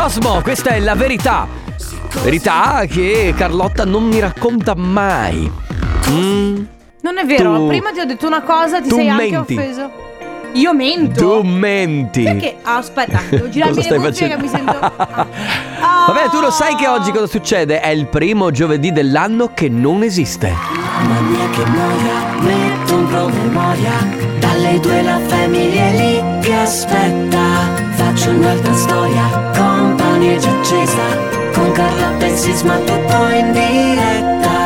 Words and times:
Cosmo, 0.00 0.40
questa 0.40 0.70
è 0.70 0.80
la 0.80 0.94
verità. 0.94 1.46
Verità 2.22 2.84
che 2.88 3.34
Carlotta 3.36 3.84
non 3.84 4.04
mi 4.04 4.18
racconta 4.18 4.74
mai. 4.74 5.48
Mm, 6.08 6.56
Non 7.02 7.18
è 7.18 7.26
vero, 7.26 7.56
Tu- 7.56 7.66
prima 7.66 7.90
ti 7.92 8.00
ho 8.00 8.06
detto 8.06 8.26
una 8.26 8.40
cosa, 8.40 8.80
ti 8.80 8.88
sei 8.88 9.10
anche 9.10 9.30
menti. 9.30 9.54
offeso. 9.56 9.90
Io 10.54 10.72
mento. 10.72 11.42
tu 11.42 11.46
menti. 11.46 12.22
Perché? 12.22 12.56
Ah, 12.62 12.78
aspetta, 12.78 13.20
devo 13.28 13.50
girarmi 13.50 13.76
Cosa 13.76 13.90
le 13.90 13.98
cuffie 13.98 14.28
che 14.28 14.36
mi 14.38 14.48
sento. 14.48 14.78
Ah. 14.80 15.26
Vabbè, 16.08 16.30
tu 16.30 16.40
lo 16.40 16.50
sai 16.50 16.76
che 16.76 16.88
oggi 16.88 17.10
cosa 17.10 17.26
succede? 17.26 17.80
È 17.80 17.88
il 17.88 18.06
primo 18.06 18.50
giovedì 18.50 18.92
dell'anno 18.92 19.50
che 19.52 19.68
non 19.68 20.02
esiste. 20.02 20.50
Mamma 20.50 21.20
mia 21.20 21.50
che 21.50 21.64
noia, 21.68 22.40
metto 22.40 22.94
un 22.94 23.06
promemoria 23.06 23.92
Dalle 24.70 24.82
due 24.82 25.02
la 25.02 25.18
famiglia 25.26 25.82
è 25.82 25.96
lì 25.96 26.22
che 26.42 26.54
aspetta 26.54 27.74
Faccio 27.96 28.30
un'altra 28.30 28.72
storia, 28.72 29.50
compagnia 29.52 30.38
già 30.38 30.56
accesa 30.56 31.02
Con 31.52 31.72
Carla 31.72 32.10
Bensisma 32.18 32.76
tutto 32.76 33.28
in 33.34 33.50
diretta 33.50 34.58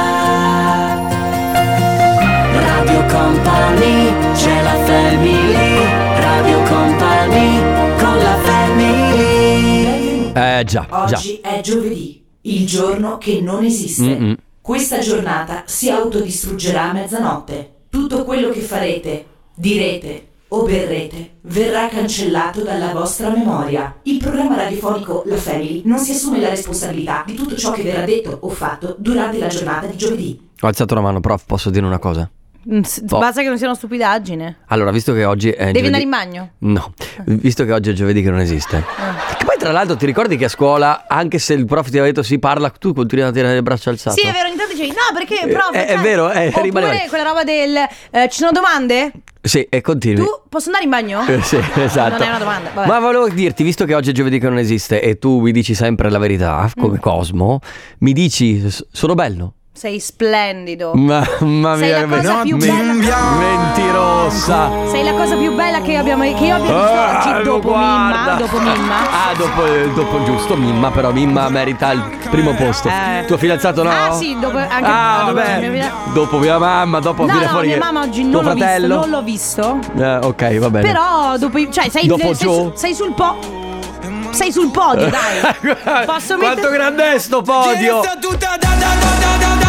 Radio 2.53 3.05
Company, 3.07 4.13
c'è 4.35 4.63
la 4.63 4.85
family 4.85 5.85
Radio 6.21 6.63
Company, 6.65 7.59
con 7.97 8.19
la 8.19 8.37
family 8.43 10.33
Eh 10.35 10.65
già, 10.67 10.87
già. 10.87 11.17
Oggi 11.17 11.41
è 11.41 11.61
giovedì, 11.63 12.23
il 12.43 12.67
giorno 12.67 13.17
che 13.17 13.41
non 13.41 13.65
esiste. 13.65 14.03
Mm-mm. 14.03 14.37
Questa 14.61 14.99
giornata 14.99 15.63
si 15.65 15.89
autodistruggerà 15.89 16.91
a 16.91 16.93
mezzanotte. 16.93 17.71
Tutto 17.89 18.25
quello 18.25 18.51
che 18.51 18.61
farete, 18.61 19.27
direte 19.55 20.29
o 20.49 20.63
berrete 20.63 21.37
verrà 21.43 21.89
cancellato 21.89 22.63
dalla 22.63 22.93
vostra 22.93 23.31
memoria. 23.31 23.97
Il 24.03 24.19
programma 24.19 24.57
radiofonico 24.57 25.25
La 25.27 25.37
Family 25.37 25.83
non 25.85 25.99
si 25.99 26.13
assume 26.13 26.41
la 26.41 26.49
responsabilità 26.49 27.25
di 27.27 27.35
tutto 27.35 27.57
ciò 27.57 27.73
che 27.73 27.83
verrà 27.83 28.05
detto 28.05 28.39
o 28.41 28.49
fatto 28.49 28.95
durante 28.99 29.39
la 29.39 29.49
giornata 29.49 29.87
di 29.87 29.97
giovedì. 29.97 30.49
Ho 30.61 30.67
alzato 30.67 30.95
la 30.95 31.01
mano, 31.01 31.21
prof, 31.21 31.45
posso 31.45 31.71
dire 31.71 31.85
una 31.85 31.99
cosa? 31.99 32.31
Oh. 32.67 33.19
Basta 33.19 33.43
che 33.43 33.49
non 33.49 33.59
sia 33.59 33.67
una 33.67 33.77
stupidaggine. 33.77 34.61
Allora, 34.69 34.91
visto 34.91 35.13
che 35.13 35.25
oggi 35.25 35.51
è 35.51 35.71
Devi 35.71 35.81
giovedì... 35.81 35.87
andare 35.87 36.03
in 36.03 36.11
bagno. 36.11 36.51
No, 36.61 36.95
visto 37.27 37.65
che 37.65 37.73
oggi 37.73 37.91
è 37.91 37.93
giovedì 37.93 38.23
che 38.23 38.31
non 38.31 38.41
esiste. 38.41 38.77
Ah. 38.77 39.37
Che 39.37 39.45
poi 39.45 39.57
tra 39.59 39.71
l'altro 39.71 39.97
ti 39.97 40.07
ricordi 40.07 40.39
che 40.39 40.47
a 40.47 40.49
scuola, 40.49 41.05
anche 41.07 41.39
se 41.39 41.53
il 41.53 41.67
prof 41.67 41.85
ti 41.85 41.99
aveva 41.99 42.07
detto 42.07 42.23
si 42.23 42.39
parla, 42.39 42.71
tu 42.71 42.95
continui 42.95 43.25
a 43.25 43.31
tenere 43.33 43.55
le 43.55 43.63
braccia 43.63 43.91
alzate. 43.91 44.19
Sì, 44.19 44.27
è 44.27 44.33
vero, 44.33 44.49
dicevi, 44.75 44.91
no, 44.91 45.17
perché, 45.17 45.47
prof, 45.49 45.75
Eh, 45.75 45.87
è 45.87 45.93
cioè- 45.95 46.03
vero, 46.03 46.31
eh, 46.31 46.47
Oppure 46.49 46.63
rimane- 46.63 47.07
quella 47.09 47.25
roba 47.25 47.45
del, 47.45 47.77
eh, 47.77 48.29
ci 48.31 48.39
sono 48.39 48.51
domande? 48.53 49.13
Sì, 49.43 49.67
e 49.69 49.81
continui. 49.83 50.25
Tu 50.25 50.31
posso 50.49 50.67
andare 50.67 50.85
in 50.85 50.91
bagno? 50.91 51.27
Eh, 51.27 51.43
sì, 51.43 51.59
esatto. 51.77 52.13
Non 52.19 52.23
è 52.23 52.29
una 52.29 52.39
domanda, 52.39 52.71
vabbè. 52.73 52.87
Ma 52.89 52.99
volevo 52.99 53.29
dirti, 53.29 53.63
visto 53.63 53.85
che 53.85 53.95
oggi 53.95 54.11
è 54.11 54.13
giovedì 54.13 54.39
che 54.39 54.49
non 54.49 54.59
esiste 54.59 55.03
e 55.03 55.19
tu 55.19 55.41
mi 55.41 55.53
dici 55.53 55.75
sempre 55.75 56.09
la 56.11 56.19
verità, 56.19 56.65
Mm. 56.65 56.81
come 56.83 56.99
Cosmo, 56.99 57.61
mi 57.99 58.13
dici 58.13 58.59
"S- 58.71 58.87
sono 58.91 59.15
bello. 59.15 59.55
Sei 59.77 59.99
splendido. 59.99 60.93
Mamma 60.95 61.77
Sei 61.77 61.89
mia, 61.89 62.07
la 62.07 62.17
cosa 62.17 62.43
più 62.43 62.57
bella. 62.57 63.21
mentirosa. 63.39 64.71
Sei 64.89 65.03
la 65.03 65.13
cosa 65.15 65.35
più 65.37 65.53
bella 65.53 65.81
che, 65.81 65.97
abbiamo, 65.97 66.23
che 66.23 66.45
io 66.45 66.55
abbia 66.55 66.59
visto 66.59 66.73
Ah, 66.75 67.19
oggi 67.35 67.43
dopo 67.43 67.69
guarda. 67.71 68.19
Mimma. 68.21 68.35
Dopo 68.37 68.59
Mimma. 68.61 68.97
Ah, 69.11 69.35
dopo, 69.37 69.63
dopo 69.95 70.23
giusto 70.23 70.57
Mimma, 70.57 70.91
però 70.93 71.11
Mimma 71.11 71.49
merita 71.49 71.91
il 71.91 72.03
primo 72.31 72.55
posto. 72.55 72.89
Eh. 72.89 73.25
Tuo 73.27 73.37
fidanzato 73.37 73.83
no? 73.83 73.91
Ah, 73.91 74.13
sì, 74.13 74.37
dopo- 74.39 74.57
anche- 74.59 74.85
ah, 74.85 75.23
dopo 75.27 75.33
vabbè. 75.35 75.69
mia 75.69 75.93
Dopo 76.13 76.39
mia 76.39 76.59
mamma, 76.59 77.01
dopo 77.01 77.27
No, 77.27 77.33
no, 77.35 77.41
fuori 77.49 77.67
mia 77.67 77.79
mamma 77.79 78.01
oggi 78.03 78.31
tuo 78.31 78.43
non 78.43 78.45
l'ho 78.45 78.55
visto, 78.55 78.87
non 78.97 79.11
l'ho 79.11 79.23
visto. 79.23 79.79
Eh, 79.99 80.17
ok, 80.23 80.59
va 80.59 80.71
bene. 80.71 80.87
Però 80.87 81.37
dopo, 81.37 81.59
cioè, 81.71 81.89
sei, 81.91 82.07
Dopo 82.07 82.33
sei, 82.33 82.71
sei 82.75 82.95
sul 82.95 83.13
po'. 83.13 83.63
Sei 84.31 84.51
sul 84.53 84.71
podio, 84.71 85.09
dai. 85.11 85.41
Posso 86.07 86.37
Quanto 86.37 86.47
mettere- 86.63 86.73
grande 86.73 87.15
è 87.15 87.19
sto 87.19 87.43
podio? 87.43 88.01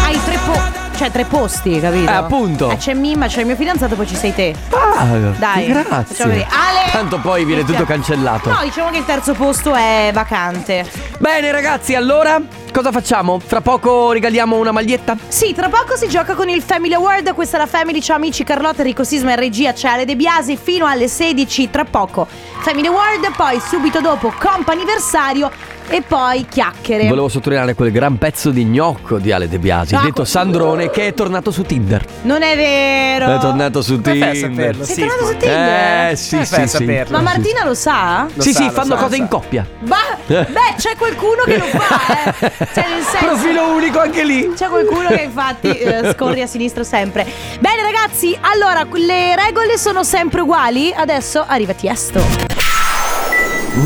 Hai 0.06 0.22
tre 0.22 0.38
po- 0.46 0.94
cioè 0.96 1.10
tre 1.10 1.24
posti, 1.24 1.80
capito? 1.80 2.08
Eh, 2.08 2.14
appunto. 2.14 2.70
Eh, 2.70 2.76
c'è 2.76 2.94
Mimma, 2.94 3.26
c'è 3.26 3.40
il 3.40 3.46
mio 3.46 3.56
fidanzato, 3.56 3.96
poi 3.96 4.06
ci 4.06 4.14
sei 4.14 4.32
te. 4.32 4.54
Ah, 4.70 5.04
Dai, 5.36 5.66
grazie. 5.66 6.24
Ale! 6.24 6.90
Tanto 6.92 7.18
poi 7.18 7.44
viene 7.44 7.64
tutto 7.64 7.84
cancellato. 7.84 8.48
No, 8.50 8.60
diciamo 8.62 8.90
che 8.90 8.98
il 8.98 9.04
terzo 9.04 9.34
posto 9.34 9.74
è 9.74 10.10
vacante. 10.14 10.88
Bene 11.18 11.50
ragazzi, 11.50 11.96
allora 11.96 12.40
cosa 12.72 12.92
facciamo? 12.92 13.40
Fra 13.44 13.60
poco 13.60 14.12
regaliamo 14.12 14.56
una 14.56 14.70
maglietta? 14.70 15.16
Sì, 15.26 15.52
tra 15.52 15.68
poco 15.68 15.96
si 15.96 16.08
gioca 16.08 16.34
con 16.34 16.48
il 16.48 16.62
Family 16.62 16.94
Award. 16.94 17.34
Questa 17.34 17.56
è 17.56 17.60
la 17.60 17.66
Family. 17.66 18.00
Ciao 18.00 18.16
amici, 18.16 18.44
Carlotta, 18.44 18.82
Enrico 18.82 19.02
Sisma 19.02 19.32
e 19.32 19.36
regia. 19.36 19.72
C'è 19.72 19.88
Ale 19.88 20.04
De 20.04 20.14
Biasi 20.14 20.56
fino 20.56 20.86
alle 20.86 21.08
16. 21.08 21.68
Tra 21.68 21.84
poco 21.84 22.28
Family 22.60 22.86
Award. 22.86 23.34
Poi 23.36 23.60
subito 23.60 24.00
dopo 24.00 24.32
comp'anniversario. 24.38 25.50
E 25.88 26.02
poi 26.02 26.46
chiacchiere. 26.48 27.06
Volevo 27.06 27.28
sottolineare 27.28 27.74
quel 27.74 27.92
gran 27.92 28.18
pezzo 28.18 28.50
di 28.50 28.64
gnocco 28.64 29.18
di 29.18 29.30
Ale 29.30 29.48
De 29.48 29.58
Biasi, 29.60 29.94
Ah, 29.94 30.00
detto 30.02 30.24
Sandrone, 30.24 30.90
che 30.90 31.06
è 31.06 31.14
tornato 31.14 31.52
su 31.52 31.62
Tinder. 31.62 32.04
Non 32.22 32.42
è 32.42 32.56
vero. 32.56 33.36
È 33.36 33.38
tornato 33.38 33.82
su 33.82 34.00
Come 34.00 34.18
fai 34.18 34.28
a 34.28 34.32
Tinder. 34.32 34.50
saperlo? 34.50 34.84
Sei 34.84 34.94
Sì, 34.94 35.00
tornato 35.00 35.24
su 35.26 35.32
ma- 35.32 35.38
Tinder? 35.38 36.10
Eh 36.10 36.16
sì, 36.16 36.30
Come 36.30 36.44
fai 36.46 36.56
sì, 36.58 36.64
a 36.64 36.66
sì. 36.66 36.76
saperlo? 36.76 37.16
Ma 37.16 37.22
Martina 37.22 37.64
lo 37.64 37.74
sa? 37.74 38.26
Lo 38.34 38.42
Sì, 38.42 38.52
sa, 38.52 38.58
sì, 38.58 38.64
lo 38.66 38.70
fanno 38.72 38.96
sa, 38.96 39.02
cose 39.02 39.16
in 39.16 39.28
coppia. 39.28 39.66
Ma, 39.86 39.96
beh, 40.26 40.74
c'è 40.76 40.96
qualcuno 40.96 41.42
che 41.44 41.56
lo 41.56 41.64
fa, 41.66 42.24
eh. 42.40 42.50
Cioè, 42.74 42.88
nel 42.88 43.02
senso. 43.02 43.26
Profilo 43.26 43.72
unico 43.74 44.00
anche 44.00 44.24
lì. 44.24 44.52
C'è 44.56 44.66
qualcuno 44.68 45.08
che 45.08 45.22
infatti 45.22 45.68
eh, 45.68 46.10
scorri 46.18 46.42
a 46.42 46.46
sinistra 46.48 46.82
sempre. 46.82 47.24
Bene 47.60 47.82
ragazzi, 47.82 48.36
allora 48.40 48.84
le 48.92 49.36
regole 49.36 49.78
sono 49.78 50.02
sempre 50.02 50.40
uguali. 50.40 50.92
Adesso 50.92 51.44
arriva 51.46 51.72
Tiesto. 51.74 52.20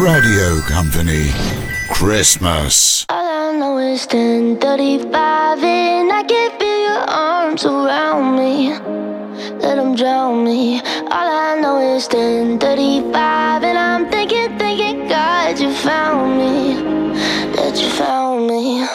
Radio 0.03 0.63
Company. 0.67 1.60
Christmas. 1.91 3.05
All 3.11 3.53
I 3.53 3.59
know 3.59 3.77
is 3.79 4.07
1035 4.07 5.63
and 5.63 6.13
I 6.13 6.23
can 6.23 6.51
feel 6.59 6.81
your 6.89 7.05
arms 7.11 7.65
around 7.67 8.37
me. 8.37 8.73
Let 9.59 9.77
them 9.77 9.95
drown 9.97 10.45
me. 10.45 10.81
All 10.81 11.31
I 11.49 11.59
know 11.61 11.79
is 11.79 12.07
1035 12.07 13.65
and 13.65 13.77
I'm 13.77 14.09
thinking, 14.11 14.57
thinking, 14.59 15.09
God, 15.09 15.59
you 15.59 15.73
found 15.73 16.39
me. 16.39 16.75
That 17.57 17.79
you 17.79 17.91
found 17.91 18.47
me. 18.47 18.87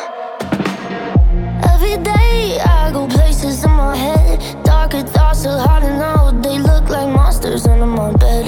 Every 1.73 1.97
day 2.01 2.59
I 2.59 2.89
go 2.91 3.07
places 3.07 3.63
in 3.63 3.72
my 3.72 3.95
head. 3.95 4.63
Darker 4.63 5.03
thoughts 5.03 5.45
are 5.45 5.59
hard 5.59 5.84
to 5.84 6.00
know. 6.00 6.41
They 6.41 6.57
look 6.57 6.89
like 6.89 7.13
monsters 7.13 7.67
under 7.67 7.85
my 7.85 8.13
bed. 8.13 8.47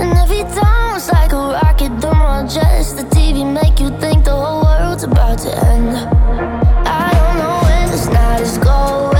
And 0.00 0.12
every 0.16 0.44
time 0.54 0.96
it's 0.96 1.10
like 1.12 1.32
a 1.32 1.36
rocket 1.36 1.71
through 2.48 2.62
my. 2.62 2.96
The 2.96 3.04
TV 3.04 3.44
make 3.52 3.80
you 3.80 3.90
think 4.00 4.24
the 4.24 4.34
whole 4.34 4.64
world's 4.64 5.04
about 5.04 5.38
to 5.40 5.50
end. 5.66 5.96
I 6.86 7.10
don't 7.14 7.38
know 7.38 7.60
where 7.62 7.88
this 7.88 8.06
night 8.08 8.40
is 8.40 8.58
going, 8.58 9.11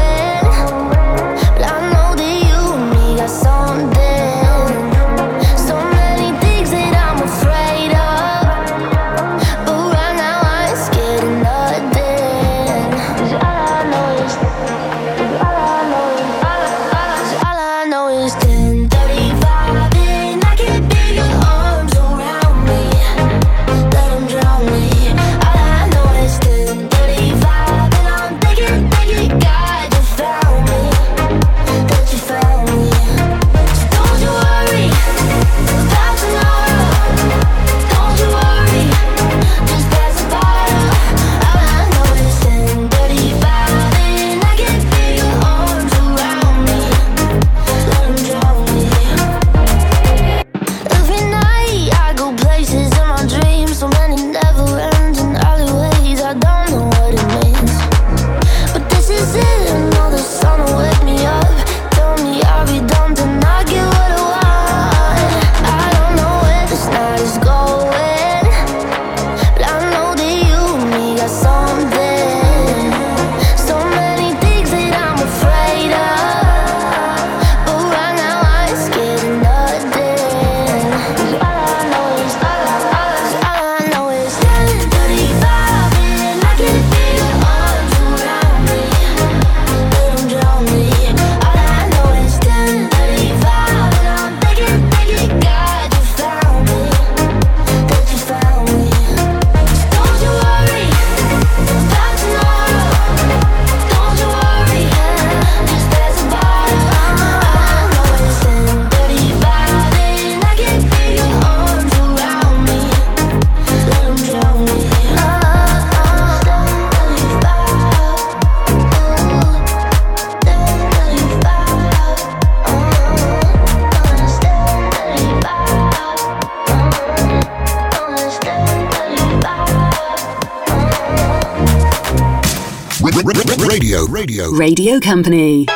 Company. 135.03 135.72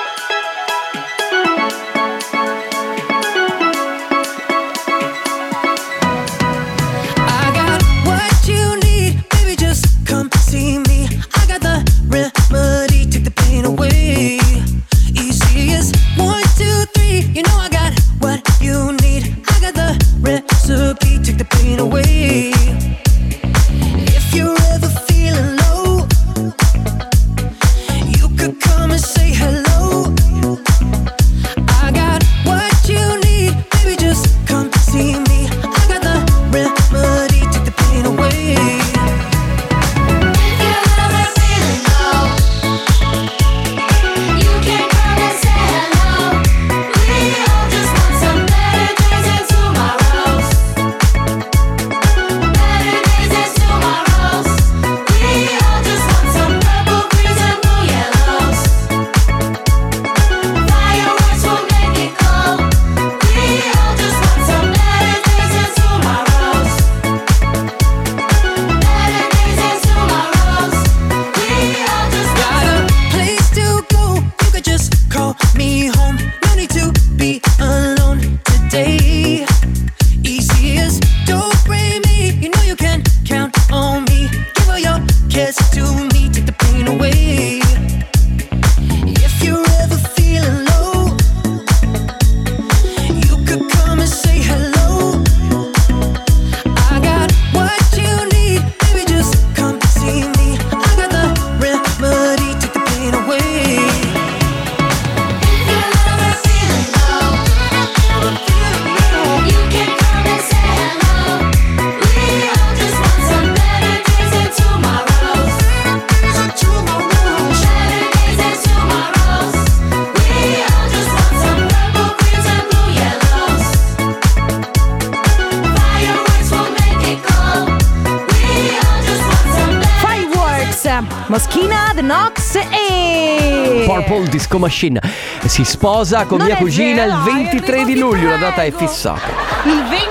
Disco 134.37 134.59
Machine 134.59 135.01
si 135.47 135.65
sposa 135.65 136.27
con 136.27 136.37
Non 136.37 136.49
mia 136.49 136.57
cugina 136.57 137.07
vero, 137.07 137.17
il 137.17 137.25
dai, 137.25 137.35
23 137.45 137.85
di 137.85 137.99
luglio, 137.99 138.29
la 138.29 138.37
data 138.37 138.63
è 138.65 138.71
fissata. 138.71 139.29
Il 139.65 139.83
20? 139.89 140.05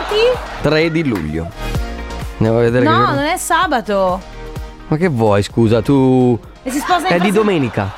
3 0.63 0.91
di 0.91 1.03
luglio. 1.03 1.47
Andiamo 2.37 2.57
a 2.57 2.61
vedere 2.61 2.85
No, 2.85 3.05
che... 3.05 3.13
non 3.13 3.23
è 3.23 3.37
sabato. 3.37 4.19
Ma 4.87 4.97
che 4.97 5.09
vuoi, 5.09 5.43
scusa, 5.43 5.83
tu... 5.83 6.39
E 6.63 6.71
si 6.71 6.79
sposa 6.79 7.07
in 7.07 7.13
È 7.13 7.19
di 7.19 7.31
domenica. 7.31 7.93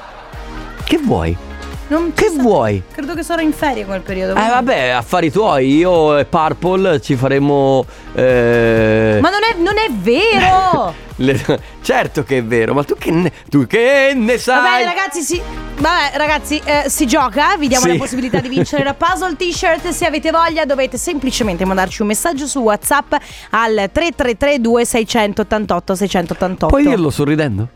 Che 0.84 0.98
vuoi? 0.98 1.47
Non 1.90 2.12
Che 2.14 2.30
sa- 2.30 2.42
vuoi? 2.42 2.84
Credo 2.92 3.14
che 3.14 3.24
sarò 3.24 3.42
in 3.42 3.54
ferie 3.54 3.86
quel 3.86 4.02
periodo. 4.02 4.34
Eh 4.34 4.48
vabbè, 4.50 4.90
affari 4.90 5.32
tuoi, 5.32 5.78
io 5.78 6.18
e 6.18 6.26
Purple 6.26 7.00
ci 7.00 7.16
faremo... 7.16 7.86
eh, 8.14 9.20
Ma 9.22 9.30
non 9.30 9.40
è, 9.42 9.56
non 9.58 9.78
è 9.78 9.90
vero! 9.92 10.94
le- 11.18 11.76
Certo 11.82 12.24
che 12.24 12.40
è 12.40 12.44
vero, 12.44 12.74
ma 12.74 12.84
tu 12.84 12.96
che 12.98 13.12
ne, 13.12 13.32
tu 13.50 13.66
che 13.66 14.12
ne 14.14 14.38
sai? 14.38 14.80
bene 14.84 14.94
ragazzi, 14.94 15.22
si, 15.22 15.42
vabbè, 15.78 16.18
ragazzi 16.18 16.62
eh, 16.66 16.90
si 16.90 17.08
gioca, 17.08 17.56
vi 17.58 17.70
diamo 17.70 17.86
Sì. 17.86 17.92
la 17.94 17.98
possibilità 17.98 18.40
di 18.42 18.50
vincere 18.50 18.84
la 18.84 18.94
puzzle 18.98 19.38
t-shirt, 19.38 19.88
se 19.90 20.06
avete 20.06 20.30
voglia 20.32 20.66
dovete 20.66 20.98
semplicemente 20.98 21.64
mandarci 21.64 22.02
un 22.02 22.10
messaggio 22.10 22.46
su 22.48 22.60
Whatsapp 22.60 23.14
al 23.52 23.90
333 23.94 24.60
2688 24.60 25.96
688. 25.96 26.68
Puoi 26.68 26.84
dirlo 26.86 27.10
sorridendo? 27.10 27.70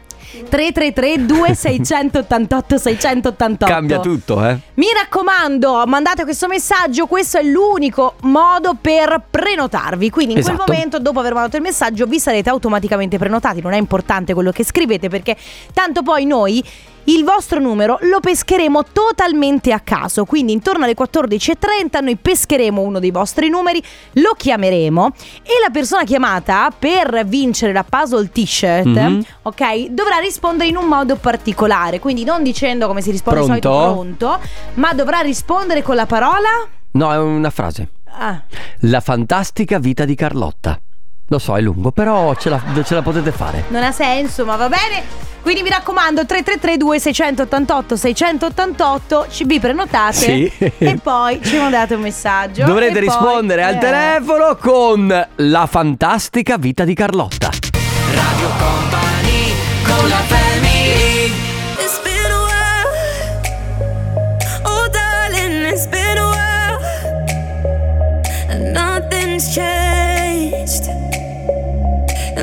333 0.49 1.25
2688 1.25 2.77
688 2.77 3.65
Cambia 3.65 3.99
tutto, 3.99 4.45
eh? 4.45 4.57
Mi 4.75 4.87
raccomando, 4.93 5.83
mandate 5.85 6.23
questo 6.23 6.47
messaggio, 6.47 7.05
questo 7.05 7.37
è 7.37 7.43
l'unico 7.43 8.15
modo 8.21 8.75
per 8.79 9.21
prenotarvi. 9.29 10.09
Quindi 10.09 10.33
in 10.35 10.41
quel 10.41 10.53
Esatto. 10.53 10.71
momento, 10.71 10.99
dopo 10.99 11.19
aver 11.19 11.33
mandato 11.33 11.57
il 11.57 11.61
messaggio, 11.61 12.05
vi 12.05 12.19
sarete 12.19 12.49
automaticamente 12.49 13.17
prenotati. 13.17 13.61
Non 13.61 13.73
è 13.73 13.77
importante 13.77 14.33
quello 14.33 14.51
che 14.51 14.63
scrivete 14.63 15.09
perché 15.09 15.35
tanto 15.73 16.01
poi 16.01 16.25
noi 16.25 16.63
il 17.05 17.23
vostro 17.23 17.59
numero 17.59 17.97
lo 18.01 18.19
pescheremo 18.19 18.83
totalmente 18.91 19.71
a 19.73 19.79
caso. 19.79 20.25
Quindi 20.25 20.51
intorno 20.53 20.83
alle 20.85 20.93
14.30 20.95 22.01
noi 22.01 22.15
pescheremo 22.15 22.81
uno 22.81 22.99
dei 22.99 23.11
vostri 23.11 23.49
numeri, 23.49 23.81
lo 24.13 24.33
chiameremo 24.37 25.11
e 25.43 25.51
la 25.63 25.69
persona 25.71 26.03
chiamata 26.03 26.69
per 26.77 27.23
vincere 27.25 27.73
la 27.73 27.83
puzzle 27.83 28.29
t-shirt, 28.31 28.85
Mhm. 28.85 29.23
ok, 29.43 29.85
dovrà 29.89 30.17
rispondere 30.17 30.69
in 30.69 30.77
un 30.77 30.85
modo 30.85 31.15
particolare. 31.15 31.99
Quindi 31.99 32.23
non 32.23 32.43
dicendo 32.43 32.87
come 32.87 33.01
si 33.01 33.11
risponde 33.11 33.41
di 33.41 33.59
Pronto? 33.59 33.69
solito 33.69 33.93
pronto, 33.93 34.39
ma 34.75 34.93
dovrà 34.93 35.19
rispondere 35.19 35.81
con 35.81 35.95
la 35.95 36.05
parola. 36.05 36.49
No, 36.91 37.11
è 37.13 37.17
una 37.17 37.49
frase. 37.49 37.87
Ah, 38.13 38.41
La 38.81 38.99
fantastica 38.99 39.79
vita 39.79 40.03
di 40.05 40.15
Carlotta. 40.15 40.79
Lo 41.31 41.39
so, 41.39 41.55
è 41.55 41.61
lungo, 41.61 41.91
però 41.93 42.35
ce 42.35 42.49
la, 42.49 42.61
ce 42.83 42.93
la 42.93 43.01
potete 43.01 43.31
fare. 43.31 43.63
non 43.69 43.83
ha 43.83 43.93
senso, 43.93 44.43
ma 44.43 44.57
va 44.57 44.67
bene. 44.67 45.29
Quindi 45.41 45.61
mi 45.63 45.69
raccomando 45.69 46.25
333 46.25 46.75
2688 46.77 47.95
688 47.95 49.25
ci 49.29 49.45
vi 49.45 49.57
prenotate 49.59 50.13
Sì. 50.13 50.51
e 50.77 50.99
poi 51.01 51.39
ci 51.41 51.55
mandate 51.57 51.95
un 51.95 52.01
messaggio. 52.01 52.65
Dovrete 52.65 52.99
E 52.99 53.05
poi- 53.05 53.07
rispondere 53.07 53.63
al 53.63 53.75
eh. 53.75 53.77
telefono 53.77 54.57
con 54.59 55.27
la 55.37 55.65
fantastica 55.67 56.57
vita 56.57 56.83
di 56.83 56.93
Carlotta. 56.93 57.49
Radio 58.13 58.49
Company 58.59 58.90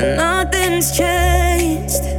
And 0.01 0.15
nothing's 0.15 0.95
changed 0.97 2.18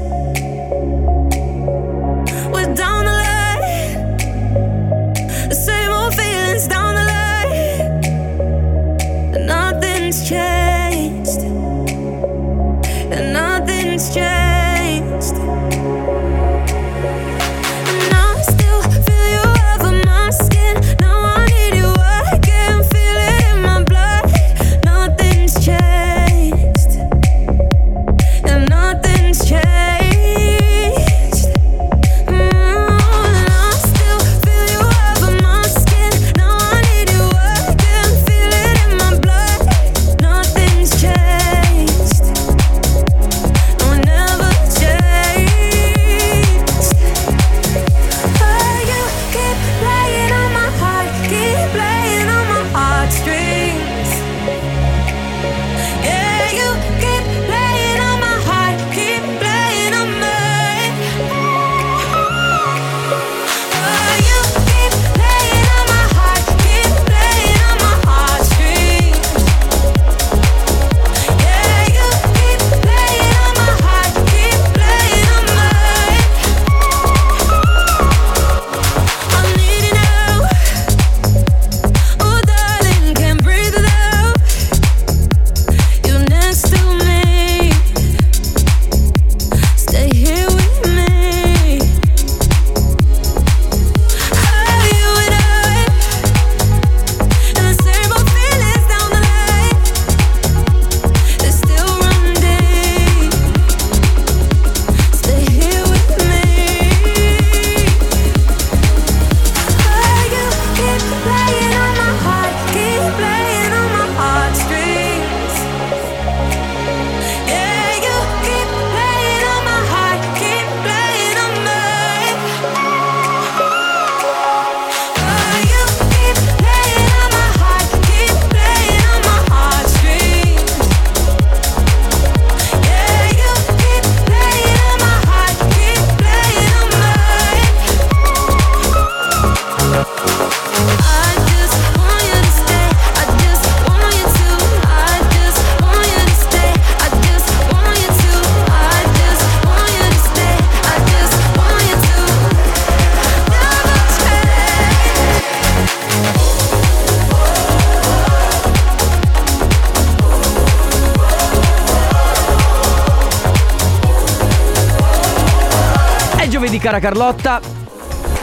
cara 166.81 166.99
Carlotta. 166.99 167.61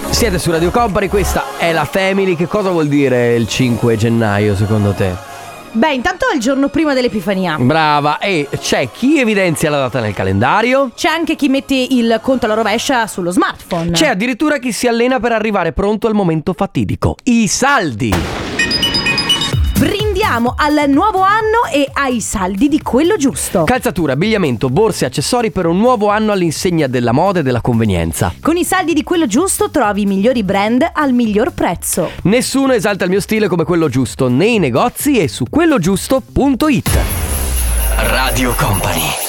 Siete 0.10 0.38
su 0.38 0.52
Radio 0.52 0.70
Company, 0.70 1.08
questa 1.08 1.58
è 1.58 1.74
la 1.74 1.86
Family. 1.86 2.36
Che 2.36 2.48
cosa 2.48 2.70
vuol 2.70 2.88
dire 2.88 3.34
il 3.34 3.48
5 3.48 3.98
gennaio 3.98 4.56
secondo 4.56 4.92
te? 4.92 5.12
Beh, 5.72 5.94
intanto 5.94 6.30
è 6.30 6.36
il 6.36 6.40
giorno 6.40 6.70
prima 6.70 6.94
dell'Epifania. 6.94 7.58
Brava, 7.60 8.20
e 8.20 8.48
c'è 8.60 8.90
chi 8.92 9.20
evidenzia 9.20 9.70
la 9.70 9.80
data 9.80 10.00
nel 10.00 10.14
calendario? 10.14 10.92
C'è 10.96 11.10
anche 11.10 11.36
chi 11.36 11.50
mette 11.50 11.76
il 11.76 12.20
conto 12.22 12.46
alla 12.46 12.54
rovescia 12.54 13.06
sullo 13.08 13.32
smartphone. 13.32 13.92
C'è 13.92 14.08
addirittura 14.08 14.60
chi 14.60 14.72
si 14.72 14.88
allena 14.88 15.20
per 15.20 15.32
arrivare 15.32 15.74
pronto 15.74 16.08
al 16.08 16.14
momento 16.14 16.54
fatidico. 16.54 17.16
I 17.24 17.48
saldi. 17.48 18.47
Brindiamo 20.18 20.56
al 20.58 20.90
nuovo 20.90 21.22
anno 21.22 21.72
e 21.72 21.88
ai 21.94 22.22
saldi 22.22 22.68
di 22.68 22.82
quello 22.82 23.18
giusto. 23.18 23.66
Calzatura, 23.66 24.14
abbigliamento, 24.14 24.68
borse 24.68 25.04
e 25.04 25.08
accessori 25.10 25.52
per 25.52 25.68
un 25.68 25.78
nuovo 25.78 26.10
anno 26.10 26.32
all'insegna 26.32 26.88
della 26.88 27.12
moda 27.12 27.42
e 27.42 27.44
della 27.44 27.62
convenienza. 27.62 28.34
Con 28.42 28.58
i 28.58 28.64
saldi 28.64 28.94
di 28.94 29.04
quello 29.04 29.28
giusto 29.28 29.70
trovi 29.70 30.02
i 30.02 30.06
migliori 30.08 30.42
brand 30.42 30.90
al 30.92 31.14
miglior 31.14 31.54
prezzo. 31.54 32.10
Nessuno 32.24 32.74
esalta 32.74 33.04
il 33.04 33.12
mio 33.12 33.20
stile 33.20 33.48
come 33.48 33.64
quello 33.64 33.90
giusto, 33.90 34.28
nei 34.28 34.58
negozi 34.58 35.20
e 35.20 35.28
su 35.28 35.46
quellogiusto.it. 35.48 36.98
Radio 38.08 38.56
Company. 38.56 39.26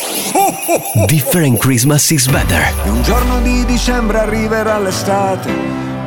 Different 1.07 1.59
Christmas 1.59 2.09
is 2.13 2.27
better. 2.29 2.73
E 2.87 2.89
un 2.89 3.03
giorno 3.03 3.43
di 3.43 3.63
dicembre 3.67 4.21
arriverà 4.21 4.79
l'estate, 4.79 5.53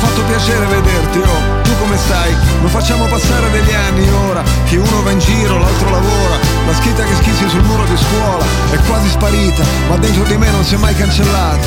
Fatto 0.00 0.22
piacere 0.24 0.64
vederti, 0.66 1.18
oh, 1.18 1.62
tu 1.62 1.76
come 1.78 1.96
stai? 1.96 2.34
Lo 2.62 2.68
facciamo 2.68 3.06
passare 3.06 3.50
degli 3.50 3.72
anni 3.72 4.08
ora, 4.28 4.42
che 4.64 4.76
uno 4.76 5.02
va 5.02 5.10
in 5.10 5.18
giro, 5.18 5.58
l'altro 5.58 5.90
lavora, 5.90 6.36
la 6.66 6.74
scritta 6.74 7.04
che 7.04 7.14
schissi 7.16 7.48
sul 7.48 7.62
muro 7.64 7.84
di 7.84 7.96
scuola 7.96 8.44
è 8.70 8.78
quasi 8.88 9.08
sparita, 9.10 9.62
ma 9.88 9.96
dentro 9.96 10.24
di 10.24 10.36
me 10.36 10.50
non 10.50 10.64
si 10.64 10.74
è 10.74 10.78
mai 10.78 10.94
cancellata. 10.94 11.66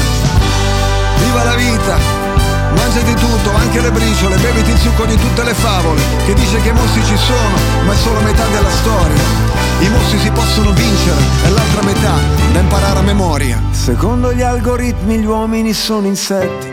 Viva 1.23 1.43
la 1.43 1.55
vita! 1.55 2.21
Mangiati 2.75 3.13
tutto, 3.13 3.53
anche 3.53 3.79
le 3.81 3.91
briciole, 3.91 4.35
beviti 4.37 4.71
il 4.71 4.79
succo 4.79 5.05
di 5.05 5.15
tutte 5.15 5.43
le 5.43 5.53
favole, 5.53 6.01
che 6.25 6.33
dice 6.33 6.59
che 6.61 6.69
i 6.69 6.73
mostri 6.73 7.03
ci 7.05 7.15
sono, 7.15 7.85
ma 7.85 7.93
è 7.93 7.95
solo 7.95 8.19
metà 8.21 8.47
della 8.47 8.71
storia. 8.71 9.21
I 9.79 9.89
mostri 9.89 10.17
si 10.17 10.31
possono 10.31 10.71
vincere, 10.71 11.21
è 11.45 11.49
l'altra 11.49 11.83
metà 11.83 12.13
da 12.51 12.59
imparare 12.59 12.99
a 12.99 13.01
memoria. 13.03 13.61
Secondo 13.69 14.33
gli 14.33 14.41
algoritmi 14.41 15.19
gli 15.19 15.25
uomini 15.25 15.71
sono 15.73 16.07
insetti, 16.07 16.72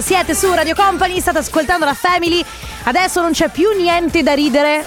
Siete 0.00 0.34
su 0.34 0.52
Radio 0.52 0.74
Company, 0.76 1.18
state 1.18 1.38
ascoltando 1.38 1.84
la 1.86 1.94
Family. 1.94 2.44
Adesso 2.84 3.22
non 3.22 3.32
c'è 3.32 3.48
più 3.48 3.68
niente 3.76 4.22
da 4.22 4.34
ridere. 4.34 4.84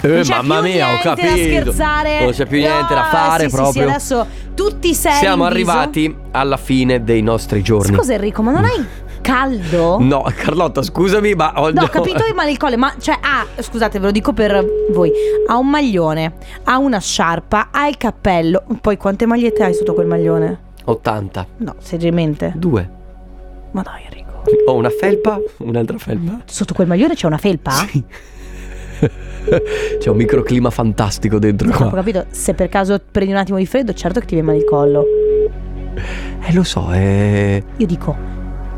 Eh, 0.00 0.08
Non 0.08 0.22
c'è 0.22 0.34
mamma 0.36 0.60
più 0.60 0.70
mia, 0.72 0.86
ho 0.86 0.88
niente 0.88 1.08
da 1.08 1.14
capito. 1.14 1.36
scherzare. 1.42 2.22
Non 2.22 2.32
c'è 2.32 2.46
più 2.46 2.58
niente 2.58 2.94
da 2.94 3.02
No, 3.02 3.06
fare 3.08 3.44
sì, 3.44 3.48
sì, 3.50 3.54
proprio. 3.56 3.82
Sì, 3.82 3.88
adesso 3.88 4.26
tutti 4.54 4.94
seri. 4.94 5.16
Siamo 5.16 5.44
arrivati 5.44 6.16
alla 6.32 6.56
fine 6.56 7.04
dei 7.04 7.20
nostri 7.22 7.62
giorni. 7.62 7.94
Scusa 7.94 8.14
Enrico, 8.14 8.42
ma 8.42 8.50
non 8.52 8.64
hai 8.64 8.84
caldo? 9.20 9.98
No, 10.00 10.26
Carlotta, 10.34 10.82
scusami, 10.82 11.34
ma 11.34 11.52
ho 11.56 11.70
No, 11.70 11.82
ho 11.82 11.88
capito 11.88 12.26
il 12.26 12.34
male 12.34 12.50
il 12.50 12.56
colle, 12.56 12.76
ma 12.76 12.92
cioè 12.98 13.16
ah, 13.20 13.46
scusate, 13.60 13.98
ve 13.98 14.06
lo 14.06 14.12
dico 14.12 14.32
per 14.32 14.64
voi. 14.90 15.12
Ha 15.46 15.56
un 15.56 15.68
maglione, 15.68 16.32
ha 16.64 16.78
una 16.78 16.98
sciarpa, 16.98 17.68
ha 17.70 17.86
il 17.86 17.96
cappello. 17.98 18.64
Poi 18.80 18.96
quante 18.96 19.26
magliette 19.26 19.62
hai 19.62 19.74
sotto 19.74 19.92
quel 19.94 20.06
maglione? 20.06 20.58
80. 20.84 21.46
No, 21.58 21.74
seriamente. 21.78 22.52
Due. 22.56 23.00
Ma 23.70 23.80
dai 23.82 24.02
Enrico. 24.04 24.21
Ho 24.66 24.74
una 24.74 24.90
felpa, 24.90 25.40
un'altra 25.58 25.98
felpa. 25.98 26.42
Sotto 26.46 26.74
quel 26.74 26.86
maglione 26.86 27.14
c'è 27.14 27.26
una 27.26 27.38
felpa? 27.38 27.70
Sì. 27.70 28.02
C'è 29.98 30.08
un 30.08 30.16
microclima 30.16 30.70
fantastico 30.70 31.38
dentro 31.40 31.68
ho 31.68 31.72
qua. 31.72 31.90
capito, 31.90 32.26
se 32.30 32.54
per 32.54 32.68
caso 32.68 33.00
prendi 33.10 33.32
un 33.32 33.38
attimo 33.38 33.58
di 33.58 33.66
freddo, 33.66 33.92
certo 33.92 34.20
che 34.20 34.26
ti 34.26 34.34
viene 34.34 34.48
male 34.48 34.62
il 34.62 34.68
collo. 34.68 35.04
Eh, 36.44 36.52
lo 36.52 36.62
so, 36.62 36.92
eh. 36.92 37.62
Io 37.76 37.86
dico, 37.86 38.16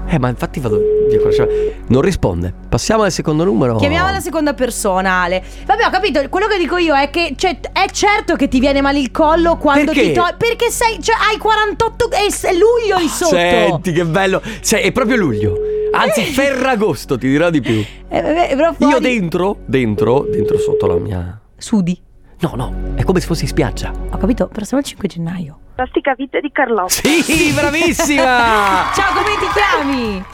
Eh, 0.06 0.18
ma 0.18 0.28
infatti 0.28 0.60
vado 0.60 0.78
via 1.08 1.18
con 1.18 1.28
la 1.28 1.32
sciarpa. 1.32 1.52
Non 1.88 2.02
risponde. 2.02 2.52
Passiamo 2.68 3.02
al 3.04 3.10
secondo 3.12 3.44
numero. 3.44 3.76
chiamiamo 3.76 4.10
la 4.10 4.20
seconda 4.20 4.52
persona, 4.54 5.22
Ale. 5.22 5.42
Vabbè, 5.66 5.86
ho 5.86 5.90
capito, 5.90 6.28
quello 6.28 6.46
che 6.46 6.58
dico 6.58 6.76
io 6.76 6.94
è 6.94 7.10
che 7.10 7.34
cioè, 7.36 7.58
è 7.72 7.86
certo 7.90 8.36
che 8.36 8.48
ti 8.48 8.60
viene 8.60 8.80
male 8.80 8.98
il 9.00 9.10
collo 9.10 9.56
quando 9.56 9.92
Perché? 9.92 10.08
ti 10.08 10.12
togli. 10.12 10.34
Perché 10.36 10.70
sei, 10.70 11.02
cioè, 11.02 11.16
hai 11.30 11.38
48 11.38 12.10
e 12.10 12.30
s- 12.30 12.50
luglio 12.52 12.98
in 13.00 13.08
sotto. 13.08 13.34
Senti 13.34 13.92
che 13.92 14.04
bello. 14.04 14.42
Sei, 14.60 14.82
è 14.84 14.92
proprio 14.92 15.16
luglio. 15.16 15.56
Anzi, 15.92 16.22
Ferragosto, 16.24 17.16
ti 17.18 17.28
dirò 17.28 17.50
di 17.50 17.60
più. 17.60 17.82
Eh, 18.08 18.20
vabbè, 18.22 18.48
però 18.56 18.72
fuori- 18.74 18.92
Io 18.92 18.98
dentro, 19.00 19.58
dentro, 19.64 20.26
dentro 20.30 20.58
sotto 20.58 20.86
la 20.86 20.96
mia. 20.96 21.40
Sudi. 21.56 22.00
No, 22.40 22.52
no, 22.56 22.74
è 22.96 23.04
come 23.04 23.20
se 23.20 23.26
fossi 23.26 23.42
in 23.44 23.48
spiaggia. 23.48 23.90
Ho 24.10 24.16
capito, 24.18 24.48
però 24.48 24.64
siamo 24.66 24.82
il 24.82 24.88
5 24.88 25.08
gennaio. 25.08 25.58
Fantastica 25.76 26.14
vita 26.16 26.38
di 26.38 26.52
Carlotta. 26.52 26.88
Sì, 26.92 27.50
bravissima! 27.52 28.22
Ciao, 28.94 29.12
come 29.12 29.36
ti 29.40 29.46
chiami? 29.52 30.24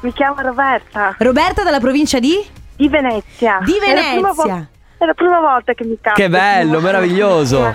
Mi 0.00 0.12
chiamo 0.12 0.40
Roberta, 0.40 1.14
Roberta 1.18 1.62
dalla 1.62 1.78
provincia 1.78 2.18
di? 2.18 2.44
di 2.74 2.88
Venezia. 2.88 3.60
Di 3.64 3.74
È 3.76 3.94
la 3.94 4.00
prima 4.10 4.32
vo- 4.32 4.42
Venezia. 4.42 4.68
È 4.98 5.04
la 5.04 5.14
prima 5.14 5.38
volta 5.40 5.72
che 5.74 5.84
mi 5.84 5.96
capita. 6.00 6.20
Che 6.20 6.28
bello, 6.28 6.80
meraviglioso. 6.80 7.64
Ah, 7.64 7.74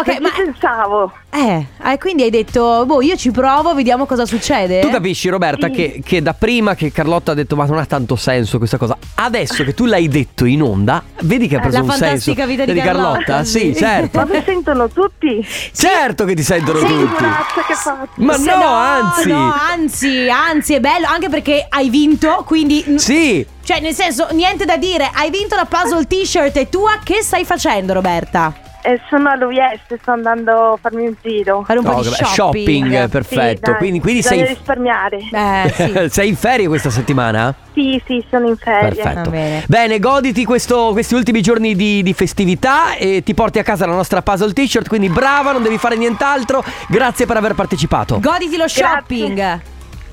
ok, 0.00 0.04
Che 0.14 0.20
ma 0.20 0.30
pensavo? 0.34 1.12
eh, 1.30 1.66
eh, 1.84 1.98
quindi 1.98 2.22
hai 2.22 2.30
detto, 2.30 2.84
boh, 2.86 3.00
io 3.02 3.16
ci 3.16 3.30
provo, 3.30 3.74
vediamo 3.74 4.06
cosa 4.06 4.26
succede. 4.26 4.80
Tu 4.80 4.90
capisci, 4.90 5.28
Roberta, 5.28 5.66
Sì. 5.68 5.72
che, 5.72 6.02
che 6.04 6.22
da 6.22 6.34
prima 6.34 6.74
che 6.74 6.92
Carlotta 6.92 7.32
ha 7.32 7.34
detto 7.34 7.56
ma 7.56 7.64
non 7.66 7.78
ha 7.78 7.86
tanto 7.86 8.16
senso 8.16 8.58
questa 8.58 8.76
cosa, 8.76 8.96
adesso 9.16 9.64
che 9.64 9.74
tu 9.74 9.84
l'hai 9.86 10.08
detto 10.08 10.44
in 10.44 10.62
onda, 10.62 11.02
vedi 11.22 11.48
che 11.48 11.56
ha 11.56 11.58
Eh, 11.58 11.62
preso 11.62 11.76
la 11.78 11.82
un 11.84 11.88
senso. 11.90 12.04
fantastica 12.04 12.46
vita 12.46 12.64
di 12.64 12.80
Carlotta, 12.80 13.44
Sì, 13.44 13.58
sì. 13.72 13.74
certo. 13.76 14.18
Ma 14.18 14.24
mi 14.26 14.42
sentono 14.44 14.88
tutti? 14.88 15.46
Certo 15.72 16.24
che 16.24 16.34
ti 16.34 16.42
sentono 16.42 16.78
Sì, 16.78 16.86
tutti. 16.86 17.24
Che 17.66 17.74
fate. 17.74 18.08
Ma 18.16 18.34
Se 18.34 18.44
no, 18.54 18.64
anzi. 18.66 19.28
No, 19.28 19.52
anzi, 19.70 20.28
anzi, 20.30 20.74
è 20.74 20.80
bello 20.80 21.06
anche 21.06 21.28
perché 21.28 21.64
hai 21.68 21.88
vinto, 21.90 22.44
quindi 22.46 22.84
Sì, 22.96 23.44
cioè 23.64 23.80
nel 23.80 23.94
senso, 23.94 24.28
niente 24.32 24.64
da 24.64 24.76
dire, 24.76 25.10
hai 25.14 25.30
vinto 25.30 25.54
la 25.56 25.64
puzzle 25.66 26.04
t-shirt 26.06 26.56
e 26.56 26.68
tua 26.68 26.98
che 27.02 27.22
stai 27.22 27.44
facendo, 27.44 27.92
Roberta? 27.92 28.52
Eh, 28.84 29.00
sono 29.08 29.28
all'UIS, 29.30 29.80
sto 30.00 30.10
andando 30.10 30.72
a 30.72 30.76
farmi 30.80 31.06
un 31.06 31.14
giro. 31.22 31.62
Fare 31.64 31.78
un 31.78 31.84
No, 31.84 31.92
po' 31.94 32.02
di 32.02 32.08
vabbè, 32.08 32.24
shopping. 32.24 33.08
perfetto. 33.08 33.70
Sì, 33.70 33.76
quindi, 33.78 34.00
quindi 34.00 34.22
sei, 34.22 34.44
risparmiare. 34.44 35.18
Eh, 35.30 35.72
sì. 35.72 36.08
sei 36.10 36.28
in 36.30 36.36
ferie 36.36 36.66
questa 36.66 36.90
settimana? 36.90 37.54
Sì, 37.74 38.02
sì, 38.04 38.24
sono 38.28 38.48
in 38.48 38.56
ferie. 38.56 39.00
Perfetto. 39.02 39.30
Va 39.30 39.62
bene. 39.66 39.98
goditi 40.00 40.44
questo- 40.44 40.90
questi 40.92 41.14
ultimi 41.14 41.42
giorni 41.42 41.76
di, 41.76 42.02
di 42.02 42.12
festività 42.12 42.94
e 42.96 43.22
ti 43.24 43.34
porti 43.34 43.60
a 43.60 43.62
casa 43.62 43.86
la 43.86 43.94
nostra 43.94 44.20
puzzle 44.20 44.52
t-shirt. 44.52 44.88
Quindi 44.88 45.08
brava, 45.08 45.52
non 45.52 45.62
devi 45.62 45.78
fare 45.78 45.96
nient'altro. 45.96 46.64
Grazie 46.88 47.24
per 47.24 47.36
aver 47.36 47.54
partecipato. 47.54 48.18
Goditi 48.20 48.56
lo 48.56 48.66
shopping. 48.66 49.60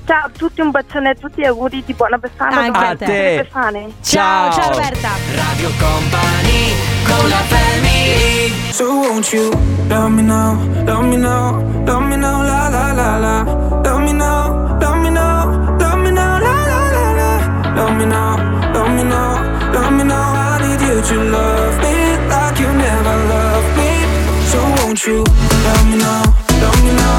Ciao 0.06 0.26
a 0.26 0.30
tutti, 0.36 0.60
un 0.60 0.70
bacione 0.70 1.10
a 1.10 1.14
tutti 1.14 1.40
e 1.40 1.46
auguri 1.48 1.82
di 1.84 1.92
buona 1.92 2.18
Befana. 2.18 2.60
Anche 2.60 2.78
a 2.78 2.96
te. 2.96 3.40
Befane. 3.42 3.88
Ciao, 4.00 4.52
Ciao. 4.52 4.62
ciao 4.62 4.70
Roberta. 4.74 5.08
Radio 5.34 5.70
Company 5.78 6.99
con 7.10 7.28
la 7.28 7.42
family 7.52 8.52
So 8.72 8.84
won't 9.02 9.32
you 9.32 9.50
love 9.88 10.10
me 10.12 10.22
now, 10.22 10.54
love 10.86 11.04
me 11.04 11.16
now, 11.16 11.60
love 11.86 12.04
me 12.08 12.16
now, 12.16 12.42
la 12.50 12.68
la 12.68 12.92
la 12.92 13.08
la. 13.24 13.34
Love 13.84 14.02
me 14.06 14.12
now, 14.12 14.78
love 14.80 14.98
me 15.02 15.10
now, 15.10 15.76
love 15.80 15.98
me 15.98 16.10
now, 16.12 16.38
la 16.46 16.54
la 16.72 16.80
la 16.96 17.06
la. 17.20 17.30
Love 17.76 17.94
me 17.98 18.06
now, 18.06 18.36
love 18.74 18.90
me 18.96 19.02
now, 19.02 19.72
love 19.74 19.92
me 19.92 20.04
now. 20.04 20.28
I 20.44 20.58
need 20.62 20.80
you 20.86 20.96
to 21.08 21.16
love 21.36 21.76
me 21.84 21.94
like 22.32 22.58
you 22.62 22.70
never 22.86 23.16
loved 23.32 23.70
me. 23.78 23.90
So 24.50 24.58
won't 24.76 25.00
you 25.06 25.24
love 25.66 25.86
me 25.90 25.96
now, 25.98 26.22
love 26.62 26.80
me 26.84 26.92
now, 27.02 27.18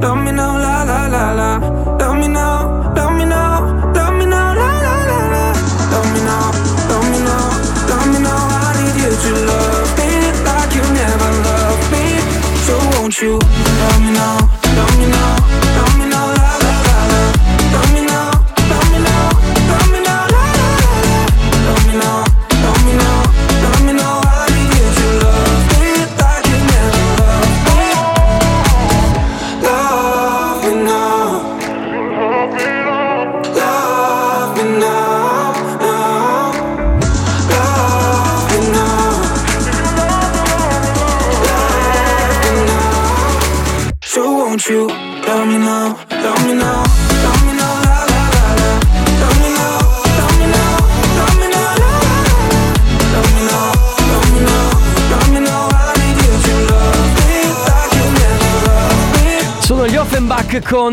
love 0.00 0.18
me 0.24 0.32
now, 0.32 0.58
la 0.58 0.82
la 0.84 1.06
la 1.06 1.32
la. 1.32 1.50
Love 1.98 2.16
me 2.18 2.28
now, 2.28 2.92
love 2.96 3.12
me 3.12 3.24
now, 3.24 3.92
love 3.94 4.14
me 4.18 4.26
now, 4.26 4.54
la 4.54 4.70
la 4.86 4.94
la 5.10 5.18
la. 5.34 5.44
Love 5.92 6.08
me 6.14 6.20
now, 6.24 6.50
love 6.90 7.06
me 7.12 7.18
now, 7.28 7.88
love 7.88 8.06
me 8.12 8.18
now. 8.20 8.42
I 8.50 8.72
need 8.78 8.96
you 9.02 9.12
to 9.24 9.32
love 9.50 9.90
me 9.98 10.10
like 10.46 10.72
you 10.74 10.84
never 11.00 11.30
loved 11.46 11.86
me. 11.92 12.04
So 12.66 12.74
won't 12.92 13.20
you 13.20 13.38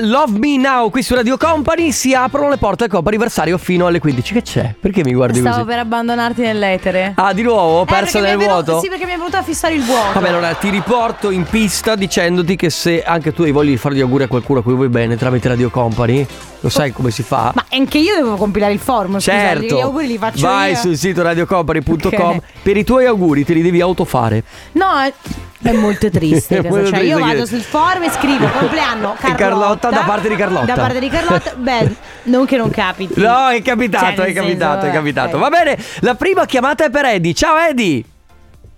Love 0.00 0.38
Me 0.38 0.56
Now 0.56 0.90
qui 0.90 1.02
su 1.02 1.14
Radio 1.14 1.36
Company. 1.36 1.92
Si 1.92 2.12
aprono 2.14 2.48
le 2.48 2.56
porte 2.56 2.84
al 2.84 2.90
comp'anniversario 2.90 3.56
fino 3.58 3.86
alle 3.86 3.98
15. 3.98 4.32
Che 4.34 4.42
c'è? 4.42 4.74
Perché 4.78 5.02
mi 5.04 5.14
guardi 5.14 5.38
Stavo 5.40 5.56
così? 5.56 5.66
per 5.68 5.78
abbandonarti 5.78 6.40
nell'etere. 6.42 7.12
Ah, 7.16 7.32
di 7.32 7.42
nuovo? 7.42 7.78
Ho 7.78 7.82
Eh, 7.82 7.86
perso 7.86 8.18
mi 8.18 8.24
nel 8.26 8.36
venuto- 8.36 8.62
vuoto? 8.64 8.80
Sì, 8.80 8.88
perché 8.88 9.04
mi 9.04 9.12
è 9.12 9.16
venuto 9.16 9.36
a 9.36 9.42
fissare 9.42 9.74
il 9.74 9.82
vuoto. 9.82 10.12
Vabbè, 10.14 10.28
allora 10.28 10.52
ti 10.54 10.68
riporto 10.70 11.30
in 11.30 11.44
pista 11.44 11.94
dicendoti 11.94 12.56
che 12.56 12.70
se 12.70 13.02
anche 13.02 13.32
tu 13.32 13.42
hai 13.42 13.50
voglia 13.52 13.70
di 13.70 13.76
fare 13.76 13.94
gli 13.94 14.00
auguri 14.00 14.24
a 14.24 14.28
qualcuno 14.28 14.60
a 14.60 14.62
cui 14.62 14.74
vuoi 14.74 14.88
bene 14.88 15.16
tramite 15.16 15.48
Radio 15.48 15.70
Company, 15.70 16.26
lo 16.60 16.68
sai 16.68 16.92
come 16.92 17.10
si 17.10 17.22
fa? 17.22 17.52
Ma 17.54 17.64
anche 17.70 17.98
io 17.98 18.14
devo 18.16 18.36
compilare 18.36 18.72
il 18.72 18.78
form. 18.80 19.18
Certo, 19.18 19.60
Scusate, 19.62 19.74
gli 19.74 19.80
auguri 19.80 20.06
li 20.06 20.18
faccio 20.18 20.46
vai 20.46 20.72
io. 20.72 20.76
sul 20.78 20.96
sito 20.96 21.22
radiocompany.com 21.22 22.36
Ok. 22.36 22.42
per 22.62 22.76
i 22.76 22.84
tuoi 22.84 23.06
auguri 23.06 23.44
te 23.44 23.52
li 23.54 23.62
devi 23.62 23.80
autofare. 23.80 24.42
No, 24.72 24.98
è, 25.00 25.72
molto 25.72 26.10
triste. 26.10 26.56
È 26.58 26.60
questo. 26.60 26.76
molto 26.76 26.90
cioè, 26.90 27.00
io 27.04 27.18
vado 27.18 27.40
che- 27.40 27.46
sul 27.46 27.60
forum 27.60 28.02
e 28.04 28.10
scrivo 28.10 28.46
compleanno 28.58 29.16
E 29.22 29.34
Carlotta 29.78 29.90
da 29.90 30.06
parte 30.06 30.28
di 30.28 30.36
Carlotta. 30.36 30.64
Da 30.66 30.74
parte 30.74 30.98
di 31.00 31.08
Carlotta. 31.08 31.52
Beh, 31.56 31.94
non 32.24 32.44
che 32.46 32.56
non 32.56 32.70
capiti. 32.70 33.20
No, 33.20 33.48
è 33.48 33.62
capitato, 33.62 34.16
Cioè, 34.16 34.26
è 34.26 34.32
capitato, 34.32 34.80
senso, 34.82 34.86
è 34.86 34.92
capitato. 34.98 35.36
eh. 35.36 35.38
Va 35.40 35.48
bene, 35.48 35.78
la 36.00 36.14
prima 36.14 36.44
chiamata 36.46 36.84
è 36.84 36.90
per 36.90 37.04
Eddie. 37.04 37.34
Ciao 37.34 37.56
Eddie. 37.56 38.04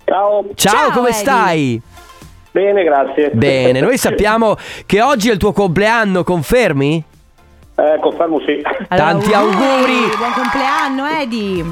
Ciao, 0.05 0.45
Ciao, 0.55 0.75
Ciao, 0.75 0.91
come 0.91 1.09
Eddie. 1.09 1.21
stai? 1.21 1.83
bene, 2.51 2.83
grazie. 2.83 3.31
Bene, 3.31 3.81
noi 3.81 3.97
sappiamo 3.99 4.57
che 4.87 5.01
oggi 5.01 5.29
è 5.29 5.33
il 5.33 5.39
tuo 5.39 5.53
compleanno, 5.53 6.25
confermi? 6.25 7.05
Eh, 7.77 7.99
confermo 8.01 8.41
sì. 8.41 8.61
Allora, 8.89 9.11
Tanti 9.11 9.33
auguri. 9.33 10.17
Buon 10.17 10.33
compleanno, 10.35 11.07
Edi. 11.21 11.65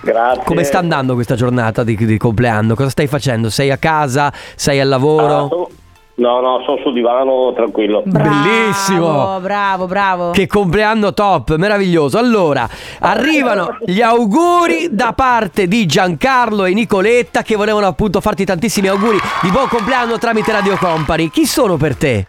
Grazie. 0.00 0.42
Come 0.44 0.64
sta 0.64 0.78
andando 0.78 1.14
questa 1.14 1.34
giornata 1.36 1.84
di, 1.84 1.94
di 1.96 2.16
compleanno? 2.18 2.74
Cosa 2.74 2.88
stai 2.90 3.06
facendo? 3.06 3.48
Sei 3.48 3.70
a 3.70 3.76
casa? 3.76 4.32
Sei 4.56 4.80
al 4.80 4.88
Ah, 4.88 4.90
lavoro? 4.90 5.70
No, 6.16 6.40
no, 6.40 6.62
sono 6.64 6.78
sul 6.82 6.92
divano 6.92 7.52
tranquillo. 7.54 8.02
Bravo, 8.04 8.28
Bellissimo. 8.28 9.40
Bravo, 9.40 9.86
bravo. 9.86 10.30
Che 10.30 10.46
compleanno 10.46 11.12
top, 11.12 11.56
meraviglioso. 11.56 12.18
Allora, 12.18 12.68
arrivano 13.00 13.78
gli 13.84 14.00
auguri 14.00 14.88
da 14.90 15.12
parte 15.12 15.66
di 15.66 15.86
Giancarlo 15.86 16.64
e 16.64 16.74
Nicoletta 16.74 17.42
che 17.42 17.56
volevano 17.56 17.86
appunto 17.86 18.20
farti 18.20 18.44
tantissimi 18.44 18.88
auguri 18.88 19.18
di 19.42 19.50
buon 19.50 19.68
compleanno 19.68 20.18
tramite 20.18 20.52
Radio 20.52 20.76
Company. 20.76 21.30
Chi 21.30 21.46
sono 21.46 21.76
per 21.76 21.96
te? 21.96 22.26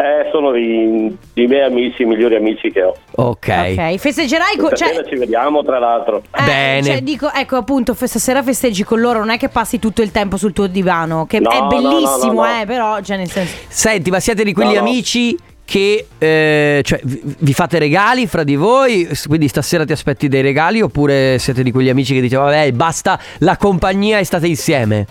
Eh, 0.00 0.28
sono 0.30 0.54
i, 0.54 1.06
i 1.34 1.46
miei 1.48 1.64
amici, 1.64 2.02
i 2.02 2.04
migliori 2.04 2.36
amici 2.36 2.70
che 2.70 2.82
ho. 2.84 2.94
Ok. 3.16 3.48
Ok, 3.48 3.96
festeggerai 3.96 4.56
con. 4.56 4.68
Cioè, 4.68 4.76
Stasera 4.92 5.08
ci 5.08 5.16
vediamo, 5.16 5.64
tra 5.64 5.80
l'altro. 5.80 6.22
eh, 6.38 6.44
Bene. 6.44 6.82
Cioè, 6.84 7.00
dico, 7.02 7.32
ecco 7.32 7.56
appunto, 7.56 7.94
stasera 7.94 8.40
festeggi 8.44 8.84
con 8.84 9.00
loro, 9.00 9.18
non 9.18 9.30
è 9.30 9.38
che 9.38 9.48
passi 9.48 9.80
tutto 9.80 10.00
il 10.02 10.12
tempo 10.12 10.36
sul 10.36 10.52
tuo 10.52 10.68
divano, 10.68 11.26
che 11.26 11.40
No, 11.40 11.50
è 11.50 11.60
bellissimo, 11.66 12.32
no, 12.32 12.42
no, 12.42 12.46
no. 12.54 12.60
eh, 12.60 12.64
però, 12.64 13.00
cioè, 13.00 13.16
nel 13.16 13.28
senso. 13.28 13.56
Senti, 13.66 14.10
ma 14.10 14.20
siete 14.20 14.44
di 14.44 14.52
quegli 14.52 14.68
No, 14.68 14.74
no. 14.74 14.80
amici 14.82 15.36
che 15.64 16.06
eh, 16.16 16.80
cioè, 16.84 17.00
vi 17.02 17.52
fate 17.52 17.80
regali 17.80 18.28
fra 18.28 18.44
di 18.44 18.54
voi? 18.54 19.08
Quindi 19.26 19.48
stasera 19.48 19.84
ti 19.84 19.90
aspetti 19.92 20.28
dei 20.28 20.42
regali 20.42 20.80
oppure 20.80 21.38
siete 21.40 21.64
di 21.64 21.72
quegli 21.72 21.88
amici 21.88 22.14
che 22.14 22.20
dicono 22.20 22.44
vabbè 22.44 22.70
basta 22.70 23.18
la 23.40 23.56
compagnia 23.56 24.18
e 24.20 24.24
state 24.24 24.46
insieme? 24.46 25.06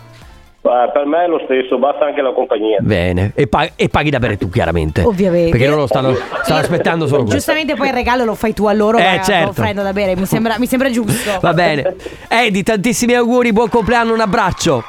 Eh, 0.59 0.89
per 0.91 1.05
me 1.05 1.23
è 1.23 1.27
lo 1.27 1.39
stesso, 1.45 1.77
basta 1.77 2.05
anche 2.05 2.21
la 2.21 2.33
compagnia. 2.33 2.79
Bene, 2.81 3.31
e, 3.35 3.47
pa- 3.47 3.69
e 3.75 3.87
paghi 3.89 4.09
da 4.09 4.19
bere 4.19 4.37
tu 4.37 4.49
chiaramente. 4.49 5.01
Ovviamente. 5.03 5.51
Perché 5.51 5.67
loro 5.67 5.87
stanno, 5.87 6.13
stanno 6.43 6.59
aspettando 6.59 7.05
solo 7.07 7.21
questo. 7.21 7.37
Giustamente 7.37 7.75
poi 7.75 7.87
il 7.87 7.93
regalo 7.93 8.25
lo 8.25 8.35
fai 8.35 8.53
tu 8.53 8.65
a 8.65 8.73
loro, 8.73 8.97
Eh, 8.97 9.15
ma 9.17 9.21
certo. 9.21 9.49
offrendo 9.49 9.81
da 9.81 9.93
bere, 9.93 10.15
mi 10.17 10.25
sembra, 10.25 10.55
mi 10.59 10.67
sembra 10.67 10.89
giusto. 10.89 11.39
Va 11.39 11.53
bene. 11.53 11.95
Eddie, 12.27 12.63
tantissimi 12.63 13.13
auguri, 13.13 13.53
buon 13.53 13.69
compleanno, 13.69 14.13
un 14.13 14.19
abbraccio. 14.19 14.83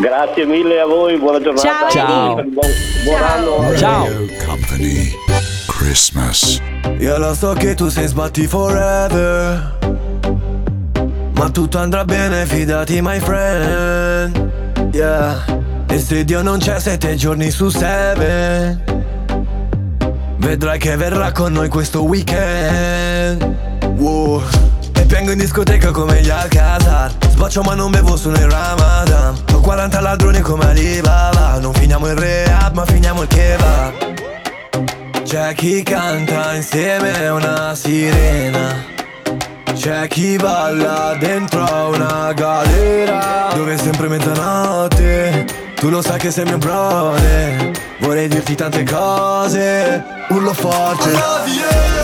Grazie 0.00 0.44
mille 0.46 0.80
a 0.80 0.86
voi, 0.86 1.16
buona 1.18 1.40
giornata. 1.40 1.88
Ciao, 1.88 2.38
Eddie. 2.38 2.50
Buon, 2.50 2.66
buon 3.04 3.22
anno. 3.22 3.76
Ciao. 3.76 4.06
Company. 4.44 5.12
Christmas. 5.68 6.60
Io 6.98 7.18
lo 7.18 7.34
so 7.34 7.52
che 7.52 7.74
tu 7.74 7.88
sei 7.88 8.06
sbatti 8.06 8.46
forever 8.46 9.78
Ma 11.34 11.50
tutto 11.50 11.78
andrà 11.78 12.04
bene, 12.04 12.44
fidati 12.46 13.00
my 13.02 13.18
friend 13.18 14.63
Yeah 14.92 15.44
E 15.88 15.98
se 15.98 16.24
Dio 16.24 16.42
non 16.42 16.58
c'è 16.58 16.78
sette 16.78 17.14
giorni 17.14 17.50
su 17.50 17.68
seven 17.68 18.94
Vedrai 20.44 20.78
che 20.78 20.94
verrà 20.96 21.32
con 21.32 21.54
noi 21.54 21.68
questo 21.68 22.04
weekend. 22.04 23.42
Wow. 23.96 24.42
E 24.92 25.04
piango 25.06 25.30
in 25.30 25.38
discoteca 25.38 25.90
come 25.90 26.20
gli 26.20 26.28
Alcazar. 26.28 27.10
Sboccio 27.30 27.62
ma 27.62 27.74
non 27.74 27.90
bevo 27.90 28.14
solo 28.14 28.36
in 28.36 28.50
Ramadan. 28.50 29.34
Ho 29.54 29.60
40 29.60 30.00
ladroni 30.00 30.40
come 30.40 30.66
Alibaba. 30.66 31.58
Non 31.60 31.72
finiamo 31.72 32.08
il 32.08 32.16
rehab 32.16 32.74
ma 32.74 32.84
finiamo 32.84 33.22
il 33.22 33.28
kebab. 33.28 33.92
C'è 35.22 35.54
chi 35.54 35.82
canta 35.82 36.54
insieme 36.54 37.26
a 37.26 37.32
una 37.32 37.74
sirena 37.74 38.92
C'è 39.74 40.06
chi 40.08 40.36
balla 40.36 41.16
dentro 41.18 41.64
a 41.64 41.88
una 41.88 42.32
galera 42.32 43.52
Dove 43.54 43.74
è 43.74 43.76
sempre 43.76 44.08
mezzanotte. 44.08 45.44
Tu 45.74 45.90
lo 45.90 46.00
sai 46.00 46.18
che 46.18 46.30
sei 46.30 46.44
mio 46.44 46.58
brother 46.58 47.70
Vorrei 47.98 48.28
dirti 48.28 48.54
tante 48.54 48.84
cose. 48.84 50.02
Urlo 50.28 50.52
forte. 50.52 51.08
I 51.08 51.12
love 51.12 51.48
you 51.48 52.03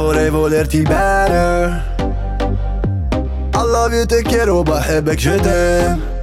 vorrei 0.00 0.30
volerti 0.30 0.82
bene. 0.82 1.94
I 3.52 3.62
love 3.62 3.94
you, 3.94 4.06
te 4.06 4.22
quiero, 4.22 4.62
بحبك 4.62 5.18
je 5.18 5.36
t'aime. 5.40 6.14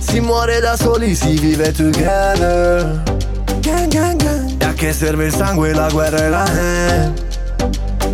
Si 0.00 0.20
muore 0.20 0.60
da 0.60 0.76
soli, 0.76 1.14
si 1.14 1.38
vive 1.38 1.72
together. 1.72 3.02
Gang, 3.60 3.88
gang, 3.88 4.16
gang. 4.16 4.62
E 4.62 4.64
a 4.64 4.72
che 4.72 4.92
serve 4.92 5.26
il 5.26 5.34
sangue, 5.34 5.72
la 5.72 5.88
guerra 5.90 6.24
e 6.24 6.28
la 6.28 6.44
hand. 6.44 7.26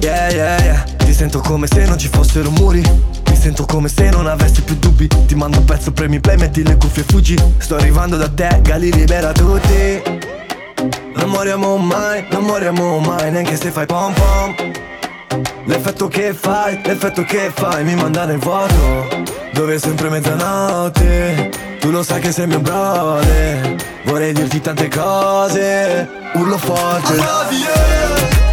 Yeah, 0.00 0.30
yeah, 0.30 0.62
yeah. 0.62 0.84
Ti 0.96 1.12
sento 1.12 1.40
come 1.40 1.66
se 1.66 1.84
non 1.86 1.98
ci 1.98 2.08
fossero 2.08 2.50
muri. 2.50 2.80
Mi 3.28 3.36
sento 3.36 3.64
come 3.64 3.88
se 3.88 4.10
non 4.10 4.26
avessi 4.26 4.62
più 4.62 4.76
dubbi. 4.76 5.06
Ti 5.06 5.34
mando 5.34 5.58
un 5.58 5.64
pezzo, 5.64 5.92
premi 5.92 6.20
play, 6.20 6.36
metti 6.36 6.62
le 6.62 6.76
cuffie 6.76 7.02
e 7.02 7.06
fuggi. 7.06 7.36
Sto 7.58 7.76
arrivando 7.76 8.16
da 8.16 8.28
te, 8.28 8.60
Gali 8.62 8.92
libera 8.92 9.32
tutti. 9.32 10.02
Non 11.15 11.29
moriamo 11.29 11.77
mai, 11.77 12.25
non 12.31 12.43
moriamo 12.43 12.99
mai, 12.99 13.31
neanche 13.31 13.55
se 13.57 13.71
fai 13.71 13.85
pom 13.85 14.13
pom. 14.13 14.55
L'effetto 15.65 16.07
che 16.07 16.33
fai, 16.33 16.79
l'effetto 16.83 17.23
che 17.23 17.51
fai 17.53 17.83
mi 17.83 17.95
manda 17.95 18.25
nel 18.25 18.39
vuoto. 18.39 19.07
Dove 19.51 19.75
è 19.75 19.77
sempre 19.77 20.09
mezzanotte. 20.09 21.51
Tu 21.79 21.91
lo 21.91 22.01
sai 22.03 22.21
che 22.21 22.31
sei 22.31 22.47
mio 22.47 22.59
brother. 22.59 23.75
Vorrei 24.03 24.33
dirti 24.33 24.61
tante 24.61 24.87
cose. 24.87 26.07
Urlo 26.33 26.57
forte. 26.57 27.13
I 27.13 27.17
love 27.17 27.55
you. 27.55 28.48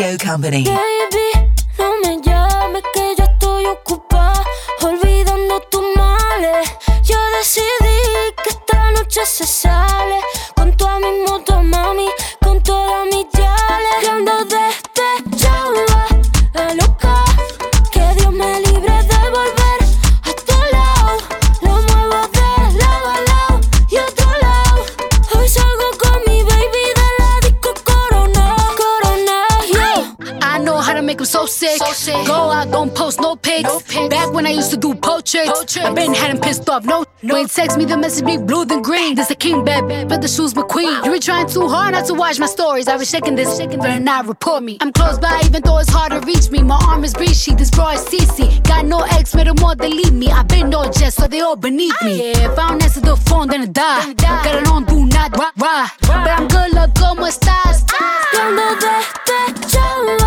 Radio 0.00 0.16
Company. 0.16 0.64
baby, 0.64 1.52
no 1.78 1.92
me 2.00 2.22
llames 2.22 2.82
que 2.94 3.14
yo 3.18 3.24
estoy 3.24 3.66
ocupada 3.66 3.99
text 37.60 37.76
me, 37.76 37.84
the 37.84 37.96
message 37.96 38.24
be 38.24 38.38
blue 38.38 38.64
than 38.64 38.80
green. 38.80 39.14
This 39.14 39.30
a 39.30 39.34
king, 39.34 39.64
babe, 39.64 40.08
but 40.08 40.22
the 40.22 40.28
shoes 40.28 40.54
McQueen. 40.54 41.04
You 41.04 41.10
were 41.10 41.18
trying 41.18 41.46
too 41.46 41.68
hard 41.68 41.92
not 41.92 42.06
to 42.06 42.14
watch 42.14 42.38
my 42.38 42.46
stories. 42.46 42.88
I 42.88 42.96
was 42.96 43.10
shaking 43.10 43.34
this, 43.34 43.58
shaking 43.58 43.80
better 43.80 44.00
not 44.00 44.26
report 44.26 44.62
me. 44.62 44.78
I'm 44.80 44.92
close 44.92 45.18
by, 45.18 45.42
even 45.44 45.60
though 45.62 45.78
it's 45.78 45.90
hard 45.90 46.10
to 46.12 46.20
reach 46.20 46.50
me. 46.50 46.62
My 46.62 46.78
arm 46.88 47.04
is 47.04 47.12
breezy, 47.12 47.54
this 47.54 47.70
bra 47.70 47.90
is 47.90 48.04
CC. 48.10 48.62
Got 48.62 48.86
no 48.86 49.00
ex, 49.16 49.34
made 49.34 49.46
them 49.46 49.62
all 49.62 49.74
delete 49.74 50.12
me. 50.12 50.28
I've 50.30 50.48
been 50.48 50.70
no 50.70 50.90
jest, 50.90 51.18
so 51.18 51.26
they 51.28 51.40
all 51.40 51.56
beneath 51.56 52.00
me. 52.02 52.14
Yeah, 52.16 52.50
if 52.50 52.58
I 52.58 52.68
don't 52.68 52.82
answer 52.82 53.00
the 53.00 53.16
phone, 53.28 53.48
then 53.48 53.62
I 53.62 53.66
die. 53.66 54.00
I 54.08 54.14
Got 54.14 54.62
it 54.62 54.68
on, 54.68 54.84
do 54.84 55.04
not 55.06 55.36
rah, 55.36 55.52
rah. 55.58 55.88
But 56.00 56.30
I'm 56.36 56.48
good, 56.48 56.72
look, 56.72 56.94
como 56.94 57.26
estás? 57.26 57.84
Cuando 58.32 58.62
despechaba 58.84 60.16
a 60.16 60.19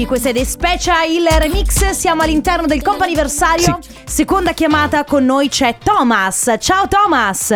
Rosalia 0.00 0.04
e 0.04 0.04
Cardi 0.04 0.04
B, 0.04 0.06
questa 0.06 0.28
è 0.30 0.32
The 0.32 0.44
Special 0.44 1.10
il 1.10 1.26
remix. 1.26 1.90
Siamo 1.90 2.22
all'interno 2.22 2.66
del 2.66 2.82
comp'anniversario. 2.82 3.78
Seconda 4.04 4.52
chiamata 4.52 5.04
con 5.04 5.24
noi 5.24 5.48
c'è 5.48 5.76
Thomas. 5.82 6.54
Ciao 6.58 6.86
Thomas. 6.88 7.54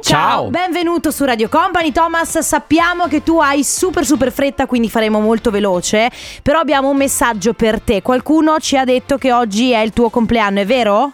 Ciao. 0.00 0.50
benvenuto 0.50 1.10
su 1.10 1.24
Radio 1.24 1.48
Company. 1.48 1.90
Thomas, 1.90 2.38
sappiamo 2.40 3.06
che 3.06 3.22
tu 3.22 3.38
hai 3.38 3.64
super 3.64 4.04
super 4.04 4.30
fretta, 4.30 4.66
quindi 4.66 4.90
faremo 4.90 5.18
molto 5.20 5.50
veloce. 5.50 6.10
Però 6.42 6.58
abbiamo 6.58 6.90
un 6.90 6.96
messaggio 6.96 7.54
per 7.54 7.80
te. 7.80 8.02
Qualcuno 8.02 8.58
ci 8.58 8.76
ha 8.76 8.84
detto 8.84 9.16
che 9.16 9.32
oggi 9.32 9.70
è 9.70 9.80
il 9.80 9.92
tuo 9.92 10.10
compleanno, 10.10 10.60
è 10.60 10.66
vero? 10.66 11.10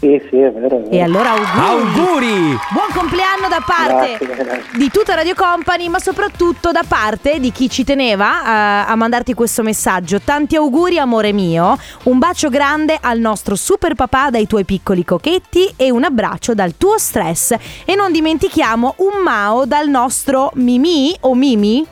Sì, 0.00 0.22
sì, 0.30 0.36
è 0.36 0.52
vero. 0.52 0.78
è 0.78 0.80
vero. 0.82 0.90
E 0.90 1.00
allora 1.00 1.30
auguri. 1.30 1.96
Auguri! 1.98 2.58
Buon 2.72 2.88
compleanno 2.94 3.48
da 3.48 3.62
parte 3.66 4.16
Grazie, 4.24 4.44
grazie. 4.44 4.78
di 4.78 4.90
tutta 4.90 5.14
Radio 5.16 5.34
Company, 5.34 5.88
ma 5.88 5.98
soprattutto 5.98 6.70
da 6.70 6.84
parte 6.86 7.40
di 7.40 7.50
chi 7.50 7.68
ci 7.68 7.82
teneva 7.82 8.84
eh, 8.86 8.90
a 8.90 8.94
mandarti 8.94 9.34
questo 9.34 9.62
messaggio. 9.62 10.20
Tanti 10.20 10.54
auguri, 10.54 10.98
amore 10.98 11.32
mio. 11.32 11.76
Un 12.04 12.18
bacio 12.18 12.48
grande 12.48 12.96
al 13.00 13.18
nostro 13.18 13.56
super 13.56 13.94
papà 13.94 14.30
dai 14.30 14.46
tuoi 14.46 14.64
piccoli 14.64 15.04
cochetti 15.04 15.72
e 15.76 15.90
un 15.90 16.04
abbraccio 16.04 16.54
dal 16.54 16.76
tuo 16.76 16.96
stress. 16.98 17.54
E 17.84 17.96
non 17.96 18.12
dimentichiamo 18.12 18.94
un 18.98 19.22
Mao 19.22 19.64
dal 19.64 19.88
nostro 19.88 20.52
Mimi 20.54 21.14
o 21.20 21.34
Mimi? 21.34 21.84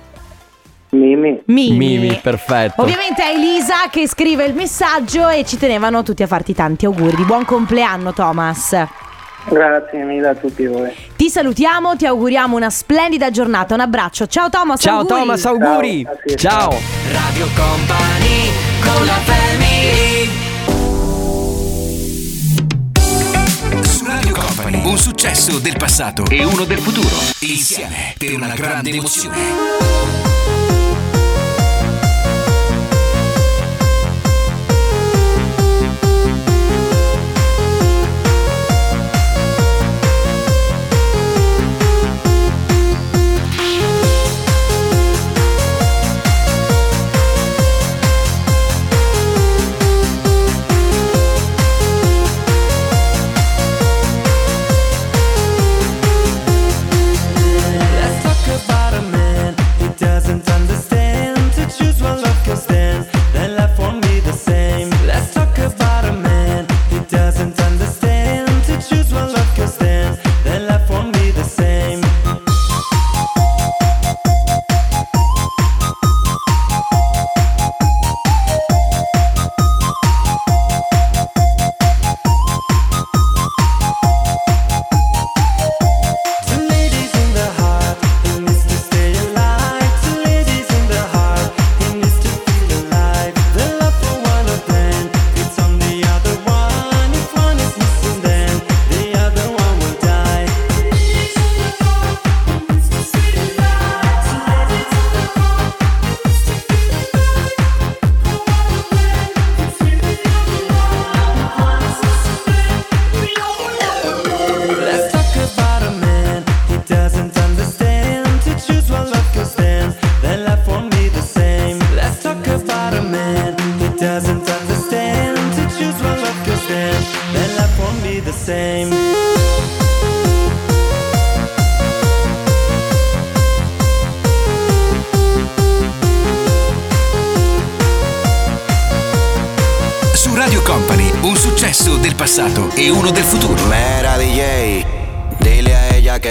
Mimi. 0.96 1.42
Mimi. 1.46 1.76
Mimi, 1.76 2.20
perfetto. 2.22 2.82
Ovviamente 2.82 3.22
è 3.22 3.34
Elisa 3.34 3.88
che 3.90 4.08
scrive 4.08 4.44
il 4.44 4.54
messaggio 4.54 5.28
e 5.28 5.44
ci 5.44 5.56
tenevano 5.56 6.02
tutti 6.02 6.22
a 6.22 6.26
farti 6.26 6.54
tanti 6.54 6.86
auguri. 6.86 7.16
Di 7.16 7.24
buon 7.24 7.44
compleanno, 7.44 8.12
Thomas. 8.12 8.74
Grazie 9.48 10.02
mille 10.02 10.28
a 10.28 10.34
tutti 10.34 10.66
voi. 10.66 10.90
Ti 11.14 11.28
salutiamo, 11.28 11.94
ti 11.96 12.04
auguriamo 12.04 12.56
una 12.56 12.70
splendida 12.70 13.30
giornata. 13.30 13.74
Un 13.74 13.80
abbraccio. 13.80 14.26
Ciao 14.26 14.50
Thomas. 14.50 14.80
Ciao 14.80 15.00
auguri. 15.00 15.20
Thomas, 15.20 15.44
auguri! 15.44 16.06
Ciao! 16.36 16.70
Radio 17.12 17.46
Company 17.54 18.50
con 18.82 19.06
la 19.06 19.12
family 19.12 20.30
Su 23.82 24.04
Radio 24.04 24.34
Company, 24.34 24.84
un 24.84 24.96
successo 24.98 25.58
del 25.60 25.76
passato 25.76 26.24
e 26.28 26.44
uno 26.44 26.64
del 26.64 26.78
futuro. 26.78 27.14
Insieme 27.40 28.14
per 28.18 28.34
una 28.34 28.54
grande 28.54 28.90
emozione. 28.90 29.36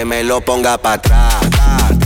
Me 0.06 0.22
lo 0.22 0.40
ponga 0.40 0.78
pa' 0.78 0.94
atrás. 0.94 2.05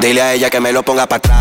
Dile 0.00 0.22
a 0.22 0.32
ella 0.32 0.48
que 0.48 0.60
me 0.60 0.72
lo 0.72 0.82
ponga 0.82 1.06
para 1.06 1.18
atrás. 1.18 1.39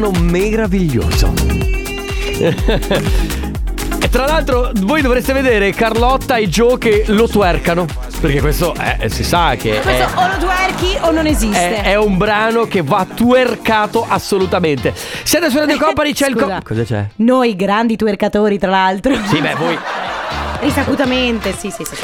Brano 0.00 0.10
meraviglioso. 0.18 1.32
e 4.00 4.08
tra 4.08 4.24
l'altro 4.24 4.70
voi 4.76 5.02
dovreste 5.02 5.34
vedere 5.34 5.72
Carlotta 5.72 6.36
e 6.36 6.48
Joe 6.48 6.78
che 6.78 7.04
lo 7.08 7.28
twerkano. 7.28 7.84
Perché 8.18 8.40
questo 8.40 8.74
eh, 8.74 9.08
si 9.10 9.22
sa 9.24 9.54
che 9.56 9.80
Questo 9.80 9.90
è, 9.90 10.06
o 10.14 10.26
lo 10.26 10.36
twerchi 10.38 10.96
o 11.02 11.10
non 11.10 11.26
esiste. 11.26 11.82
è- 11.82 11.90
è 11.90 11.94
un 11.96 12.16
brano 12.16 12.64
che 12.64 12.82
va 12.82 13.06
twerkato 13.06 14.06
assolutamente. 14.08 14.94
Siete 14.94 15.50
su 15.50 15.58
Radio 15.58 15.76
Company, 15.80 16.12
c'è 16.12 16.28
il... 16.28 16.34
co-. 16.34 16.58
Cosa 16.64 16.82
c'è? 16.82 17.06
Noi 17.16 17.54
grandi 17.54 17.96
twerkatori, 17.96 18.58
tra 18.58 18.70
l'altro. 18.70 19.14
Sì, 19.26 19.40
beh, 19.40 19.54
voi... 19.54 19.78
Risacutamente, 20.60 21.54
sì, 21.56 21.70
sì, 21.70 21.84
sì. 21.84 21.94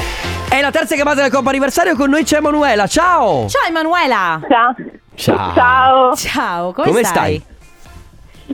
È 0.48 0.60
la 0.60 0.70
terza 0.70 0.94
chiamata 0.94 1.20
del 1.22 1.30
Coppa 1.30 1.50
Anniversario 1.50 1.94
con 1.96 2.08
noi 2.08 2.24
c'è 2.24 2.38
Emanuela. 2.38 2.86
Ciao! 2.86 3.46
Ciao 3.48 3.66
Emanuela. 3.68 4.40
Ciao. 4.48 4.74
Ciao. 5.14 5.54
Ciao. 5.54 6.14
Ciao, 6.16 6.72
come, 6.72 6.88
Come 6.88 7.04
stai? 7.04 7.42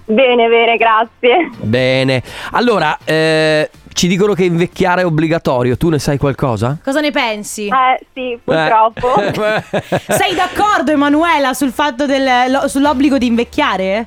Bene, 0.04 0.48
bene, 0.48 0.76
grazie. 0.76 1.50
Bene. 1.58 2.22
Allora, 2.52 2.98
eh, 3.04 3.70
ci 3.92 4.08
dicono 4.08 4.32
che 4.34 4.44
invecchiare 4.44 5.02
è 5.02 5.06
obbligatorio. 5.06 5.76
Tu 5.76 5.88
ne 5.90 5.98
sai 5.98 6.18
qualcosa? 6.18 6.78
Cosa 6.82 7.00
ne 7.00 7.10
pensi? 7.10 7.66
Eh, 7.66 8.06
sì, 8.14 8.38
purtroppo. 8.42 9.14
Eh. 9.20 9.32
Sei 10.08 10.34
d'accordo 10.34 10.90
Emanuela 10.92 11.52
sul 11.54 11.72
fatto 11.72 12.06
del, 12.06 12.50
lo- 12.50 12.68
sull'obbligo 12.68 13.18
di 13.18 13.26
invecchiare? 13.26 14.06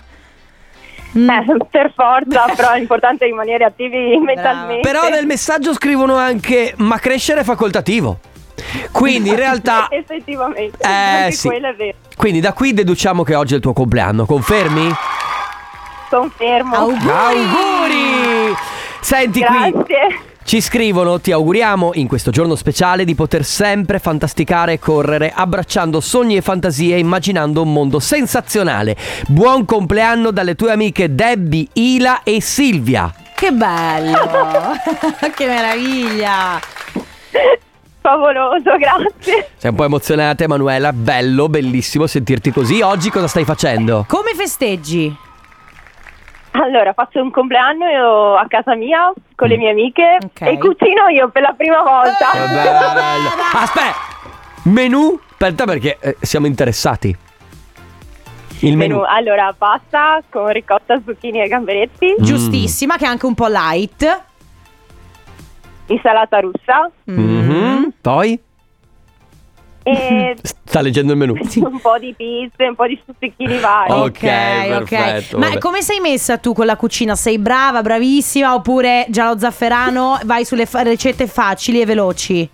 Eh, 1.14 1.58
per 1.70 1.94
forza, 1.96 2.46
però 2.56 2.72
è 2.72 2.80
importante 2.80 3.26
rimanere 3.26 3.64
attivi 3.64 4.18
mentalmente. 4.18 4.82
Però 4.88 5.08
nel 5.08 5.26
messaggio 5.26 5.74
scrivono 5.74 6.16
anche 6.16 6.74
ma 6.78 6.98
crescere 7.00 7.42
è 7.42 7.44
facoltativo. 7.44 8.20
Quindi 8.92 9.30
in 9.30 9.36
realtà 9.36 9.88
Effettivamente, 9.92 10.78
Eh, 10.82 10.88
anche 10.92 11.32
sì. 11.32 11.48
quello 11.48 11.68
è 11.70 11.76
vero. 11.76 11.98
Quindi 12.18 12.40
da 12.42 12.52
qui 12.54 12.74
deduciamo 12.74 13.24
che 13.24 13.36
oggi 13.36 13.54
è 13.54 13.58
il 13.58 13.62
tuo 13.62 13.72
compleanno, 13.74 14.26
confermi? 14.26 14.92
Confermo. 16.16 16.76
Auguri! 16.76 18.53
Senti 19.01 19.43
qui. 19.43 19.72
Grazie. 19.72 20.20
Ci 20.45 20.61
scrivono, 20.61 21.20
ti 21.20 21.32
auguriamo 21.32 21.91
in 21.95 22.07
questo 22.07 22.32
giorno 22.32 22.55
speciale 22.55 23.03
di 23.03 23.16
poter 23.16 23.43
sempre 23.43 23.99
fantasticare 23.99 24.74
e 24.74 24.80
correre, 24.80 25.34
abbracciando 25.36 25.99
sogni 25.99 26.38
e 26.38 26.41
fantasie, 26.41 26.97
immaginando 26.97 27.63
un 27.63 27.74
mondo 27.74 27.99
sensazionale. 27.99 28.95
Buon 29.28 29.66
compleanno 29.66 30.32
dalle 30.32 30.55
tue 30.55 30.72
amiche 30.72 31.13
Debbie, 31.13 31.68
Ila 31.74 32.24
e 32.24 32.39
Silvia. 32.41 33.11
Che 33.36 33.51
bello! 33.51 34.18
che 35.36 35.47
meraviglia! 35.47 36.61
Favoloso, 37.99 38.78
grazie. 38.78 39.49
Sei 39.57 39.72
un 39.72 39.76
po' 39.76 39.84
emozionata 39.84 40.43
Emanuela, 40.43 40.93
bello, 40.93 41.49
bellissimo 41.49 42.07
sentirti 42.07 42.51
così. 42.51 42.82
Oggi 42.82 43.09
cosa 43.09 43.28
stai 43.28 43.43
facendo? 43.43 44.05
Come 44.07 44.34
festeggi? 44.36 45.24
Allora, 46.62 46.93
faccio 46.93 47.22
un 47.22 47.32
compleanno 47.32 47.86
io 47.88 48.36
a 48.36 48.45
casa 48.47 48.76
mia 48.76 49.12
con 49.36 49.47
Mm. 49.47 49.51
le 49.51 49.58
mie 49.58 49.70
amiche 49.72 50.18
e 50.39 50.58
cucino 50.58 51.08
io 51.10 51.30
per 51.30 51.41
la 51.41 51.53
prima 51.58 51.82
volta. 51.82 52.30
Che 52.32 52.39
bello. 52.93 53.30
Aspetta, 53.53 53.95
menù? 54.64 55.20
Aspetta 55.32 55.66
perché 55.66 55.97
eh, 55.99 56.18
siamo 56.22 56.45
interessati. 56.47 57.16
Il 58.62 58.78
menù. 58.78 59.01
Allora, 59.06 59.53
pasta 59.58 60.22
con 60.30 60.47
ricotta, 60.47 60.99
zucchini 61.06 61.41
e 61.41 61.47
gamberetti. 61.47 62.16
Mm. 62.20 62.24
Giustissima, 62.24 62.95
che 62.95 63.03
è 63.06 63.08
anche 63.08 63.26
un 63.26 63.34
po' 63.36 63.47
light. 63.47 64.24
Insalata 65.88 66.39
russa. 66.39 66.89
Mhm. 67.03 67.93
Poi? 68.01 68.39
E 69.88 70.36
Sta 70.66 70.82
leggendo 70.82 71.12
il 71.12 71.18
menù. 71.20 71.34
un 71.34 71.80
po' 71.80 71.98
di 72.00 72.14
pizze, 72.18 72.66
un 72.66 72.74
po' 72.76 72.88
di 72.88 73.00
stuzzichini 73.04 73.60
vari. 73.60 73.92
Ok, 73.92 74.20
perfetto, 74.20 75.38
Ma 75.38 75.48
vabbè. 75.50 75.60
come 75.60 75.82
sei 75.84 76.00
messa 76.00 76.38
tu 76.38 76.54
con 76.54 76.66
la 76.66 76.76
cucina? 76.76 77.16
Sei 77.16 77.38
brava, 77.38 77.82
bravissima 77.84 78.54
oppure 78.56 79.06
già 79.10 79.30
lo 79.32 79.38
zafferano 79.38 80.18
vai 80.26 80.44
sulle 80.44 80.66
fa- 80.66 80.82
ricette 80.82 81.28
facili 81.28 81.82
e 81.82 81.86
veloci? 81.86 82.50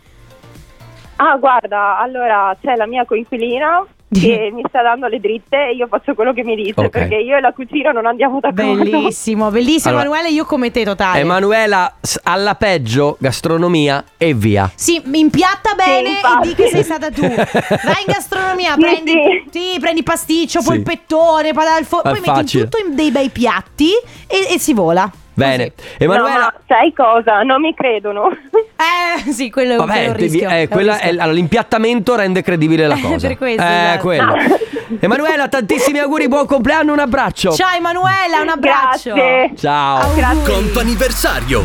Ah, 1.15 1.37
guarda, 1.37 1.97
allora 1.99 2.55
c'è 2.61 2.75
la 2.75 2.85
mia 2.87 3.05
coinquilina 3.05 3.85
che 4.11 4.49
mi 4.53 4.61
sta 4.67 4.81
dando 4.81 5.07
le 5.07 5.19
dritte 5.19 5.55
e 5.69 5.73
io 5.73 5.87
faccio 5.87 6.13
quello 6.13 6.33
che 6.33 6.43
mi 6.43 6.55
dice 6.55 6.73
Ok. 6.81 6.89
perché 6.89 7.15
io 7.15 7.37
e 7.37 7.39
la 7.39 7.53
cucina 7.53 7.91
non 7.91 8.05
andiamo 8.05 8.39
d'accordo. 8.39 8.83
Bellissimo, 8.83 9.49
bellissimo 9.49 9.89
Allora- 9.93 10.05
Emanuele, 10.07 10.33
io 10.35 10.45
come 10.45 10.69
te 10.71 10.83
totale. 10.83 11.19
Emanuela, 11.19 11.95
alla 12.23 12.55
peggio, 12.55 13.15
gastronomia 13.19 14.03
e 14.17 14.33
via. 14.33 14.69
Sì, 14.75 15.01
impiatta 15.11 15.73
bene 15.75 16.07
e 16.09 16.11
infatti. 16.11 16.47
di 16.49 16.55
che 16.55 16.67
sei 16.67 16.83
stata 16.83 17.09
tu. 17.09 17.21
Vai 17.23 18.01
in 18.05 18.13
gastronomia, 18.13 18.73
Sì, 18.73 18.79
prendi, 18.79 19.43
sì, 19.49 19.79
prendi 19.79 20.03
pasticcio, 20.03 20.59
Sì. 20.61 20.67
polpettone, 20.67 21.53
padà 21.53 21.75
al 21.75 21.85
forno, 21.85 22.11
È 22.13 22.19
poi 22.19 22.35
metti 22.35 22.59
tutto 22.59 22.77
in 22.85 22.95
dei 22.95 23.11
bei 23.11 23.29
piatti 23.29 23.91
e, 24.27 24.53
e 24.55 24.59
si 24.59 24.73
vola. 24.73 25.09
Bene. 25.45 25.73
No, 25.75 25.83
Emanuela, 25.97 26.39
ma 26.39 26.53
sai 26.67 26.93
cosa? 26.93 27.41
Non 27.43 27.61
mi 27.61 27.73
credono. 27.73 28.29
Eh, 28.81 29.31
sì, 29.31 29.51
quello 29.51 29.73
è 29.73 29.77
un, 29.77 29.85
quello 29.85 29.93
è 29.93 30.05
vabbè, 30.05 30.07
un 30.09 30.15
devi- 30.17 30.39
rischio. 30.39 30.49
eh, 30.49 30.67
quella 30.67 30.97
è- 30.97 31.09
allora, 31.09 31.31
l'impiattamento 31.33 32.15
rende 32.15 32.41
credibile 32.41 32.87
la 32.87 32.95
Eh, 32.97 33.01
cosa. 33.01 33.27
per 33.27 33.37
questo, 33.37 33.61
Eh, 33.61 33.65
esatto. 33.67 33.99
quello. 34.01 34.33
Emanuela, 34.99 35.47
tantissimi 35.49 35.99
auguri, 35.99 36.27
buon 36.27 36.47
compleanno, 36.47 36.91
un 36.91 36.97
abbraccio. 36.97 37.51
Ciao 37.51 37.75
Emanuela, 37.75 38.41
un 38.41 38.49
abbraccio. 38.49 39.13
Grazie. 39.13 39.51
Ciao. 39.55 40.09
Comp'anniversario. 40.43 41.63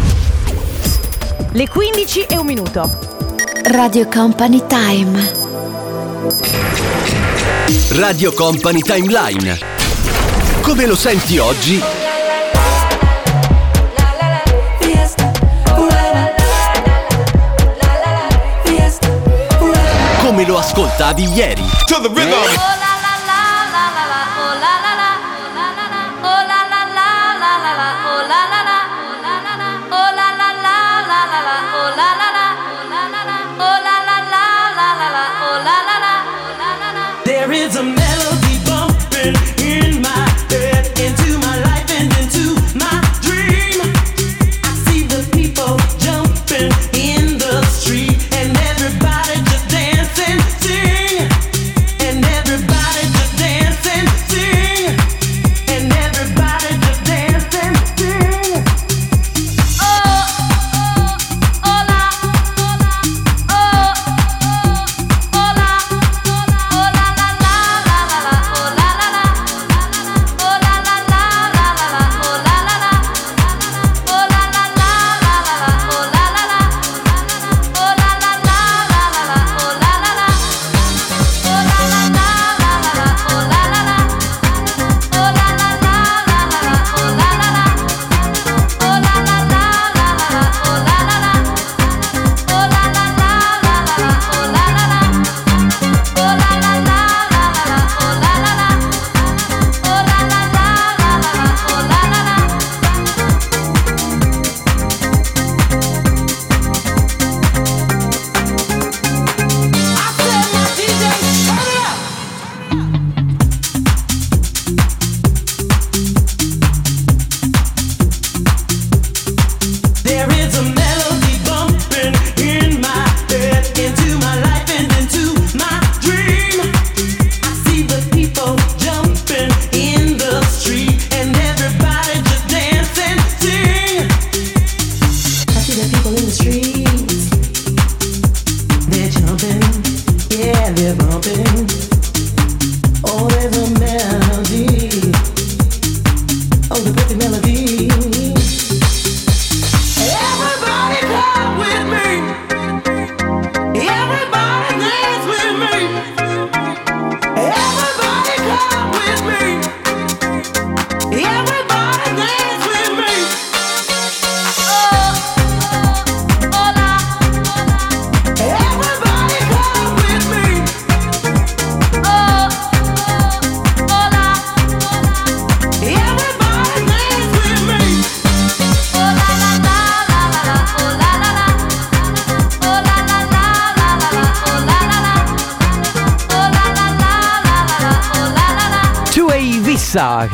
Le 1.53 1.69
15 1.69 2.27
e 2.29 2.37
un 2.37 2.45
minuto. 2.45 2.91
Radio 3.73 4.07
Company 4.09 4.63
Time. 4.67 5.45
Radio 7.93 8.33
Company 8.35 8.83
Timeline. 8.83 9.59
Come 10.61 10.85
lo 10.87 10.95
senti 10.97 11.39
oggi? 11.39 11.96
come 20.37 20.49
lo 20.49 20.59
ascolta 20.59 21.15
di 21.15 21.25
ieri. 21.33 21.65
To 21.87 21.99
the 21.99 22.09
rhythm. 22.09 22.86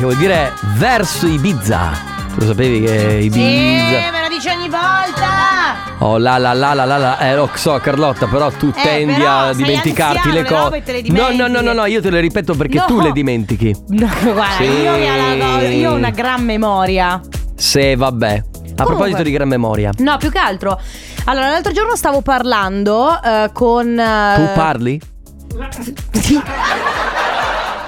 Che 0.03 0.09
vuol 0.09 0.15
dire 0.17 0.51
verso 0.75 1.27
Ibiza. 1.27 1.91
Tu 2.33 2.39
lo 2.39 2.45
sapevi 2.47 2.81
che 2.81 3.19
Sì, 3.21 3.25
Ibiza... 3.27 4.11
me 4.11 4.21
lo 4.21 4.27
dici 4.27 4.49
ogni 4.49 4.67
volta. 4.67 5.91
Oh 5.99 6.17
la 6.17 6.37
la 6.37 6.51
la 6.53 6.73
la 6.73 6.83
la 6.83 6.97
la, 6.97 7.17
eh 7.19 7.35
lo 7.35 7.49
so 7.53 7.79
Carlotta, 7.81 8.27
però 8.27 8.51
tu 8.51 8.73
Eh, 8.75 8.81
tendi 8.81 9.13
però 9.13 9.39
a 9.47 9.53
dimenticarti 9.53 10.31
le 10.31 10.43
cose. 10.43 10.83
le 10.85 11.03
No, 11.07 11.29
no, 11.31 11.47
no, 11.47 11.61
no, 11.61 11.71
no, 11.71 11.85
io 11.85 12.01
te 12.01 12.09
le 12.09 12.19
ripeto 12.19 12.53
perché 12.55 12.79
No. 12.79 12.85
tu 12.85 12.99
le 12.99 13.11
dimentichi. 13.13 13.73
No, 13.89 14.09
guarda, 14.21 14.55
Sì. 14.57 14.63
io, 14.63 14.95
io- 14.95 15.69
io 15.69 15.91
ho 15.91 15.95
una 15.95 16.09
gran 16.09 16.43
memoria. 16.43 17.21
Se 17.55 17.95
vabbè. 17.95 18.43
A 18.75 18.83
proposito 18.85 19.21
di 19.21 19.31
gran 19.31 19.47
memoria. 19.47 19.91
No, 19.99 20.17
più 20.17 20.29
che 20.31 20.39
altro. 20.39 20.77
Allora, 21.25 21.49
l'altro 21.49 21.71
giorno 21.71 21.95
stavo 21.95 22.21
parlando 22.21 23.21
eh, 23.23 23.51
con. 23.53 23.97
eh, 23.97 24.33
Tu 24.35 24.53
parli? 24.53 25.01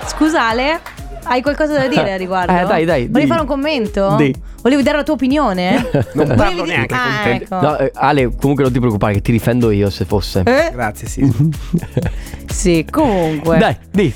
Scusa, 0.05 0.47
Ale, 0.47 0.80
hai 1.26 1.41
qualcosa 1.41 1.73
da 1.78 1.88
dire 1.88 2.13
a 2.13 2.17
riguardo? 2.17 2.51
Eh, 2.51 2.65
dai, 2.65 2.86
dai, 2.86 3.07
Volevi 3.07 3.21
di. 3.21 3.28
fare 3.28 3.41
un 3.41 3.47
commento? 3.47 4.15
Di. 4.15 4.34
Volevi 4.61 4.84
dare 4.84 4.97
la 4.97 5.03
tua 5.03 5.13
opinione? 5.13 5.89
Non 6.15 6.26
Volevi 6.26 6.36
parlo 6.36 6.63
dire- 6.63 6.76
neanche 6.76 6.93
ah, 6.95 6.99
con 6.99 7.23
te. 7.23 7.32
ecco. 7.34 7.61
No, 7.61 7.78
eh, 7.78 7.91
Ale, 7.93 8.36
comunque 8.39 8.63
non 8.63 8.71
ti 8.73 8.80
preoccupare 8.80 9.13
che 9.13 9.21
ti 9.21 9.32
difendo 9.32 9.71
io 9.71 9.89
se 9.89 10.05
fosse. 10.05 10.43
Eh? 10.45 10.71
Grazie, 10.73 11.07
sì. 11.07 11.32
Sì, 12.51 12.86
comunque. 12.89 13.57
Dai, 13.57 13.76
di. 13.91 14.13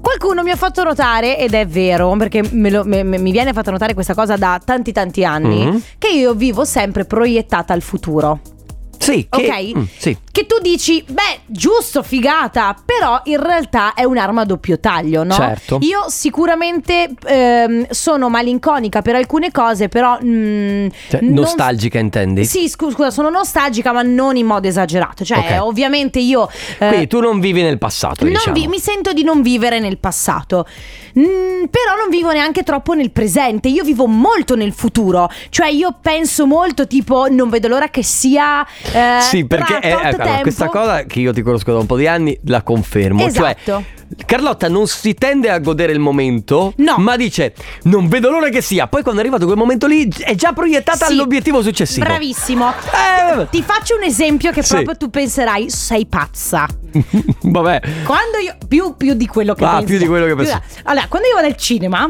Qualcuno 0.00 0.42
mi 0.42 0.50
ha 0.50 0.56
fatto 0.56 0.82
notare, 0.82 1.38
ed 1.38 1.52
è 1.54 1.66
vero, 1.66 2.14
perché 2.16 2.42
me 2.52 2.70
lo- 2.70 2.84
me- 2.84 3.02
me- 3.02 3.18
mi 3.18 3.30
viene 3.32 3.52
fatta 3.52 3.70
notare 3.70 3.92
questa 3.94 4.14
cosa 4.14 4.36
da 4.36 4.60
tanti 4.64 4.92
tanti 4.92 5.24
anni, 5.24 5.66
Mhm. 5.66 5.82
che 5.98 6.08
io 6.08 6.34
vivo 6.34 6.64
sempre 6.64 7.04
proiettata 7.04 7.72
al 7.74 7.82
futuro. 7.82 8.40
Sì, 9.02 9.26
che, 9.30 9.46
Ok. 9.72 9.78
mm, 9.78 9.82
sì. 9.96 10.16
Che 10.30 10.46
tu 10.46 10.58
dici, 10.60 11.02
beh, 11.08 11.40
giusto, 11.46 12.02
figata, 12.02 12.76
però 12.84 13.20
in 13.24 13.42
realtà 13.42 13.94
è 13.94 14.04
un'arma 14.04 14.42
a 14.42 14.44
doppio 14.44 14.78
taglio, 14.78 15.24
no? 15.24 15.32
Certo. 15.34 15.78
Io 15.80 16.04
sicuramente 16.08 17.08
ehm, 17.26 17.86
sono 17.90 18.28
malinconica 18.28 19.00
per 19.02 19.14
alcune 19.16 19.50
cose, 19.50 19.88
però... 19.88 20.18
mm, 20.22 20.86
Cioè, 21.08 21.20
non- 21.22 21.32
nostalgica 21.32 21.98
intendi? 21.98 22.44
Sì, 22.44 22.68
scu- 22.68 22.92
scusa, 22.92 23.10
sono 23.10 23.30
nostalgica, 23.30 23.90
ma 23.92 24.02
non 24.02 24.36
in 24.36 24.46
modo 24.46 24.68
esagerato. 24.68 25.24
Cioè, 25.24 25.38
Ok. 25.38 25.62
ovviamente 25.62 26.18
io... 26.20 26.48
eh, 26.78 26.88
Quindi 26.88 27.06
tu 27.06 27.20
non 27.20 27.40
vivi 27.40 27.62
nel 27.62 27.78
passato, 27.78 28.24
diciamo. 28.24 28.54
vi- 28.54 28.66
mi 28.68 28.78
sento 28.78 29.12
di 29.14 29.24
non 29.24 29.40
vivere 29.42 29.80
nel 29.80 29.96
passato. 29.98 30.66
Mm, 31.18 31.64
però 31.70 31.96
non 31.98 32.08
vivo 32.10 32.30
neanche 32.30 32.62
troppo 32.62 32.92
nel 32.94 33.10
presente. 33.10 33.68
Io 33.68 33.82
vivo 33.82 34.06
molto 34.06 34.54
nel 34.54 34.72
futuro. 34.72 35.28
Cioè, 35.48 35.68
io 35.68 35.96
penso 36.00 36.46
molto, 36.46 36.86
tipo, 36.86 37.26
non 37.28 37.48
vedo 37.48 37.66
l'ora 37.66 37.88
che 37.88 38.04
sia. 38.04 38.64
Eh, 38.92 39.20
Sì, 39.22 39.44
perché 39.46 39.78
è- 39.78 39.90
allora, 39.90 40.38
questa 40.42 40.68
cosa 40.68 41.04
che 41.04 41.20
io 41.20 41.32
ti 41.32 41.42
conosco 41.42 41.72
da 41.72 41.78
un 41.78 41.86
po' 41.86 41.96
di 41.96 42.06
anni 42.06 42.38
la 42.44 42.62
confermo. 42.62 43.26
Esatto. 43.26 43.54
Cioè, 43.64 43.84
Carlotta 44.26 44.68
non 44.68 44.88
si 44.88 45.14
tende 45.14 45.50
a 45.50 45.58
godere 45.60 45.92
il 45.92 46.00
momento, 46.00 46.72
No. 46.78 46.96
ma 46.98 47.16
dice 47.16 47.54
non 47.84 48.08
vedo 48.08 48.28
l'ora 48.30 48.48
che 48.48 48.60
sia. 48.60 48.88
Poi 48.88 49.02
quando 49.02 49.20
è 49.20 49.24
arrivato 49.24 49.44
quel 49.46 49.56
momento 49.56 49.86
lì 49.86 50.08
è 50.24 50.34
già 50.34 50.52
proiettata 50.52 51.06
Sì. 51.06 51.12
all'obiettivo 51.12 51.62
successivo. 51.62 52.04
Bravissimo. 52.06 52.68
Eh, 52.70 53.46
Ti 53.50 53.62
faccio 53.62 53.94
un 53.96 54.02
esempio 54.02 54.50
che 54.50 54.62
Sì. 54.62 54.74
proprio 54.74 54.96
tu 54.96 55.10
penserai, 55.10 55.70
sei 55.70 56.06
pazza. 56.06 56.66
Vabbè. 57.42 57.80
Quando 58.04 58.38
io. 58.44 58.56
Più, 58.66 58.94
più 58.96 59.14
di 59.14 59.26
quello 59.26 59.54
che 59.54 59.64
Ah, 59.64 59.70
pensi. 59.78 59.86
più 59.86 59.98
di 59.98 60.06
quello 60.06 60.26
che 60.26 60.34
pensi. 60.34 60.58
Allora, 60.84 61.06
quando 61.08 61.28
io 61.28 61.34
vado 61.34 61.46
al 61.46 61.56
cinema. 61.56 62.08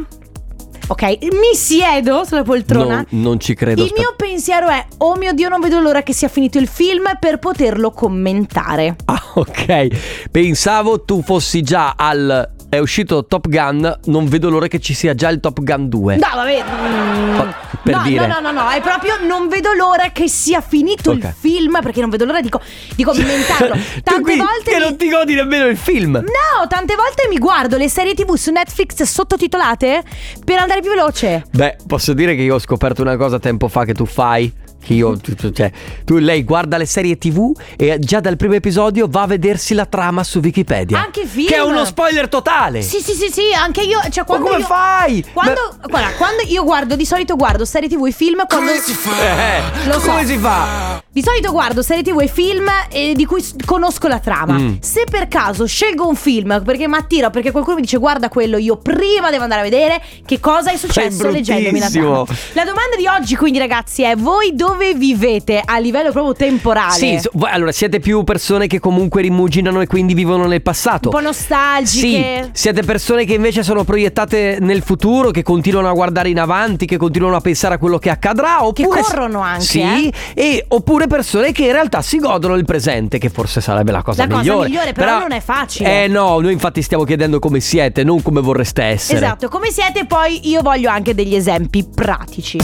Ok, 0.91 1.03
mi 1.23 1.55
siedo 1.55 2.25
sulla 2.25 2.43
poltrona. 2.43 3.07
Non, 3.11 3.23
non 3.23 3.41
ci 3.41 3.55
credo. 3.55 3.81
Il 3.81 3.87
aspetta. 3.87 4.01
mio 4.01 4.15
pensiero 4.17 4.67
è: 4.67 4.85
Oh 4.99 5.15
mio 5.15 5.33
Dio, 5.33 5.49
non 5.49 5.61
vedo 5.61 5.79
l'ora 5.79 6.03
che 6.03 6.13
sia 6.13 6.27
finito 6.27 6.59
il 6.59 6.67
film 6.67 7.05
per 7.21 7.39
poterlo 7.39 7.93
commentare. 7.93 8.97
Ah, 9.05 9.23
ok. 9.35 10.29
Pensavo 10.33 11.05
tu 11.05 11.23
fossi 11.23 11.63
già 11.63 11.95
al. 11.97 12.59
È 12.71 12.79
uscito 12.79 13.27
Top 13.27 13.49
Gun. 13.49 13.99
Non 14.05 14.29
vedo 14.29 14.49
l'ora 14.49 14.69
che 14.69 14.79
ci 14.79 14.95
sia 14.95 15.13
già 15.15 15.29
il 15.29 15.41
Top 15.41 15.61
Gun 15.61 15.89
2. 15.89 16.15
No, 16.17 16.27
vabbè. 16.33 16.63
mm, 16.65 17.39
Oh, 17.41 17.55
per 17.83 17.97
no, 17.97 18.03
dire. 18.05 18.27
no, 18.29 18.39
no, 18.39 18.53
no, 18.53 18.63
no, 18.63 18.69
è 18.71 18.81
proprio 18.81 19.15
non 19.27 19.49
vedo 19.49 19.73
l'ora 19.73 20.11
che 20.13 20.29
sia 20.29 20.61
finito 20.61 21.11
Ok. 21.11 21.17
il 21.25 21.35
film 21.37 21.81
perché 21.83 22.01
non 22.01 22.11
vedo 22.11 22.25
l'ora 22.27 22.41
di, 22.41 22.49
co- 22.49 22.61
di 22.95 23.03
commentarlo. 23.03 23.75
Tu 23.75 24.01
Tante 24.05 24.37
volte 24.37 24.71
che 24.71 24.77
mi- 24.77 24.83
non 24.85 24.97
ti 24.97 25.09
godi 25.11 25.35
nemmeno 25.35 25.67
il 25.67 25.77
film. 25.77 26.13
No, 26.13 26.67
tante 26.69 26.95
volte 26.95 27.27
mi 27.29 27.39
guardo 27.39 27.77
le 27.77 27.89
serie 27.89 28.15
TV 28.15 28.35
su 28.37 28.53
Netflix 28.53 29.03
sottotitolate 29.03 30.03
per 30.45 30.59
andare 30.59 30.81
più 30.81 30.91
veloce. 30.91 31.45
Beh, 31.51 31.77
posso 31.89 32.13
dire 32.13 32.37
che 32.37 32.43
io 32.43 32.55
ho 32.55 32.59
scoperto 32.61 33.03
una 33.03 33.17
cosa 33.17 33.41
tempo 33.41 33.67
fa 33.67 33.85
che 33.85 33.95
tu 33.95 34.05
fai. 34.07 34.53
Che 34.83 34.95
io, 34.95 35.17
tu- 35.19 35.53
cioè, 35.53 35.71
tu, 36.05 36.17
lei 36.17 36.43
guarda 36.43 36.77
le 36.77 36.87
serie 36.87 37.19
TV 37.19 37.53
e 37.77 37.99
già 37.99 38.21
dal 38.21 38.37
primo 38.37 38.55
episodio 38.55 39.07
va 39.09 39.23
a 39.23 39.27
vedersi 39.27 39.75
la 39.75 39.85
trama 39.87 40.25
su 40.25 40.39
Wikipedia. 40.41 40.99
Anche 40.99 41.27
film. 41.27 41.49
Che 41.49 41.57
è 41.57 41.63
uno 41.63 41.85
spoiler 41.85 42.29
totale. 42.29 42.81
Sì, 42.83 43.01
sì, 43.01 43.13
sì, 43.13 43.29
sì, 43.31 43.53
anche 43.55 43.83
io, 43.83 44.01
cioè 44.11 44.25
quando 44.25 44.47
come 44.47 44.59
io- 44.61 44.65
fai? 44.67 45.25
Quando, 45.33 45.77
guarda, 45.87 46.13
quando 46.17 46.43
io 46.47 46.65
guardo, 46.65 46.97
di 46.97 47.05
solito 47.05 47.37
guardo 47.37 47.65
serie 47.65 47.89
TV 47.89 48.07
e 48.07 48.11
film 48.13 48.47
quando 48.47 48.71
Eh, 48.71 49.87
Lo 49.87 50.01
so. 50.01 50.09
come 50.09 50.25
si 50.27 50.39
fa? 50.39 51.03
Di 51.13 51.23
solito 51.23 51.51
guardo 51.53 51.83
serie 51.83 52.03
TV 52.03 52.21
e 52.21 52.29
film 52.29 52.67
eh, 52.91 53.13
di 53.15 53.27
cui 53.27 53.45
conosco 53.67 54.09
la 54.09 54.19
trama. 54.19 54.55
Mm. 54.55 54.75
Se 54.81 55.05
per 55.11 55.29
caso 55.29 55.67
scelgo 55.67 56.07
un 56.09 56.17
film 56.17 56.63
perché 56.65 56.89
mi 56.89 56.97
attira, 56.97 57.27
o 57.27 57.31
perché 57.31 57.51
qualcuno 57.51 57.77
mi 57.77 57.83
dice 57.83 57.99
guarda 57.99 58.29
quello, 58.29 58.57
io 58.57 58.77
prima 58.77 59.31
devo 59.31 59.43
andare 59.43 59.61
a 59.61 59.65
vedere 59.65 60.03
che 60.25 60.41
cosa 60.41 60.71
è 60.71 60.77
successo 60.77 61.29
leggendomi 61.29 61.79
la 61.79 61.91
trama. 61.91 62.25
La 62.55 62.65
domanda 62.65 62.97
di 62.97 63.07
oggi 63.07 63.37
quindi 63.37 63.59
ragazzi 63.59 64.03
è 64.03 64.17
voi 64.17 64.55
dove 64.55 64.70
vivete 64.97 65.61
a 65.65 65.79
livello 65.79 66.11
proprio 66.13 66.35
temporale? 66.35 66.93
Sì, 66.95 67.19
so- 67.21 67.31
voi- 67.35 67.51
allora 67.51 67.73
siete 67.73 67.99
più 68.01 68.25
persone 68.25 68.67
che 68.67 68.79
comunque 68.81 69.23
rimuginano 69.23 69.81
e 69.81 69.87
quindi 69.87 70.15
vivono 70.15 70.47
nel 70.47 70.63
passato. 70.63 71.09
un 71.09 71.15
po' 71.15 71.21
nostalgiche. 71.21 72.43
Sì, 72.45 72.51
siete 72.53 72.83
persone 72.83 73.25
che 73.25 73.35
invece 73.35 73.63
sono 73.63 73.85
proiettate 73.85 74.59
nel 74.61 74.83
futuro, 74.83 75.31
che 75.31 75.43
continuano 75.43 75.89
a 75.89 75.93
guardare 75.93 76.29
in 76.29 76.39
avanti, 76.41 76.87
che 76.87 76.97
continuano 76.97 77.37
a 77.37 77.41
pensare 77.41 77.75
a 77.75 77.79
quello 77.79 77.99
che 77.99 78.11
accadrà. 78.11 78.65
Oppure 78.65 79.01
corrono 79.03 79.41
anche, 79.41 79.65
Sì, 79.65 79.81
eh. 79.81 80.13
e, 80.35 80.65
oppure 80.69 81.07
persone 81.07 81.53
che 81.53 81.65
in 81.67 81.73
realtà 81.73 82.03
si 82.03 82.19
godono 82.19 82.55
il 82.57 82.65
presente, 82.65 83.19
che 83.19 83.29
forse 83.31 83.61
sarebbe 83.61 83.93
la 83.93 84.03
cosa 84.03 84.23
La 84.23 84.29
cosa 84.29 84.41
migliore. 84.41 84.69
migliore, 84.69 84.93
però 84.93 85.19
non 85.19 85.33
è 85.33 85.41
facile. 85.41 86.05
Eh 86.05 86.09
no, 86.09 86.39
noi 86.41 86.53
infatti 86.53 86.83
stiamo 86.83 87.05
chiedendo 87.05 87.39
come 87.39 87.61
siete, 87.61 88.03
non 88.05 88.23
come 88.23 88.41
vorreste 88.41 88.83
essere. 88.83 89.19
Esatto, 89.19 89.49
come 89.49 89.71
siete 89.71 90.05
poi 90.07 90.49
io 90.49 90.63
voglio 90.63 90.91
anche 90.91 91.15
degli 91.15 91.35
esempi 91.35 91.85
pratici. 91.93 92.59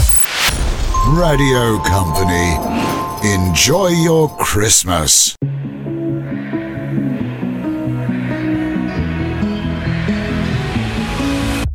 Radio 1.15 1.79
Company. 1.79 2.59
Enjoy 3.23 3.91
your 3.91 4.29
Christmas. 4.35 5.33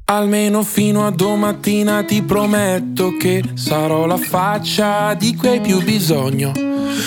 Almeno 0.04 0.62
fino 0.62 1.06
a 1.06 1.10
domattina 1.10 2.04
ti 2.04 2.22
prometto 2.22 3.16
che 3.16 3.42
sarò 3.54 4.04
la 4.04 4.18
faccia 4.18 5.14
di 5.14 5.34
cui 5.34 5.48
hai 5.48 5.60
più 5.60 5.82
bisogno. 5.82 6.52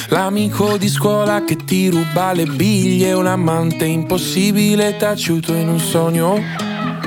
L'amico 0.10 0.78
di 0.78 0.90
scuola 0.90 1.44
che 1.44 1.56
ti 1.58 1.90
ruba 1.90 2.34
le 2.34 2.48
biglie, 2.48 3.14
un 3.14 3.28
amante 3.28 3.86
impossibile 3.86 4.98
taciuto 4.98 5.54
in 5.54 5.70
un 5.70 5.80
sogno. 5.80 6.75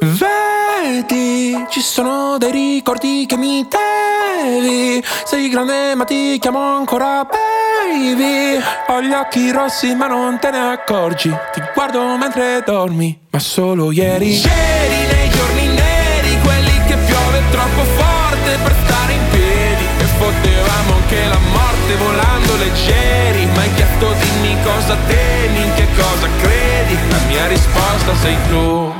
Vedi, 0.00 1.66
ci 1.68 1.80
sono 1.80 2.36
dei 2.38 2.50
ricordi 2.50 3.24
che 3.26 3.36
mi 3.36 3.66
devi. 3.68 5.04
Sei 5.24 5.48
grande 5.48 5.94
ma 5.94 6.04
ti 6.04 6.38
chiamo 6.40 6.76
ancora 6.76 7.24
baby. 7.24 8.60
Ho 8.88 9.00
gli 9.00 9.12
occhi 9.12 9.50
rossi 9.52 9.94
ma 9.94 10.06
non 10.08 10.38
te 10.40 10.50
ne 10.50 10.58
accorgi. 10.58 11.28
Ti 11.52 11.62
guardo 11.72 12.16
mentre 12.16 12.62
dormi, 12.64 13.16
ma 13.30 13.38
solo 13.38 13.92
ieri. 13.92 14.30
Ieri 14.30 15.06
nei 15.12 15.30
giorni 15.30 15.66
neri, 15.68 16.38
quelli 16.42 16.84
che 16.86 16.96
piove 16.96 17.42
troppo 17.50 17.82
forte 17.96 18.58
per 18.62 18.74
stare 18.84 19.12
in 19.12 19.24
piedi. 19.30 19.84
E 20.00 20.06
potevamo 20.18 20.94
anche 20.94 21.26
la 21.28 21.38
morte 21.52 21.94
volando 21.96 22.56
leggeri. 22.56 23.46
Ma 23.54 23.60
hai 23.60 23.74
chiesto 23.74 24.12
dimmi 24.18 24.56
cosa 24.64 24.96
temi, 25.06 25.62
in 25.62 25.74
che 25.74 25.86
cosa 25.94 26.26
credi? 26.40 26.98
La 27.10 27.18
mia 27.28 27.46
risposta 27.46 28.16
sei 28.16 28.36
tu 28.48 28.99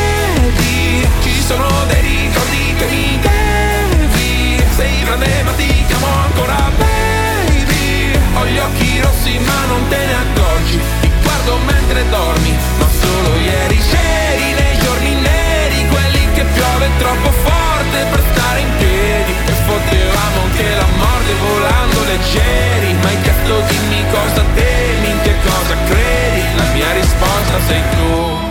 sono 1.51 1.85
dei 1.87 2.01
ricordi 2.01 2.75
che 2.77 2.85
mi 2.87 3.19
devi. 3.19 4.63
Sei 4.75 5.03
grande 5.03 5.43
ma 5.43 5.51
ti 5.51 5.85
chiamo 5.85 6.07
ancora 6.07 6.71
baby. 6.77 8.19
Ho 8.35 8.45
gli 8.45 8.57
occhi 8.57 9.01
rossi 9.01 9.37
ma 9.39 9.65
non 9.67 9.87
te 9.89 9.97
ne 9.97 10.15
accorgi. 10.15 10.79
Ti 11.01 11.09
guardo 11.21 11.57
mentre 11.65 12.09
dormi, 12.09 12.57
ma 12.79 12.87
solo 13.01 13.35
ieri 13.39 13.79
C'eri. 13.89 14.53
Nei 14.59 14.77
giorni 14.79 15.13
neri, 15.15 15.87
quelli 15.89 16.23
che 16.33 16.43
piove 16.55 16.89
troppo 16.99 17.31
forte 17.31 17.97
per 18.11 18.21
stare 18.31 18.59
in 18.59 18.71
piedi. 18.77 19.33
E 19.51 19.53
potevamo 19.65 20.37
anche 20.45 20.67
la 20.81 20.89
morte 21.03 21.33
volando 21.47 22.03
leggeri. 22.05 22.93
Ma 23.01 23.07
hai 23.07 23.21
chiesto 23.21 23.53
dimmi 23.67 24.03
cosa 24.11 24.43
temi, 24.55 25.09
in 25.09 25.21
che 25.21 25.35
cosa 25.43 25.75
credi? 25.87 26.41
La 26.55 26.67
mia 26.73 26.91
risposta 26.93 27.59
sei 27.67 27.81
tu 27.95 28.50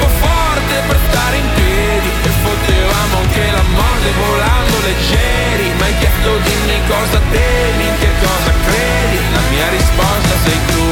troppo 0.00 0.08
forte 0.08 0.74
per 0.86 0.98
stare 1.10 1.36
in 1.36 1.48
piedi. 1.54 2.08
E 2.22 2.30
potevamo 2.42 3.16
anche 3.18 3.50
la 3.50 3.64
morte 3.74 4.08
volando 4.16 4.76
leggeri. 4.86 5.66
Ma 5.78 5.84
hai 5.84 5.94
chiesto 5.98 6.30
dimmi 6.44 6.78
cosa 6.88 7.20
temi, 7.30 7.84
in 7.84 7.94
che 7.98 8.10
cosa 8.20 8.52
credi? 8.64 9.18
La 9.32 9.42
mia 9.50 9.68
risposta 9.68 10.34
sei 10.44 10.60
tu. 10.72 10.88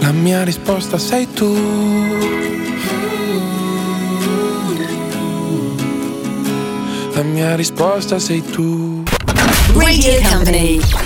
La 0.00 0.12
mia 0.12 0.44
risposta 0.44 0.98
sei 0.98 1.32
tu. 1.32 1.54
La 7.14 7.22
mia 7.22 7.56
risposta 7.56 8.18
sei 8.18 8.42
tu. 8.44 9.02
Radio 9.74 10.20
Company. 10.28 11.05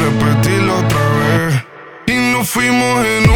fuimos 2.51 3.05
en 3.05 3.30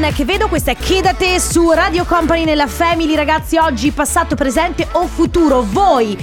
con 0.00 0.12
Che 0.12 0.26
vedo, 0.26 0.48
questa 0.48 0.72
è 0.72 0.76
Chiedate 0.76 1.40
su 1.40 1.70
Radio 1.70 2.04
Company 2.04 2.44
nella 2.44 2.66
Family, 2.66 3.14
ragazzi, 3.14 3.56
oggi 3.56 3.92
passato, 3.92 4.34
presente 4.34 4.86
o 4.92 5.06
futuro, 5.06 5.64
voi 5.66 6.14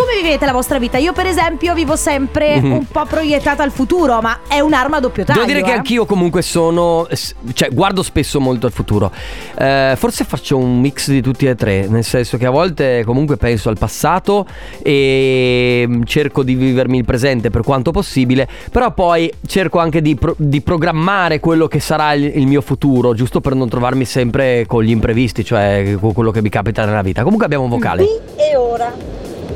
come 0.00 0.22
vivete 0.22 0.46
la 0.46 0.52
vostra 0.52 0.78
vita? 0.78 0.96
Io 0.96 1.12
per 1.12 1.26
esempio 1.26 1.74
vivo 1.74 1.94
sempre 1.94 2.58
Mhm. 2.58 2.72
un 2.72 2.86
po' 2.86 3.04
proiettata 3.04 3.62
al 3.62 3.70
futuro, 3.70 4.20
ma 4.22 4.40
è 4.48 4.60
un'arma 4.60 4.96
a 4.96 5.00
doppio 5.00 5.24
taglio. 5.24 5.40
Devo 5.40 5.52
dire 5.52 5.62
che 5.62 5.72
eh. 5.72 5.76
anch'io 5.76 6.06
comunque 6.06 6.40
sono. 6.40 7.06
cioè, 7.52 7.68
guardo 7.70 8.02
spesso 8.02 8.40
molto 8.40 8.66
al 8.66 8.72
futuro. 8.72 9.12
Eh, 9.58 9.94
forse 9.96 10.24
faccio 10.24 10.56
un 10.56 10.80
mix 10.80 11.10
di 11.10 11.20
tutti 11.20 11.44
e 11.46 11.54
tre. 11.54 11.86
Nel 11.86 12.04
senso 12.04 12.38
che 12.38 12.46
a 12.46 12.50
volte 12.50 13.02
comunque 13.04 13.36
penso 13.36 13.68
al 13.68 13.76
passato 13.76 14.46
e 14.82 15.84
mm, 15.86 16.02
cerco 16.04 16.42
di 16.42 16.54
vivermi 16.54 16.96
il 16.98 17.04
presente 17.04 17.50
per 17.50 17.62
quanto 17.62 17.90
possibile. 17.90 18.48
Però 18.70 18.92
poi 18.92 19.30
cerco 19.46 19.78
anche 19.78 20.00
di, 20.00 20.14
pro- 20.14 20.34
di 20.38 20.62
programmare 20.62 21.40
quello 21.40 21.66
che 21.68 21.80
sarà 21.80 22.14
il, 22.14 22.24
il 22.36 22.46
mio 22.46 22.62
futuro, 22.62 23.12
giusto 23.14 23.40
per 23.40 23.54
non 23.54 23.68
trovarmi 23.68 24.04
sempre 24.06 24.64
con 24.66 24.82
gli 24.82 24.90
imprevisti, 24.90 25.44
cioè 25.44 25.96
con 26.00 26.12
quello 26.14 26.30
che 26.30 26.40
mi 26.40 26.48
capita 26.48 26.84
nella 26.86 27.02
vita. 27.02 27.22
Comunque 27.22 27.44
abbiamo 27.44 27.64
un 27.64 27.70
vocale. 27.70 28.02
E 28.36 28.56
ora, 28.56 28.92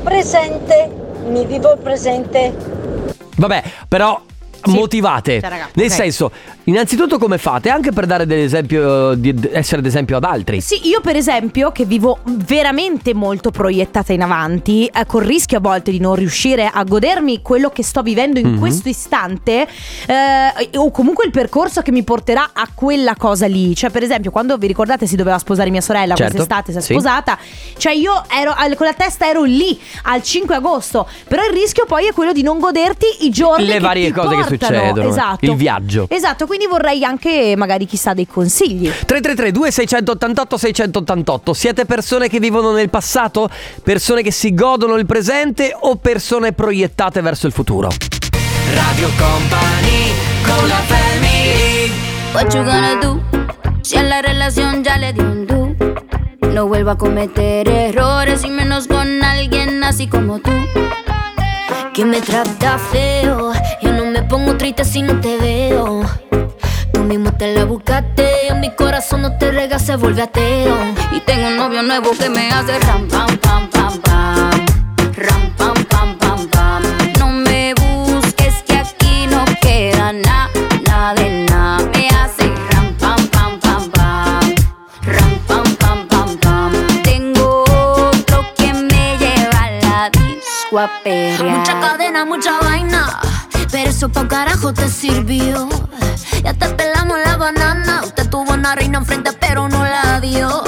presente, 0.05 0.87
mi 1.27 1.45
vivo 1.45 1.75
presente. 1.77 2.53
Vabbè, 3.37 3.63
però. 3.87 4.21
Motivate, 4.71 5.39
Cioè, 5.41 5.49
raga, 5.49 5.69
nel 5.73 5.85
ok. 5.87 5.91
senso, 5.91 6.31
innanzitutto 6.65 7.17
come 7.17 7.37
fate? 7.37 7.69
Anche 7.69 7.91
per 7.91 8.05
dare 8.05 8.25
dell'esempio, 8.25 9.13
di 9.13 9.33
di 9.33 9.49
essere 9.51 9.81
d'esempio 9.81 10.17
ad 10.17 10.23
altri. 10.23 10.61
Sì, 10.61 10.87
io 10.87 11.01
per 11.01 11.15
esempio, 11.15 11.71
che 11.71 11.85
vivo 11.85 12.19
veramente 12.23 13.13
molto 13.13 13.51
proiettata 13.51 14.13
in 14.13 14.21
avanti, 14.21 14.85
eh, 14.85 15.05
col 15.05 15.23
rischio 15.23 15.57
a 15.57 15.61
volte 15.61 15.91
di 15.91 15.99
non 15.99 16.15
riuscire 16.15 16.69
a 16.71 16.83
godermi 16.83 17.41
quello 17.41 17.69
che 17.69 17.83
sto 17.83 18.01
vivendo 18.01 18.39
in 18.39 18.47
Mhm. 18.53 18.59
questo 18.59 18.89
istante, 18.89 19.67
eh, 20.07 20.69
o 20.77 20.91
comunque 20.91 21.25
il 21.25 21.31
percorso 21.31 21.81
che 21.81 21.91
mi 21.91 22.03
porterà 22.03 22.51
a 22.53 22.67
quella 22.73 23.15
cosa 23.15 23.47
lì. 23.47 23.75
Cioè, 23.75 23.89
per 23.89 24.03
esempio, 24.03 24.31
quando 24.31 24.57
vi 24.57 24.67
ricordate 24.67 25.07
si 25.07 25.15
doveva 25.15 25.37
sposare 25.39 25.69
mia 25.69 25.81
sorella 25.81 26.15
Certo, 26.15 26.33
quest'estate, 26.35 26.71
si 26.71 26.77
è 26.77 26.81
sì. 26.81 26.93
sposata, 26.93 27.37
cioè 27.77 27.93
io 27.93 28.23
ero 28.29 28.53
con 28.75 28.85
la 28.85 28.93
testa 28.93 29.27
ero 29.27 29.43
lì 29.43 29.77
al 30.03 30.21
5 30.23 30.55
agosto, 30.55 31.07
però 31.27 31.43
il 31.45 31.51
rischio 31.53 31.85
poi 31.85 32.07
è 32.07 32.13
quello 32.13 32.31
di 32.33 32.41
non 32.41 32.59
goderti 32.59 33.05
i 33.21 33.29
giorni 33.29 33.65
Le 33.65 33.73
che 33.73 33.79
varie 33.79 34.11
cose 34.11 34.29
che 34.29 34.35
portano. 34.35 34.54
Succedono, 34.59 35.09
Esatto. 35.09 35.45
il 35.45 35.55
viaggio. 35.55 36.07
Esatto, 36.09 36.45
quindi 36.45 36.67
vorrei 36.67 37.03
anche 37.03 37.53
magari 37.57 37.85
chissà 37.85 38.13
dei 38.13 38.27
consigli. 38.27 38.87
333 38.89 39.51
2688 39.51 40.57
688 40.57 41.53
Siete 41.53 41.85
persone 41.85 42.27
che 42.29 42.39
vivono 42.39 42.71
nel 42.71 42.89
passato? 42.89 43.49
Persone 43.83 44.21
che 44.21 44.31
si 44.31 44.53
godono 44.53 44.95
il 44.95 45.05
presente 45.05 45.75
o 45.79 45.95
persone 45.97 46.53
proiettate 46.53 47.21
verso 47.21 47.47
il 47.47 47.53
futuro? 47.53 47.89
Radio 48.73 49.09
Company 49.17 50.11
con 50.43 50.67
la 50.67 50.75
family 50.87 51.91
What 52.33 52.53
you 52.53 52.63
gonna 52.63 52.95
do? 53.01 53.21
Si 53.81 53.95
a 53.97 54.01
la 54.03 54.19
relación 54.21 54.83
ya 54.83 54.97
le 54.97 55.13
di 55.13 55.19
un 55.19 55.45
do. 55.45 55.75
No 56.49 56.67
vuelvo 56.67 56.91
a 56.91 56.97
cometer 56.97 57.67
errores 57.69 58.43
y 58.43 58.49
menos 58.49 58.87
con 58.87 59.23
alguien 59.23 59.83
así 59.83 60.07
como 60.07 60.39
tú. 60.39 60.51
Que 61.93 62.03
me 62.03 62.19
trata 62.21 62.77
feo. 62.77 63.53
Pongo 64.29 64.57
triste 64.57 64.83
si 64.83 65.01
no 65.01 65.19
te 65.21 65.37
veo. 65.37 66.01
Tú 66.91 67.01
mismo 67.03 67.31
te 67.33 67.53
la 67.53 67.65
buscaste. 67.65 68.47
En 68.47 68.59
mi 68.59 68.71
corazón 68.71 69.21
no 69.21 69.37
te 69.37 69.51
rega, 69.51 69.79
se 69.79 69.95
vuelve 69.95 70.23
ateo. 70.23 70.75
Y 71.11 71.19
tengo 71.21 71.47
un 71.47 71.57
novio 71.57 71.83
nuevo 71.83 72.11
que 72.11 72.29
me 72.29 72.49
hace 72.51 72.79
ram, 72.79 73.07
pam, 73.07 73.37
pam, 73.37 73.69
pam, 73.69 74.01
pam. 74.01 74.65
Ram, 75.15 75.53
pam, 75.57 75.85
pam, 75.85 76.17
pam, 76.17 76.47
pam. 76.47 76.83
No 77.19 77.27
me 77.29 77.73
busques 77.75 78.63
que 78.67 78.77
aquí 78.77 79.27
no 79.27 79.45
queda 79.61 80.11
nada, 80.11 80.49
nada 80.85 81.13
de 81.13 81.45
nada. 81.49 81.89
Me 81.93 82.07
hace 82.09 82.51
ram, 82.71 82.93
pam, 82.99 83.27
pam, 83.27 83.59
pam, 83.59 83.89
pam. 83.91 84.55
Ram, 85.03 85.39
pam, 85.47 85.75
pam, 85.75 86.07
pam, 86.07 86.37
pam. 86.37 86.71
Tengo 87.03 87.63
otro 87.63 88.45
que 88.57 88.73
me 88.73 89.17
lleva 89.17 89.65
a 89.65 89.71
la 89.71 90.09
disco 90.09 90.79
a. 90.79 90.89
Mucha 91.43 91.79
cadena, 91.79 92.25
mucha 92.25 92.59
vaina, 92.59 93.19
pero 93.75 93.89
eso 93.89 94.07
pa' 94.07 94.25
carajo 94.25 94.73
te 94.73 94.87
sirvió. 94.87 95.67
Ya 96.45 96.53
te 96.53 96.65
pelamos 96.69 97.17
la 97.25 97.35
banana, 97.35 98.03
usted 98.05 98.29
tuvo 98.29 98.53
una 98.53 98.73
reina 98.73 98.99
enfrente 98.99 99.33
pero 99.33 99.67
no 99.67 99.83
la 99.83 100.21
dio. 100.21 100.63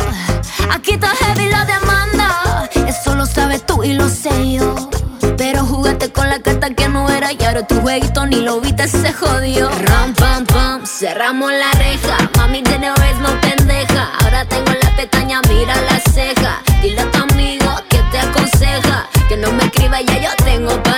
Aquí 0.73 0.95
está 0.95 1.07
heavy 1.15 1.47
la 1.49 1.63
demanda, 1.63 2.69
eso 2.85 3.15
lo 3.15 3.25
sabes 3.25 3.65
tú 3.65 3.81
y 3.81 3.93
lo 3.93 4.09
sé 4.09 4.51
yo. 4.51 4.89
Pero 5.37 5.65
jugaste 5.65 6.11
con 6.11 6.29
la 6.29 6.41
carta 6.41 6.69
que 6.71 6.89
no 6.89 7.09
era 7.09 7.31
y 7.31 7.41
ahora 7.45 7.65
tu 7.65 7.79
jueguito 7.79 8.25
ni 8.25 8.41
lo 8.41 8.59
viste, 8.59 8.89
se 8.89 9.13
jodió. 9.13 9.69
Ram, 9.69 10.13
pam, 10.13 10.45
pam, 10.45 10.85
cerramos 10.85 11.49
la 11.49 11.71
reja. 11.79 12.17
Mami 12.35 12.61
tiene 12.61 12.93
ritmo 12.93 13.29
pendeja. 13.39 14.09
Ahora 14.19 14.43
tengo 14.43 14.71
la 14.83 14.95
pestaña, 14.97 15.39
mira 15.47 15.75
la 15.89 15.97
ceja. 16.11 16.61
Dile 16.81 17.01
a 17.03 17.11
tu 17.11 17.23
amigo 17.23 17.71
que 17.87 17.99
te 18.11 18.19
aconseja. 18.19 19.07
Que 19.29 19.37
no 19.37 19.53
me 19.53 19.63
escriba, 19.63 20.01
ya 20.01 20.19
yo 20.19 20.43
tengo 20.43 20.71
pareja. 20.83 20.96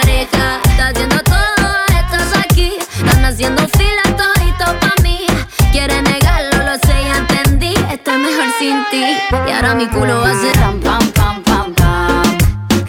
Haciendo 3.39 3.65
fila 3.69 4.03
todito 4.17 4.65
pa' 4.81 5.01
mí. 5.01 5.25
Quiere 5.71 6.01
negarlo, 6.01 6.57
lo 6.65 6.75
sé, 6.85 7.05
ya 7.05 7.19
entendí. 7.19 7.73
Estoy 7.89 8.17
mejor 8.17 8.49
sin 8.59 8.83
ti. 8.91 9.05
Y 9.47 9.51
ahora 9.51 9.75
mi 9.75 9.87
culo 9.87 10.21
hace 10.25 10.51
ram, 10.59 10.77
pam, 10.81 11.07
pam, 11.13 11.41
pam, 11.43 11.73
pam. 11.73 12.37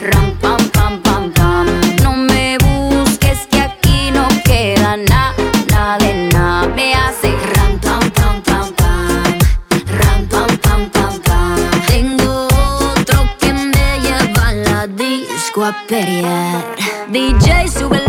Ram, 0.00 0.32
pam, 0.40 0.68
pam, 0.70 1.00
pam, 1.02 1.32
pam. 1.32 1.66
No 2.02 2.16
me 2.16 2.58
busques 2.58 3.46
que 3.48 3.60
aquí 3.60 4.10
no 4.10 4.26
queda 4.44 4.96
nada, 4.96 5.34
nada 5.70 5.98
de 5.98 6.28
nada. 6.32 6.66
Me 6.74 6.94
hace 6.94 7.30
ram, 7.54 7.78
pam, 7.78 8.10
pam, 8.10 8.42
pam, 8.42 8.72
pam. 8.72 9.38
Ram, 10.00 10.26
pam, 10.26 10.56
pam, 10.58 10.90
pam, 10.90 11.20
pam. 11.20 11.58
Tengo 11.86 12.48
otro 12.96 13.18
que 13.38 13.52
me 13.52 14.00
lleva 14.00 14.48
a 14.48 14.52
la 14.52 14.86
disco 14.88 15.64
a 15.64 15.72
pelear. 15.86 16.64
DJ, 17.08 17.68
súbelo, 17.68 17.99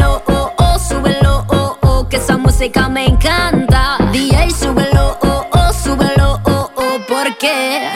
música 2.62 2.88
me 2.90 3.06
encanta. 3.06 3.98
DJ, 4.12 4.52
súbelo, 4.52 5.18
oh, 5.24 5.48
oh, 5.52 5.74
súbelo, 5.74 6.40
oh, 6.46 6.70
oh, 6.76 7.00
porque. 7.08 7.90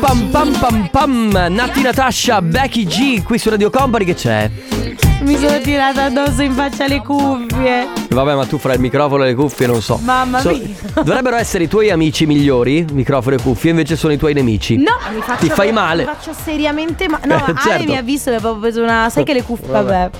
Pam 0.00 0.30
pam 0.30 0.52
pam 0.60 0.88
pam 0.90 1.32
Natasha, 1.82 2.42
Becky 2.42 2.86
G 2.86 3.22
qui 3.22 3.38
su 3.38 3.50
Radio 3.50 3.70
Company 3.70 4.04
che 4.04 4.14
c'è? 4.14 4.50
Mi 5.24 5.36
sono 5.38 5.58
tirata 5.60 6.04
addosso 6.04 6.42
in 6.42 6.52
faccia 6.52 6.86
le 6.86 7.00
cuffie. 7.02 7.88
Vabbè 8.10 8.34
ma 8.34 8.44
tu 8.46 8.58
fra 8.58 8.74
il 8.74 8.80
microfono 8.80 9.24
e 9.24 9.28
le 9.28 9.34
cuffie 9.34 9.66
non 9.66 9.80
so 9.82 9.98
Mamma 10.02 10.40
mia. 10.44 10.60
Dovrebbero 11.02 11.36
essere 11.36 11.64
i 11.64 11.68
tuoi 11.68 11.90
amici 11.90 12.26
migliori 12.26 12.84
Microfono 12.92 13.34
e 13.36 13.40
cuffie 13.42 13.70
invece 13.70 13.96
sono 13.96 14.12
i 14.12 14.16
tuoi 14.18 14.34
nemici 14.34 14.76
No, 14.76 14.92
mi 15.12 15.20
faccio 15.20 15.46
Ti 15.46 15.50
fai 15.50 15.72
male 15.72 16.04
Mi 16.04 16.12
faccio 16.12 16.32
seriamente 16.32 17.08
male. 17.08 17.26
No, 17.26 17.36
Eh, 17.46 17.50
Ale 17.50 17.58
certo. 17.62 17.90
mi 17.90 17.96
ha 17.96 18.02
visto 18.02 18.30
mi 18.30 18.36
ha 18.36 18.40
proprio 18.40 18.60
preso 18.60 18.82
una. 18.82 19.08
Sai 19.10 19.24
che 19.24 19.32
le 19.32 19.42
cuffie. 19.42 19.66
Vabbè. 19.68 20.10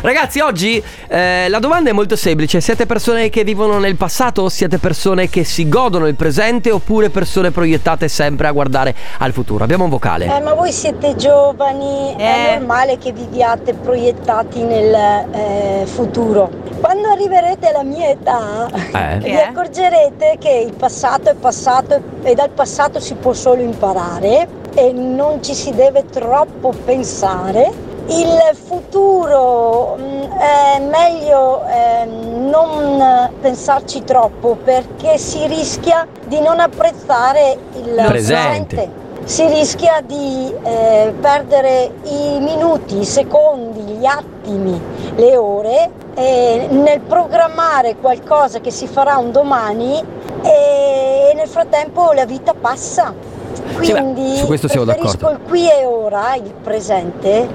Ragazzi, 0.00 0.38
oggi 0.38 0.80
eh, 1.08 1.48
la 1.48 1.58
domanda 1.58 1.90
è 1.90 1.92
molto 1.92 2.14
semplice. 2.14 2.60
Siete 2.60 2.86
persone 2.86 3.30
che 3.30 3.42
vivono 3.42 3.80
nel 3.80 3.96
passato 3.96 4.42
o 4.42 4.48
siete 4.48 4.78
persone 4.78 5.28
che 5.28 5.42
si 5.42 5.68
godono 5.68 6.06
il 6.06 6.14
presente 6.14 6.70
oppure 6.70 7.10
persone 7.10 7.50
proiettate 7.50 8.06
sempre 8.06 8.46
a 8.46 8.52
guardare 8.52 8.94
al 9.18 9.32
futuro? 9.32 9.64
Abbiamo 9.64 9.84
un 9.84 9.90
vocale. 9.90 10.26
Eh, 10.26 10.40
ma 10.40 10.54
voi 10.54 10.70
siete 10.70 11.16
giovani, 11.16 12.14
è 12.16 12.58
normale 12.58 12.96
che 12.98 13.10
viviate 13.10 13.74
proiettati 13.74 14.62
nel 14.62 14.94
eh, 14.94 15.86
futuro. 15.86 16.48
Quando 16.80 17.08
arriverete 17.08 17.66
alla 17.66 17.82
mia 17.82 18.10
età, 18.10 18.68
Eh. 18.92 19.18
vi 19.18 19.34
accorgerete 19.34 20.36
che 20.38 20.64
il 20.64 20.74
passato 20.74 21.30
è 21.30 21.34
passato 21.34 22.00
e 22.22 22.34
dal 22.34 22.50
passato 22.50 23.00
si 23.00 23.14
può 23.14 23.32
solo 23.32 23.62
imparare 23.62 24.46
e 24.74 24.92
non 24.92 25.42
ci 25.42 25.54
si 25.54 25.72
deve 25.74 26.04
troppo 26.04 26.72
pensare 26.84 27.86
il 28.08 28.56
futuro 28.56 29.96
mh, 29.96 30.38
è 30.38 30.80
meglio 30.80 31.62
ehm, 31.66 32.48
non 32.48 33.30
pensarci 33.40 34.04
troppo 34.04 34.56
perché 34.62 35.18
si 35.18 35.46
rischia 35.46 36.06
di 36.26 36.40
non 36.40 36.60
apprezzare 36.60 37.56
il 37.74 38.04
Presente. 38.06 39.06
Si 39.24 39.46
rischia 39.46 40.00
di 40.00 40.54
eh, 40.62 41.12
perdere 41.20 41.90
i 42.04 42.38
minuti, 42.40 43.00
i 43.00 43.04
secondi, 43.04 43.80
gli 43.80 44.06
attimi, 44.06 44.80
le 45.16 45.36
ore 45.36 45.90
nel 46.18 47.00
programmare 47.06 47.94
qualcosa 47.96 48.58
che 48.58 48.72
si 48.72 48.88
farà 48.88 49.18
un 49.18 49.30
domani 49.30 50.02
e 50.42 51.32
nel 51.34 51.46
frattempo 51.46 52.12
la 52.12 52.24
vita 52.24 52.54
passa. 52.54 53.14
Sì, 53.80 53.92
Quindi 53.92 54.36
su 54.36 54.46
questo 54.46 54.68
siamo 54.68 54.84
d'accordo. 54.84 55.30
il 55.30 55.38
qui 55.46 55.68
e 55.70 55.84
ora, 55.84 56.34
il 56.34 56.52
presente, 56.62 57.48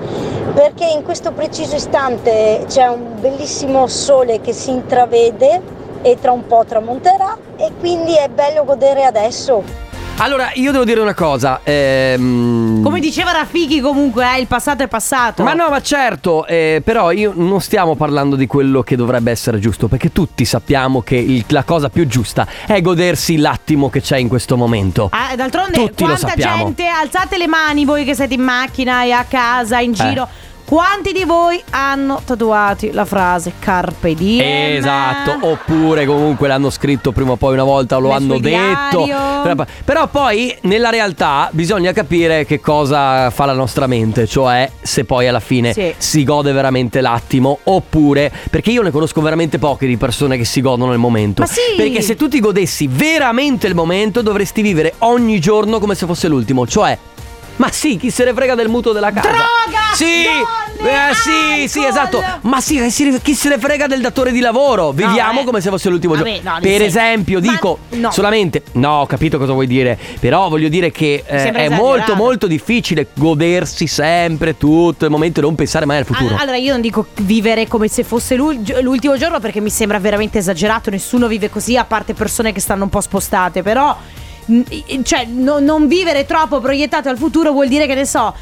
perché 0.54 0.86
in 0.86 1.04
questo 1.04 1.32
preciso 1.32 1.76
istante 1.76 2.66
c'è 2.68 2.88
un 2.88 3.20
bellissimo 3.20 3.88
sole 3.88 4.42
che 4.42 4.54
si 4.54 4.72
intravede 4.72 5.62
e 6.02 6.18
tra 6.20 6.32
un 6.32 6.46
po' 6.46 6.64
tramonterà 6.66 7.38
e 7.58 7.72
quindi 7.80 8.16
è 8.16 8.28
bello 8.30 8.64
godere 8.64 9.04
adesso. 9.04 9.92
Allora, 10.18 10.52
io 10.54 10.72
devo 10.72 10.86
dire 10.86 11.02
una 11.02 11.16
cosa. 11.16 11.62
ehm, 11.64 12.82
Come 12.84 13.00
diceva 13.00 13.32
Rafiki 13.32 13.82
comunque, 13.82 14.24
eh, 14.36 14.40
il 14.40 14.48
passato 14.48 14.84
è 14.84 14.88
passato. 14.88 15.44
Ma 15.44 15.54
no, 15.54 15.70
ma 15.70 15.82
certo, 15.82 16.46
eh, 16.46 16.82
però 16.84 17.12
io 17.12 17.34
non 17.36 17.60
stiamo 17.60 17.96
parlando 17.96 18.36
di 18.36 18.46
quello 18.48 18.84
che 18.84 18.96
dovrebbe 18.96 19.32
essere 19.32 19.60
giusto, 19.60 19.88
perché 19.88 20.12
tutti 20.12 20.46
sappiamo 20.46 21.02
che 21.02 21.16
il- 21.16 21.44
la 21.48 21.64
cosa 21.64 21.90
più 21.90 22.06
giusta 22.08 22.48
è 22.68 22.80
godersi 22.82 23.38
l'attimo 23.38 23.90
che 23.90 24.02
c'è 24.02 24.18
in 24.18 24.28
questo 24.30 24.56
momento. 24.56 25.10
Ah, 25.12 25.36
d'altronde, 25.36 25.74
Tutti 25.78 26.04
quanta 26.04 26.34
gente, 26.36 26.86
alzate 26.88 27.38
le 27.38 27.48
mani 27.48 27.84
voi 27.84 28.06
che 28.06 28.14
siete 28.16 28.36
in 28.36 28.42
macchina 28.42 29.04
e 29.04 29.12
a 29.12 29.26
casa, 29.28 29.80
in 29.80 29.94
giro. 29.94 30.24
Eh. 30.24 30.52
Quanti 30.66 31.12
di 31.12 31.24
voi 31.26 31.62
hanno 31.72 32.22
tatuati 32.26 32.92
la 32.92 33.06
frase 33.06 33.54
Carpe 33.60 34.16
diem? 34.16 34.78
Esatto, 34.78 35.38
oppure 35.42 36.06
comunque 36.06 36.48
l'hanno 36.48 36.70
scritto 36.70 37.12
prima 37.12 37.32
o 37.34 37.36
poi 37.36 37.54
una 37.54 37.64
volta 37.64 37.98
o 37.98 38.00
lo 38.00 38.08
Nel 38.08 38.18
hanno 38.18 38.40
detto. 38.40 39.04
diario. 39.06 39.42
Però, 39.44 39.66
però 39.84 40.08
poi 40.08 40.56
nella 40.62 40.90
realtà 40.90 41.50
bisogna 41.52 41.92
capire 41.92 42.46
che 42.46 42.60
cosa 42.60 43.30
fa 43.30 43.46
la 43.46 43.54
nostra 43.54 43.88
mente, 43.88 44.26
cioè 44.26 44.72
se 44.82 45.04
poi 45.04 45.28
alla 45.28 45.42
fine 45.42 45.74
Sì. 45.74 45.94
si 45.98 46.24
gode 46.24 46.52
veramente 46.54 47.02
l'attimo 47.02 47.60
oppure 47.64 48.32
perché 48.50 48.72
io 48.72 48.82
ne 48.82 48.90
conosco 48.92 49.22
veramente 49.22 49.60
poche 49.60 49.86
di 49.86 49.98
persone 49.98 50.38
che 50.38 50.46
si 50.46 50.62
godono 50.62 50.94
il 50.94 51.00
momento. 51.00 51.42
Ma 51.42 51.48
sì! 51.48 51.60
Perché 51.76 52.02
se 52.02 52.16
tu 52.16 52.28
ti 52.30 52.40
godessi 52.40 52.88
veramente 52.90 53.68
il 53.68 53.76
momento 53.76 54.22
dovresti 54.22 54.62
vivere 54.62 54.94
ogni 55.00 55.40
giorno 55.40 55.80
come 55.80 55.94
se 55.94 56.06
fosse 56.08 56.28
l'ultimo, 56.30 56.66
cioè 56.66 56.98
ma 57.58 57.70
sì, 57.72 57.98
chi 57.98 58.10
se 58.10 58.24
ne 58.26 58.34
frega 58.34 58.56
del 58.56 58.68
mutuo 58.70 58.92
della 58.94 59.12
casa? 59.12 59.30
Droga! 59.30 59.94
Sì! 59.94 60.26
eh, 60.26 61.14
sì, 61.14 61.68
sì, 61.68 61.86
esatto. 61.86 62.22
Ma 62.42 62.60
sì, 62.60 62.80
chi 63.22 63.36
se 63.36 63.50
ne 63.50 63.58
frega 63.60 63.88
del 63.88 64.02
datore 64.02 64.32
di 64.32 64.40
lavoro? 64.40 64.92
Viviamo 64.92 65.42
eh. 65.42 65.44
come 65.44 65.62
se 65.62 65.70
fosse 65.70 65.90
l'ultimo 65.90 66.16
Vabbè, 66.16 66.34
giorno. 66.36 66.50
no, 66.52 66.58
per 66.60 66.70
senso- 66.70 66.86
esempio, 66.86 67.40
Ma 67.40 67.52
dico 67.52 67.78
no. 67.90 68.12
solamente 68.12 68.64
No, 68.74 69.02
ho 69.02 69.06
capito 69.06 69.38
cosa 69.38 69.54
vuoi 69.54 69.68
dire. 69.68 69.98
Però 70.20 70.50
voglio 70.50 70.68
dire 70.68 70.92
che 70.92 71.24
eh, 71.26 71.52
è 71.52 71.70
molto 71.70 72.16
molto 72.16 72.48
difficile 72.48 73.08
godersi 73.14 73.88
sempre 73.88 74.58
tutto 74.58 75.06
il 75.06 75.12
momento 75.12 75.40
e 75.40 75.44
non 75.44 75.56
pensare 75.56 75.86
mai 75.86 75.98
al 76.00 76.06
futuro. 76.06 76.34
All- 76.36 76.42
Allora 76.42 76.58
io 76.58 76.72
non 76.72 76.82
dico 76.82 77.08
vivere 77.22 77.68
come 77.68 77.88
se 77.88 78.04
fosse 78.04 78.36
l'ul- 78.36 78.62
l'ultimo 78.82 79.16
giorno 79.18 79.40
perché 79.40 79.62
mi 79.62 79.70
sembra 79.70 80.00
veramente 80.00 80.40
esagerato, 80.40 80.90
nessuno 80.90 81.28
vive 81.28 81.50
così 81.50 81.78
a 81.78 81.86
parte 81.86 82.14
persone 82.14 82.52
che 82.52 82.60
stanno 82.60 82.84
un 82.84 82.90
po' 82.90 83.00
spostate, 83.02 83.62
però 83.62 83.96
cioè 85.04 85.26
no- 85.26 85.60
non 85.60 85.88
vivere 85.88 86.26
troppo 86.26 86.60
proiettato 86.60 87.10
al 87.10 87.18
futuro 87.18 87.52
vuol 87.52 87.68
dire 87.68 87.88
che 87.88 87.96
ne 87.96 88.06
so 88.06 88.34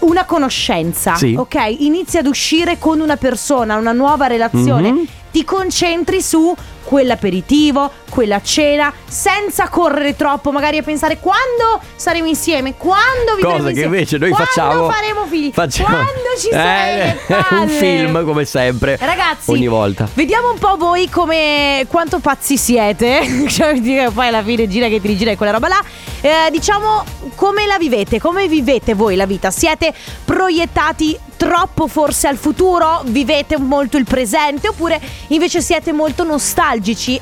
una 0.00 0.24
conoscenza, 0.24 1.14
Sì. 1.16 1.34
ok? 1.36 1.54
Inizi 1.78 2.18
ad 2.18 2.26
uscire 2.26 2.78
con 2.78 3.00
una 3.00 3.16
persona, 3.16 3.76
una 3.76 3.92
nuova 3.92 4.26
relazione, 4.26 4.92
Mhm. 4.92 5.04
ti 5.32 5.44
concentri 5.44 6.20
su 6.20 6.54
quell'aperitivo, 6.84 7.90
quella 8.10 8.40
cena, 8.42 8.92
senza 9.08 9.68
correre 9.68 10.14
troppo, 10.14 10.52
magari 10.52 10.78
a 10.78 10.82
pensare 10.82 11.18
quando 11.18 11.80
saremo 11.96 12.26
insieme, 12.28 12.74
quando 12.76 13.34
vivremo 13.34 13.56
Cosa 13.56 13.64
che 13.64 13.70
insieme, 13.70 13.96
invece 13.96 14.18
noi 14.18 14.30
quando 14.30 14.46
facciamo. 14.46 14.90
faremo 14.90 15.26
figli, 15.26 15.50
facciamo- 15.52 15.88
quando 15.88 16.12
ci 16.38 16.48
Eh, 16.48 16.54
le 16.54 17.26
È 17.26 17.54
un 17.54 17.68
film 17.68 18.24
come 18.24 18.44
sempre. 18.44 18.96
Ragazzi, 19.00 19.50
Ogni 19.50 19.66
volta. 19.66 20.08
Vediamo 20.14 20.50
un 20.52 20.58
po' 20.58 20.76
voi 20.76 21.08
come 21.08 21.84
quanto 21.88 22.18
pazzi 22.20 22.56
siete. 22.56 23.42
Cioè, 23.54 24.10
poi 24.12 24.26
alla 24.28 24.42
fine 24.42 24.66
gira 24.68 24.88
che 24.88 25.00
ti 25.00 25.06
rigira 25.08 25.30
e 25.30 25.36
quella 25.36 25.52
roba 25.52 25.68
là. 25.68 25.82
Eh, 26.20 26.50
diciamo 26.50 27.04
come 27.34 27.66
la 27.66 27.78
vivete, 27.78 28.18
come 28.18 28.48
vivete 28.48 28.94
voi 28.94 29.16
la 29.16 29.26
vita? 29.26 29.50
Siete 29.50 29.92
proiettati 30.24 31.18
troppo 31.36 31.86
forse 31.86 32.28
al 32.28 32.36
futuro? 32.36 33.02
Vivete 33.06 33.58
molto 33.58 33.96
il 33.96 34.04
presente 34.04 34.68
oppure 34.68 35.00
invece 35.28 35.60
siete 35.60 35.92
molto 35.92 36.24
nostalgici? 36.24 36.72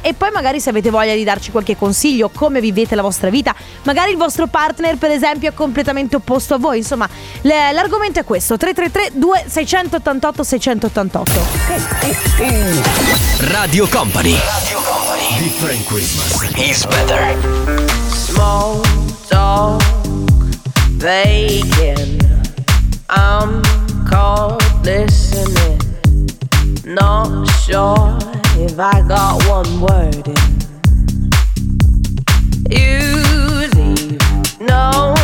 E 0.02 0.14
poi 0.14 0.30
magari 0.32 0.60
se 0.60 0.70
avete 0.70 0.90
voglia 0.90 1.14
di 1.14 1.24
darci 1.24 1.50
qualche 1.50 1.76
consiglio, 1.76 2.30
come 2.32 2.60
vivete 2.60 2.94
la 2.94 3.02
vostra 3.02 3.30
vita? 3.30 3.54
Magari 3.82 4.12
il 4.12 4.16
vostro 4.16 4.46
partner 4.46 4.96
per 4.96 5.10
esempio 5.10 5.48
è 5.48 5.54
completamente 5.54 6.16
opposto 6.16 6.54
a 6.54 6.58
voi. 6.58 6.78
Insomma, 6.78 7.08
l- 7.42 7.48
l'argomento 7.48 8.20
è 8.20 8.24
questo. 8.24 8.56
333 8.56 9.18
2688 9.18 10.42
688. 10.42 11.40
Radio 13.50 13.86
Company. 13.88 14.38
Different 15.38 15.84
Christmas 15.86 16.50
is 16.56 16.84
better. 16.86 17.36
Small 18.08 18.80
talk, 19.28 19.82
vacant. 20.98 22.22
I'm 23.08 23.60
caught 24.08 24.62
listening. 24.84 25.81
Not 26.94 27.48
sure 27.64 28.18
if 28.60 28.78
I 28.78 29.00
got 29.08 29.42
one 29.48 29.80
word 29.80 30.28
in. 30.28 30.36
You 32.68 33.66
leave 33.72 34.60
no 34.60 35.14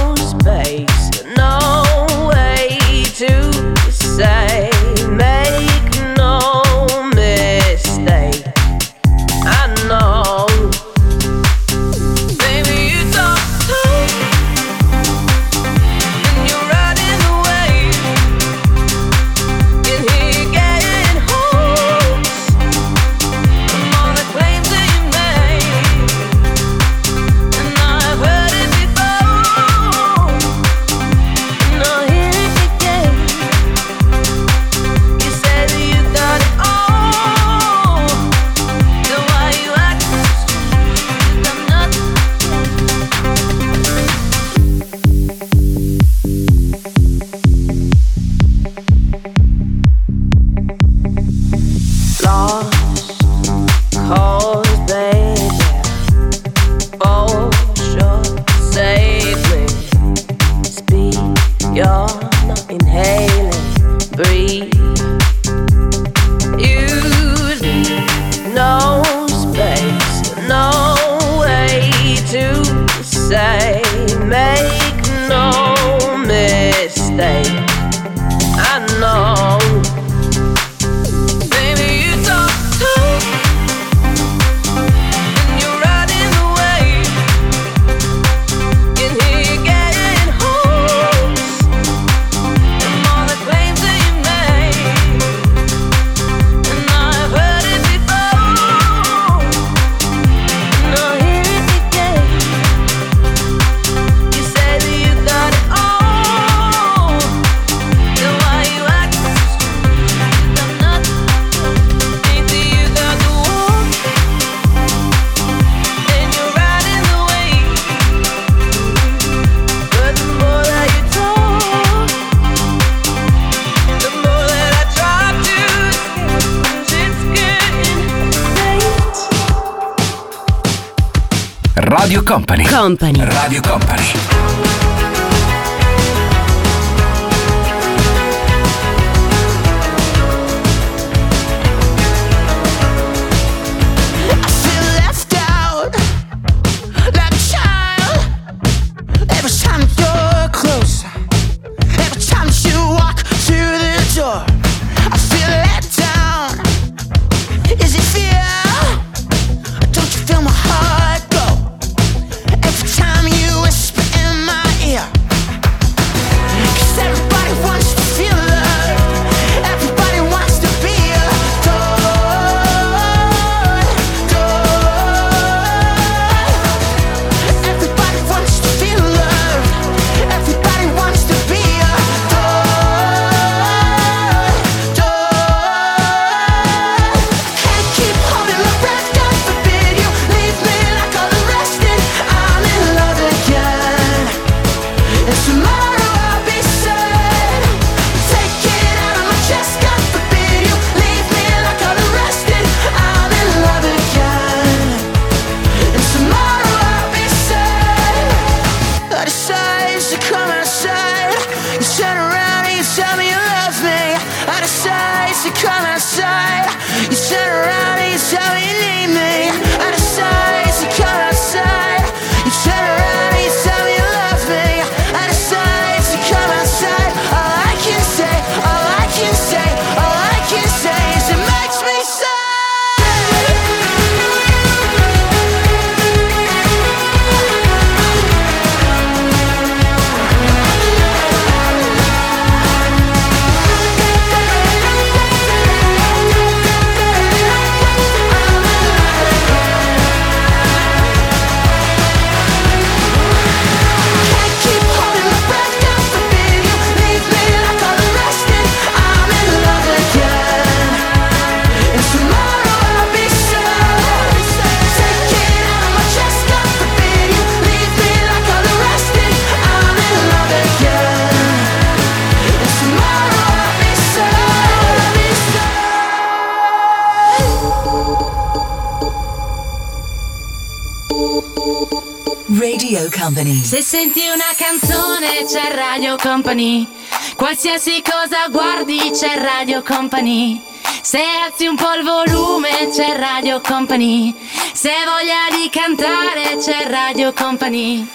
Company. 286.39 286.87
Qualsiasi 287.35 288.01
cosa 288.01 288.47
guardi 288.49 289.11
c'è 289.11 289.39
Radio 289.39 289.83
Company. 289.83 290.63
Se 291.03 291.19
alzi 291.19 291.67
un 291.67 291.75
po' 291.75 291.95
il 291.95 292.05
volume 292.05 292.89
c'è 292.95 293.17
Radio 293.17 293.61
Company. 293.61 294.33
Se 294.73 294.91
voglia 295.05 295.61
di 295.61 295.69
cantare 295.69 296.57
c'è 296.59 296.89
Radio 296.89 297.33
Company. 297.33 298.07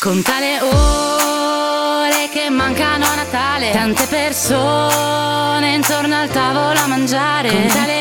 Conta 0.00 0.38
le 0.38 0.60
ore 0.60 2.28
che 2.30 2.50
mancano 2.50 3.06
a 3.06 3.14
Natale. 3.14 3.70
Tante 3.70 4.04
persone 4.04 5.72
intorno 5.76 6.20
al 6.20 6.28
tavolo 6.28 6.78
a 6.78 6.86
mangiare. 6.88 7.48
Conta 7.48 7.86
le 7.86 7.99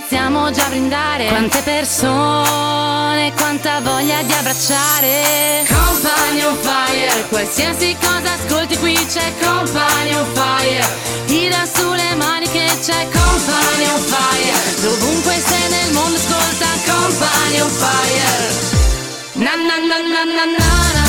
iniziamo 0.00 0.50
già 0.50 0.64
a 0.64 0.68
brindare. 0.68 1.26
Quante 1.28 1.60
persone, 1.62 3.32
quanta 3.36 3.80
voglia 3.80 4.22
di 4.22 4.32
abbracciare. 4.32 5.66
Company 5.68 6.42
on 6.42 6.56
fire, 6.56 7.28
qualsiasi 7.28 7.96
cosa 8.00 8.32
ascolti 8.32 8.78
qui 8.78 8.94
c'è 9.06 9.32
Company 9.40 10.14
on 10.14 10.26
fire. 10.32 10.88
Tira 11.26 11.66
sulle 11.66 12.14
mani 12.16 12.48
che 12.48 12.66
c'è 12.80 13.08
Company 13.10 13.84
on 13.92 14.00
fire. 14.00 14.80
Dovunque 14.80 15.34
sei 15.46 15.68
nel 15.68 15.92
mondo 15.92 16.16
ascolta 16.16 16.66
Company 16.86 17.60
on 17.60 17.68
fire. 17.68 18.78
Na 19.34 19.54
na 19.54 19.76
na 19.76 19.98
na 20.00 20.24
na 20.24 20.44
na 20.44 20.99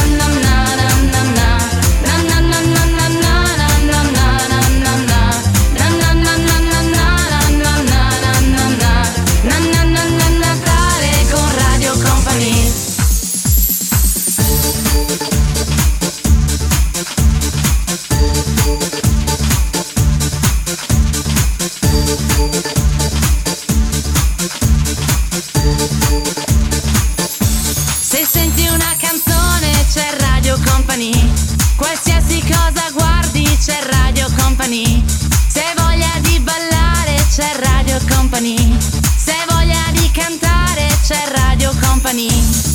company. 42.11 42.70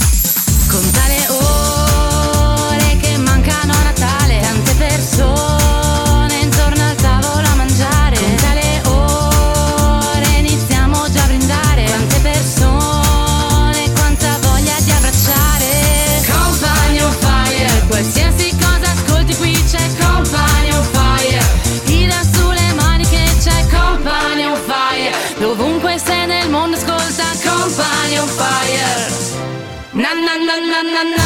na 30.97 31.05
na 31.05 31.26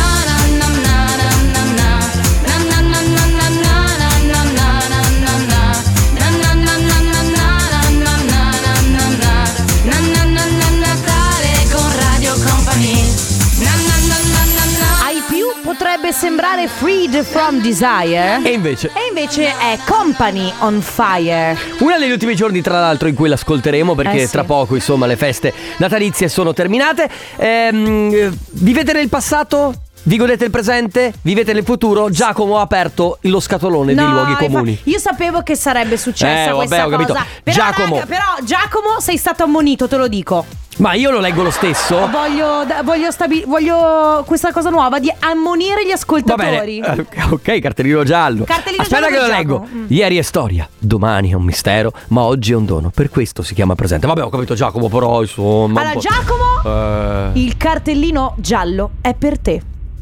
potrebbe 16.10 16.12
sembrare 16.12 16.68
Freed 16.68 17.22
from 17.22 17.60
Desire. 17.60 18.40
E 18.42 18.50
invece? 18.50 18.88
E 18.88 19.08
invece 19.08 19.56
è 19.56 19.78
Company 19.86 20.52
on 20.58 20.80
Fire. 20.80 21.56
Uno 21.78 21.98
degli 21.98 22.10
ultimi 22.10 22.34
giorni, 22.34 22.60
tra 22.60 22.80
l'altro, 22.80 23.08
in 23.08 23.14
cui 23.14 23.28
l'ascolteremo 23.28 23.94
perché 23.94 24.22
Eh 24.22 24.26
sì. 24.26 24.32
tra 24.32 24.44
poco, 24.44 24.74
insomma, 24.74 25.06
le 25.06 25.16
feste 25.16 25.52
natalizie 25.78 26.28
sono 26.28 26.52
terminate. 26.52 27.08
Ehm, 27.36 28.10
eh, 28.12 28.30
vivete 28.50 28.92
nel 28.92 29.08
passato? 29.08 29.74
Vi 30.10 30.16
godete 30.16 30.44
il 30.44 30.50
presente? 30.50 31.12
Vivete 31.22 31.52
nel 31.52 31.62
futuro? 31.62 32.10
Giacomo 32.10 32.58
ha 32.58 32.62
aperto 32.62 33.18
lo 33.20 33.38
scatolone 33.38 33.94
dei 33.94 34.04
luoghi 34.04 34.30
infatti, 34.32 34.50
comuni. 34.50 34.78
io 34.82 34.98
sapevo 34.98 35.42
che 35.44 35.54
sarebbe 35.54 35.96
successa 35.96 36.46
Eh, 36.48 36.52
vabbè, 36.52 36.56
questa 36.66 36.84
ho 36.84 36.88
capito. 36.88 37.12
cosa. 37.12 37.26
Però, 37.44 37.56
Giacomo. 37.56 37.94
raga, 37.94 38.06
però 38.06 38.24
Giacomo 38.42 38.98
sei 38.98 39.16
stato 39.16 39.44
ammonito, 39.44 39.86
te 39.86 39.96
lo 39.96 40.08
dico. 40.08 40.44
Ma 40.78 40.94
io 40.94 41.12
lo 41.12 41.20
leggo 41.20 41.44
lo 41.44 41.52
stesso. 41.52 42.08
Voglio, 42.08 42.64
da- 42.64 42.82
voglio, 42.82 43.12
stabi- 43.12 43.44
voglio 43.46 44.24
questa 44.26 44.50
cosa 44.50 44.68
nuova 44.70 44.98
di 44.98 45.12
ammonire 45.20 45.84
gli 45.84 45.90
Va 45.90 45.94
ascoltatori. 45.94 46.80
bene, 46.80 47.06
eh, 47.08 47.22
ok, 47.30 47.58
cartellino 47.60 48.02
giallo. 48.02 48.42
Cartellino 48.42 48.82
Aspetta 48.82 49.02
giallo 49.02 49.14
che 49.14 49.20
lo 49.22 49.28
per 49.28 49.36
leggo. 49.38 49.54
Giacomo. 49.60 49.80
Mm. 49.82 49.86
Ieri 49.90 50.16
è 50.18 50.22
storia, 50.22 50.68
domani 50.76 51.30
è 51.30 51.34
un 51.34 51.44
mistero, 51.44 51.92
ma 52.08 52.22
oggi 52.22 52.50
è 52.50 52.56
un 52.56 52.64
dono. 52.64 52.90
Per 52.92 53.10
questo 53.10 53.42
si 53.44 53.54
chiama 53.54 53.76
presente. 53.76 54.08
Vabbè, 54.08 54.24
ho 54.24 54.28
capito 54.28 54.54
Giacomo, 54.54 54.88
però 54.88 55.20
insomma. 55.20 55.66
un 55.80 55.86
Allora, 55.86 55.92
po'- 55.92 56.00
Giacomo, 56.00 57.28
Eh. 57.34 57.40
il 57.40 57.56
cartellino 57.56 58.34
giallo 58.38 58.90
è 59.02 59.14
per 59.14 59.38
te. 59.38 59.60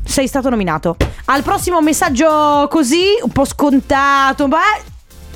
Sei 0.09 0.27
stato 0.27 0.49
nominato. 0.49 0.97
Al 1.27 1.43
prossimo 1.43 1.83
messaggio 1.83 2.67
così, 2.71 3.05
un 3.23 3.31
po' 3.31 3.45
scontato, 3.45 4.49
ma 4.49 4.61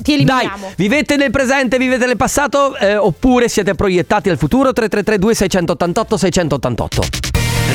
ti 0.01 0.13
eliminiamo. 0.13 0.73
Vivete 0.75 1.15
nel 1.15 1.29
presente, 1.29 1.77
vivete 1.77 2.07
nel 2.07 2.17
passato 2.17 2.75
eh, 2.77 2.97
oppure 2.97 3.47
siete 3.47 3.75
proiettati 3.75 4.29
al 4.29 4.37
futuro 4.37 4.73
3332 4.73 5.35
688 5.35 6.17
688. 6.17 7.01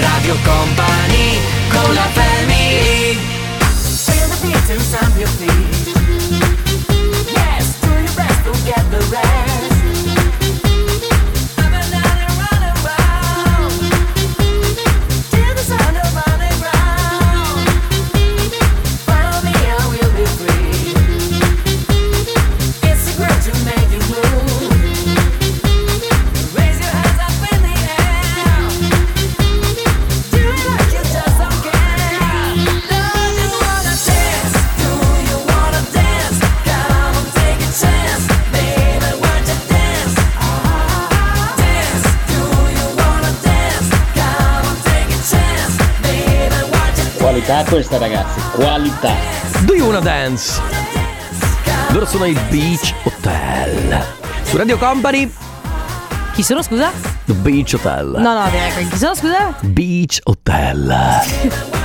Radio 0.01 0.37
Company 0.45 1.39
con 1.71 1.95
la 1.95 2.09
family 2.13 3.09
Qualità 47.49 47.71
questa 47.71 47.97
ragazzi, 47.97 48.41
qualità. 48.57 49.11
Do 49.65 49.73
you 49.75 49.87
wanna 49.87 50.01
dance? 50.01 50.61
Loro 51.93 52.05
sono 52.05 52.27
i 52.27 52.37
Beach 52.51 52.93
Hotel. 53.05 54.05
Su 54.43 54.59
Radio 54.59 54.77
Company, 54.77 55.33
Chi 56.35 56.43
sono, 56.43 56.61
scusa? 56.61 56.91
The 57.25 57.33
Beach 57.33 57.73
Hotel. 57.73 58.17
No, 58.19 58.35
no, 58.39 58.51
deve- 58.51 58.87
chi 58.91 58.99
sono, 58.99 59.15
scusa? 59.15 59.55
Beach 59.61 60.19
Hotel. 60.25 60.95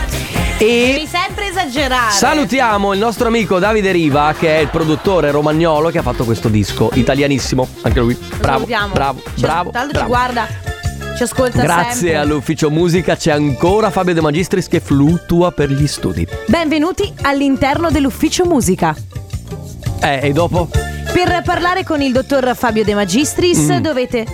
E 0.57 0.93
Devi 0.93 1.07
sempre 1.07 1.47
esagerare. 1.49 2.11
salutiamo 2.11 2.93
il 2.93 2.99
nostro 2.99 3.27
amico 3.27 3.57
Davide 3.59 3.91
Riva, 3.91 4.33
che 4.37 4.55
è 4.57 4.59
il 4.59 4.67
produttore 4.69 5.31
romagnolo 5.31 5.89
che 5.89 5.97
ha 5.97 6.01
fatto 6.03 6.23
questo 6.25 6.47
disco. 6.47 6.89
Italianissimo, 6.93 7.67
anche 7.81 7.99
lui. 7.99 8.13
Bravo, 8.15 8.53
Salutiamo. 8.59 8.93
bravo, 8.93 9.21
Ci- 9.33 9.41
bravo. 9.41 9.71
L'altro 9.73 9.91
bravo. 9.91 9.99
ci 9.99 10.05
guarda, 10.07 10.47
ci 11.15 11.23
ascolta 11.23 11.61
Grazie 11.61 11.93
sempre. 11.93 12.15
all'ufficio 12.17 12.69
musica 12.69 13.15
c'è 13.15 13.31
ancora 13.31 13.89
Fabio 13.89 14.13
De 14.13 14.21
Magistris 14.21 14.67
che 14.67 14.79
fluttua 14.79 15.51
per 15.51 15.69
gli 15.71 15.87
studi. 15.87 16.27
Benvenuti 16.47 17.11
all'interno 17.21 17.89
dell'ufficio 17.91 18.45
musica. 18.45 18.95
Eh, 20.01 20.19
e 20.23 20.31
dopo? 20.33 20.67
Per 21.13 21.41
parlare 21.45 21.83
con 21.83 22.01
il 22.01 22.11
dottor 22.11 22.55
Fabio 22.55 22.83
De 22.83 22.93
Magistris 22.95 23.59
Mm. 23.59 23.77
dovete. 23.77 24.25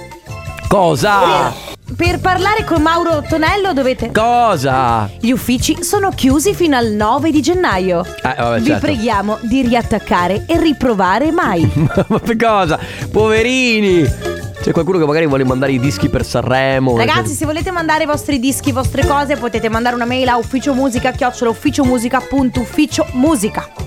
Cosa? 0.68 1.68
Per 1.96 2.20
parlare 2.20 2.64
con 2.64 2.82
Mauro 2.82 3.24
Tonello 3.28 3.74
dovete. 3.74 4.12
Cosa? 4.12 5.10
Gli 5.20 5.32
uffici 5.32 5.84
sono 5.84 6.12
chiusi 6.12 6.54
fino 6.54 6.78
al 6.78 6.92
9 6.92 7.32
di 7.32 7.42
gennaio. 7.42 8.06
Eh, 8.06 8.36
vabbè, 8.38 8.60
Vi 8.60 8.66
certo. 8.68 8.86
preghiamo 8.86 9.38
di 9.42 9.62
riattaccare 9.64 10.46
e 10.48 10.60
riprovare 10.60 11.32
mai. 11.32 11.68
Ma 12.08 12.20
per 12.20 12.36
cosa? 12.38 12.80
Poverini! 13.12 14.38
C'è 14.62 14.72
qualcuno 14.72 14.98
che 14.98 15.06
magari 15.06 15.26
vuole 15.26 15.46
mandare 15.46 15.72
i 15.72 15.80
dischi 15.80 16.10
per 16.10 16.26
Sanremo. 16.26 16.98
Ragazzi, 16.98 17.34
se 17.34 17.46
volete 17.46 17.72
mandare 17.72 18.04
i 18.04 18.06
vostri 18.06 18.40
dischi, 18.40 18.72
vostre 18.74 19.06
cose, 19.06 19.38
potete 19.38 19.70
mandare 19.70 19.96
una 19.96 20.06
mail 20.06 20.28
a 20.28 20.36
ufficio 20.38 20.74
musica 20.74 21.12
chiocciola 21.12 21.52
ufficiomusica.ufficio 21.52 23.08
musica. 23.14 23.68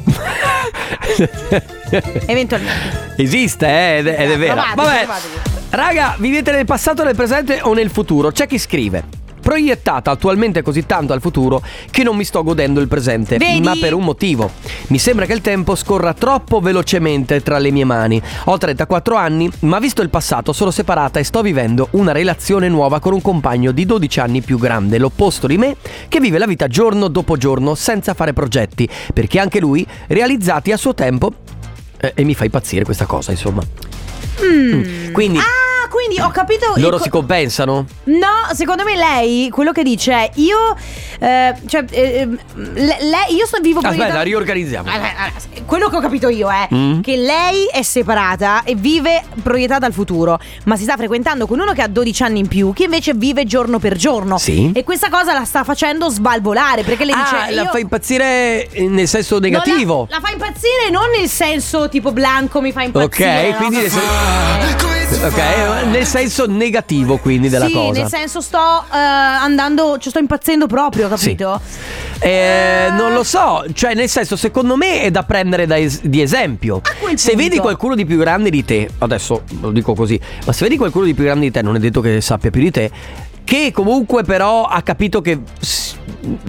Eventualmente. 2.27 3.15
Esiste, 3.17 3.67
eh, 3.67 3.99
ed, 3.99 4.07
ed 4.07 4.31
è 4.31 4.39
vero. 4.39 4.55
Provate, 4.55 4.75
Vabbè, 4.75 5.05
provatevi. 5.05 5.35
raga, 5.71 6.15
vivete 6.19 6.53
nel 6.53 6.65
passato, 6.65 7.05
nel 7.05 7.15
presente 7.15 7.61
o 7.63 7.75
nel 7.75 7.91
futuro? 7.91 8.31
C'è 8.31 8.47
chi 8.47 8.59
scrive. 8.59 9.05
Proiettata 9.43 10.13
attualmente 10.13 10.63
così 10.63 10.87
tanto 10.87 11.13
al 11.13 11.21
futuro 11.21 11.63
che 11.91 12.05
non 12.05 12.17
mi 12.17 12.25
sto 12.25 12.43
godendo 12.45 12.81
il 12.81 12.89
presente, 12.89 13.39
Vedi? 13.39 13.61
ma 13.61 13.77
per 13.79 13.93
un 13.93 14.05
motivo. 14.05 14.51
Mi 14.87 14.99
sembra 14.99 15.27
che 15.27 15.33
il 15.33 15.41
tempo 15.41 15.75
scorra 15.75 16.15
troppo 16.15 16.61
velocemente 16.61 17.43
tra 17.43 17.59
le 17.59 17.71
mie 17.73 17.85
mani. 17.85 18.23
Ho 18.45 18.57
34 18.57 19.17
anni, 19.17 19.51
ma 19.61 19.79
visto 19.81 20.01
il 20.01 20.11
passato 20.11 20.53
sono 20.53 20.71
separata 20.71 21.19
e 21.19 21.25
sto 21.25 21.43
vivendo 21.43 21.89
una 21.93 22.13
relazione 22.13 22.69
nuova 22.69 23.01
con 23.01 23.13
un 23.13 23.21
compagno 23.21 23.73
di 23.73 23.85
12 23.85 24.21
anni 24.21 24.41
più 24.43 24.59
grande, 24.59 24.99
l'opposto 24.99 25.47
di 25.47 25.59
me, 25.59 25.77
che 26.09 26.21
vive 26.21 26.39
la 26.39 26.47
vita 26.47 26.69
giorno 26.69 27.09
dopo 27.09 27.37
giorno 27.37 27.75
senza 27.75 28.15
fare 28.15 28.33
progetti, 28.33 28.89
perché 29.13 29.39
anche 29.41 29.59
lui, 29.59 29.85
realizzati 30.07 30.71
a 30.71 30.77
suo 30.77 30.95
tempo, 30.95 31.33
eh, 32.01 32.13
e 32.15 32.25
mi 32.25 32.35
fa 32.35 32.45
impazzire 32.45 32.85
questa 32.85 33.07
cosa, 33.07 33.33
insomma. 33.33 33.63
Mm. 34.45 35.13
Quindi 35.13 35.39
Ah, 35.39 35.43
quindi 35.93 36.19
ho 36.21 36.31
capito. 36.31 36.73
loro 36.77 36.97
co- 36.97 37.03
si 37.03 37.11
compensano? 37.11 37.85
No, 38.05 38.27
secondo 38.55 38.83
me 38.85 38.97
lei 38.97 39.49
quello 39.51 39.73
che 39.73 39.83
dice 39.83 40.13
è 40.13 40.31
io. 40.37 40.75
eh, 41.19 41.55
cioè, 41.67 41.85
eh, 41.91 42.27
le- 42.55 42.97
lei, 43.01 43.35
io 43.37 43.47
sto 43.47 43.59
vivo 43.61 43.79
Aspetta, 43.79 43.95
proiettata- 43.97 44.23
riorganizziamo. 44.23 44.91
Allora, 44.91 45.09
allora, 45.17 45.33
Quello 45.67 45.89
che 45.89 45.97
ho 45.97 46.01
capito 46.01 46.29
io 46.29 46.51
è 46.51 46.69
Mm. 46.75 47.01
che 47.01 47.17
lei 47.17 47.67
è 47.73 47.83
separata 47.83 48.63
e 48.65 48.75
vive 48.75 49.23
proiettata 49.43 49.87
al 49.87 49.93
futuro, 49.93 50.39
ma 50.65 50.77
si 50.77 50.83
sta 50.83 50.97
frequentando 50.97 51.47
con 51.47 51.61
uno 51.61 51.73
che 51.73 51.83
ha 51.83 51.87
12 51.89 52.23
anni 52.25 52.41
in 52.41 52.49
più, 52.49 52.73
che 52.73 52.85
invece 52.85 53.13
vive 53.15 53.45
giorno 53.45 53.79
per 53.79 53.95
giorno. 53.97 54.37
Sì. 54.39 54.73
E 54.75 54.83
questa 54.85 55.09
cosa 55.09 55.33
la 55.33 55.45
sta 55.45 55.63
facendo 55.65 56.09
sbalvolare 56.11 56.83
perché 56.83 57.05
lei 57.05 57.15
Ah, 57.15 57.23
dice. 57.47 57.55
la 57.55 57.63
io- 57.63 57.71
fa 57.71 57.79
impazzire 57.79 58.69
nel 58.79 59.07
senso 59.09 59.39
negativo. 59.39 60.07
La, 60.11 60.17
la 60.17 60.23
fa 60.27 60.33
impazzire 60.33 60.91
non 60.91 61.09
nel 61.17 61.29
senso 61.29 61.89
tipo 61.89 62.11
Blanco 62.13 62.61
mi 62.61 62.73
fa 62.73 62.83
impazzire. 62.83 63.49
Ok, 63.49 63.51
no? 63.51 63.57
quindi 63.69 63.87
ok, 65.25 65.82
nel 65.87 66.07
senso 66.07 66.47
negativo 66.47 67.19
quindi 67.19 67.49
della 67.49 67.67
sì, 67.67 67.73
cosa. 67.73 68.01
nel 68.01 68.09
senso 68.09 68.41
sto 68.41 68.85
eh, 68.93 68.97
andando, 68.97 69.99
cioè 69.99 70.11
sto 70.11 70.19
impazzendo 70.19 70.67
proprio, 70.67 71.09
capito? 71.09 71.61
Eh, 72.21 72.89
non 72.93 73.13
lo 73.13 73.25
so, 73.25 73.65
cioè 73.73 73.95
nel 73.95 74.09
senso 74.09 74.37
secondo 74.37 74.77
me 74.77 75.03
è 75.03 75.11
da 75.11 75.25
prendere 75.25 75.67
da 75.67 75.77
es- 75.77 76.03
di 76.03 76.21
esempio. 76.21 76.81
Se 77.15 77.35
vedi 77.35 77.59
qualcuno 77.59 77.95
di 77.95 78.05
più 78.05 78.17
grande 78.17 78.51
di 78.51 78.65
te, 78.65 78.89
adesso 78.99 79.43
lo 79.61 79.71
dico 79.71 79.95
così, 79.95 80.19
ma 80.47 80.53
se 80.53 80.65
vedi 80.65 80.77
qualcuno 80.77 81.05
di 81.05 81.15
più 81.15 81.25
grande 81.25 81.47
di 81.47 81.51
te, 81.51 81.63
non 81.63 81.75
è 81.77 81.79
detto 81.79 82.01
che 82.01 82.21
sappia 82.21 82.51
più 82.51 82.63
di 82.63 82.71
te, 82.71 82.91
che 83.45 83.71
comunque 83.73 84.23
però 84.25 84.65
ha 84.65 84.83
capito 84.83 85.21
che 85.21 85.41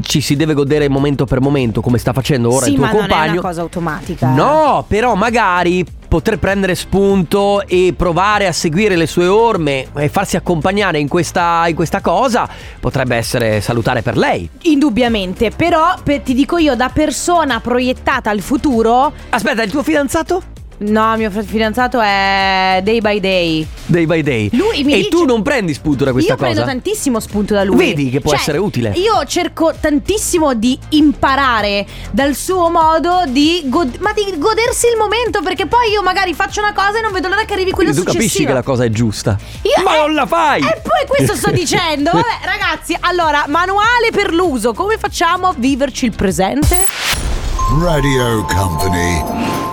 ci 0.01 0.21
si 0.21 0.35
deve 0.35 0.53
godere 0.53 0.87
momento 0.87 1.25
per 1.25 1.41
momento, 1.41 1.81
come 1.81 1.97
sta 1.97 2.13
facendo 2.13 2.53
ora 2.53 2.65
sì, 2.65 2.71
il 2.71 2.75
tuo 2.75 2.85
ma 2.85 2.91
non 2.91 2.97
è 2.97 3.07
compagno. 3.07 3.31
una 3.33 3.41
cosa 3.41 3.61
automatica. 3.61 4.27
No, 4.33 4.85
però 4.87 5.15
magari 5.15 5.85
poter 6.07 6.37
prendere 6.37 6.75
spunto 6.75 7.65
e 7.65 7.93
provare 7.97 8.45
a 8.45 8.51
seguire 8.51 8.95
le 8.95 9.07
sue 9.07 9.25
orme 9.25 9.87
e 9.95 10.09
farsi 10.09 10.35
accompagnare 10.35 10.99
in 10.99 11.07
questa, 11.07 11.63
in 11.67 11.73
questa 11.73 12.01
cosa 12.01 12.47
potrebbe 12.79 13.15
essere 13.15 13.61
salutare 13.61 14.03
per 14.03 14.15
lei. 14.17 14.47
Indubbiamente, 14.63 15.49
però 15.49 15.95
per- 16.03 16.21
ti 16.21 16.35
dico 16.35 16.57
io 16.57 16.75
da 16.75 16.89
persona 16.89 17.59
proiettata 17.59 18.29
al 18.29 18.41
futuro 18.41 19.11
Aspetta, 19.29 19.63
il 19.63 19.71
tuo 19.71 19.81
fidanzato? 19.81 20.52
No, 20.79 21.15
mio 21.15 21.29
fidanzato 21.31 21.99
è 22.01 22.81
day 22.83 22.99
by 22.99 23.19
day. 23.19 23.65
Day 23.85 24.05
by 24.05 24.21
day. 24.21 24.49
Lui 24.53 24.83
mi 24.83 24.93
e 24.93 24.97
dice- 24.97 25.09
tu 25.09 25.23
non 25.25 25.41
prendi 25.41 25.73
spunto 25.73 26.03
da 26.03 26.11
questa 26.11 26.31
io 26.33 26.37
cosa? 26.37 26.49
prendo 26.51 26.69
tantissimo 26.69 27.19
spunto 27.19 27.53
da 27.53 27.63
lui. 27.63 27.77
Vedi 27.77 28.09
che 28.09 28.19
può 28.19 28.31
Cioè, 28.31 28.39
essere 28.39 28.57
utile. 28.57 28.89
Io 28.95 29.23
cerco 29.25 29.73
tantissimo 29.79 30.53
di 30.55 30.77
imparare 30.89 31.85
dal 32.11 32.35
suo 32.35 32.69
modo 32.69 33.23
di, 33.27 33.61
god- 33.65 33.97
ma 33.99 34.11
di 34.13 34.25
godersi 34.37 34.87
il 34.87 34.97
momento. 34.97 35.41
Perché 35.41 35.67
poi 35.67 35.91
io 35.91 36.01
magari 36.01 36.33
faccio 36.33 36.59
una 36.59 36.73
cosa 36.73 36.97
e 36.97 37.01
non 37.01 37.11
vedo 37.13 37.27
l'ora 37.29 37.45
che 37.45 37.53
arrivi 37.53 37.71
quella 37.71 37.91
Quindi 37.91 38.09
tu 38.11 38.15
capisci 38.17 38.45
che 38.45 38.53
la 38.53 38.63
cosa 38.63 38.83
è 38.83 38.89
giusta. 38.89 39.37
Io- 39.61 39.83
Ma 39.83 39.95
eh, 39.95 39.99
non 39.99 40.13
la 40.13 40.25
fai! 40.25 40.61
E 40.61 40.81
poi 40.81 41.05
questo 41.07 41.35
sto 41.35 41.51
dicendo. 41.53 42.09
Vabbè, 42.11 42.39
ragazzi, 42.45 42.95
allora, 43.01 43.45
manuale 43.47 44.09
per 44.11 44.33
l'uso. 44.33 44.73
Come 44.73 44.97
facciamo 44.97 45.47
a 45.47 45.53
viverci 45.55 46.05
il 46.05 46.13
presente? 46.15 46.85
Radio 47.79 48.43
Company. 48.45 49.72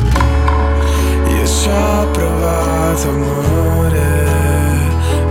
Ho 1.73 2.07
provato 2.11 3.09
amore 3.09 4.25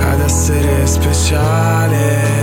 ad 0.00 0.20
essere 0.20 0.86
speciale, 0.86 2.39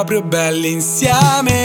proprio 0.00 0.22
belli 0.22 0.72
insieme. 0.72 1.59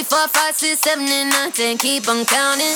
Three, 0.00 0.04
four, 0.04 0.28
five, 0.28 0.54
six, 0.54 0.80
seven, 0.80 1.04
eight, 1.06 1.26
nine, 1.30 1.52
ten. 1.52 1.76
Keep 1.76 2.08
on 2.08 2.24
counting. 2.24 2.74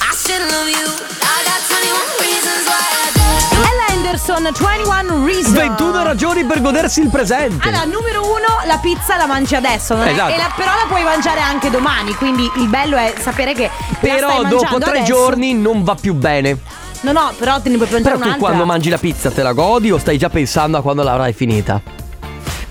I 0.00 0.14
should 0.14 0.40
love 0.52 0.68
you. 0.68 0.84
I 0.84 1.38
got 1.48 1.60
21 1.64 2.20
reasons 2.20 2.66
why 2.66 2.84
I 2.92 3.08
do. 3.12 3.20
Ella 3.62 3.86
Anderson, 3.96 4.52
21 4.52 5.24
Reasons. 5.24 5.54
21 5.54 6.02
ragioni 6.02 6.44
per 6.44 6.60
godersi 6.60 7.00
il 7.00 7.08
presente. 7.08 7.66
Allora, 7.68 7.84
numero 7.84 8.22
uno, 8.24 8.60
la 8.66 8.78
pizza 8.78 9.16
la 9.16 9.26
mangi 9.26 9.54
adesso, 9.54 9.94
non 9.94 10.06
è- 10.06 10.12
Esatto. 10.12 10.32
e 10.32 10.36
la- 10.36 10.52
però 10.54 10.70
la 10.72 10.84
puoi 10.88 11.02
mangiare 11.02 11.40
anche 11.40 11.70
domani. 11.70 12.14
Quindi 12.14 12.50
il 12.56 12.68
bello 12.68 12.96
è 12.96 13.14
sapere 13.20 13.54
che. 13.54 13.70
la 13.88 13.96
Però 14.00 14.30
stai 14.40 14.48
dopo 14.50 14.78
tre 14.78 14.90
adesso. 14.98 15.04
giorni 15.06 15.54
non 15.54 15.82
va 15.84 15.94
più 15.94 16.14
bene. 16.14 16.58
No, 17.02 17.12
no, 17.12 17.32
però 17.38 17.60
te 17.60 17.68
ne 17.70 17.76
puoi 17.76 17.88
Però 17.88 17.98
mangiare 18.00 18.16
tu 18.16 18.22
un'altra. 18.24 18.38
quando 18.46 18.64
mangi 18.64 18.88
la 18.90 18.98
pizza 18.98 19.30
te 19.30 19.42
la 19.42 19.52
godi 19.52 19.90
o 19.90 19.98
stai 19.98 20.18
già 20.18 20.28
pensando 20.28 20.76
a 20.78 20.82
quando 20.82 21.02
l'avrai 21.02 21.32
finita? 21.32 21.80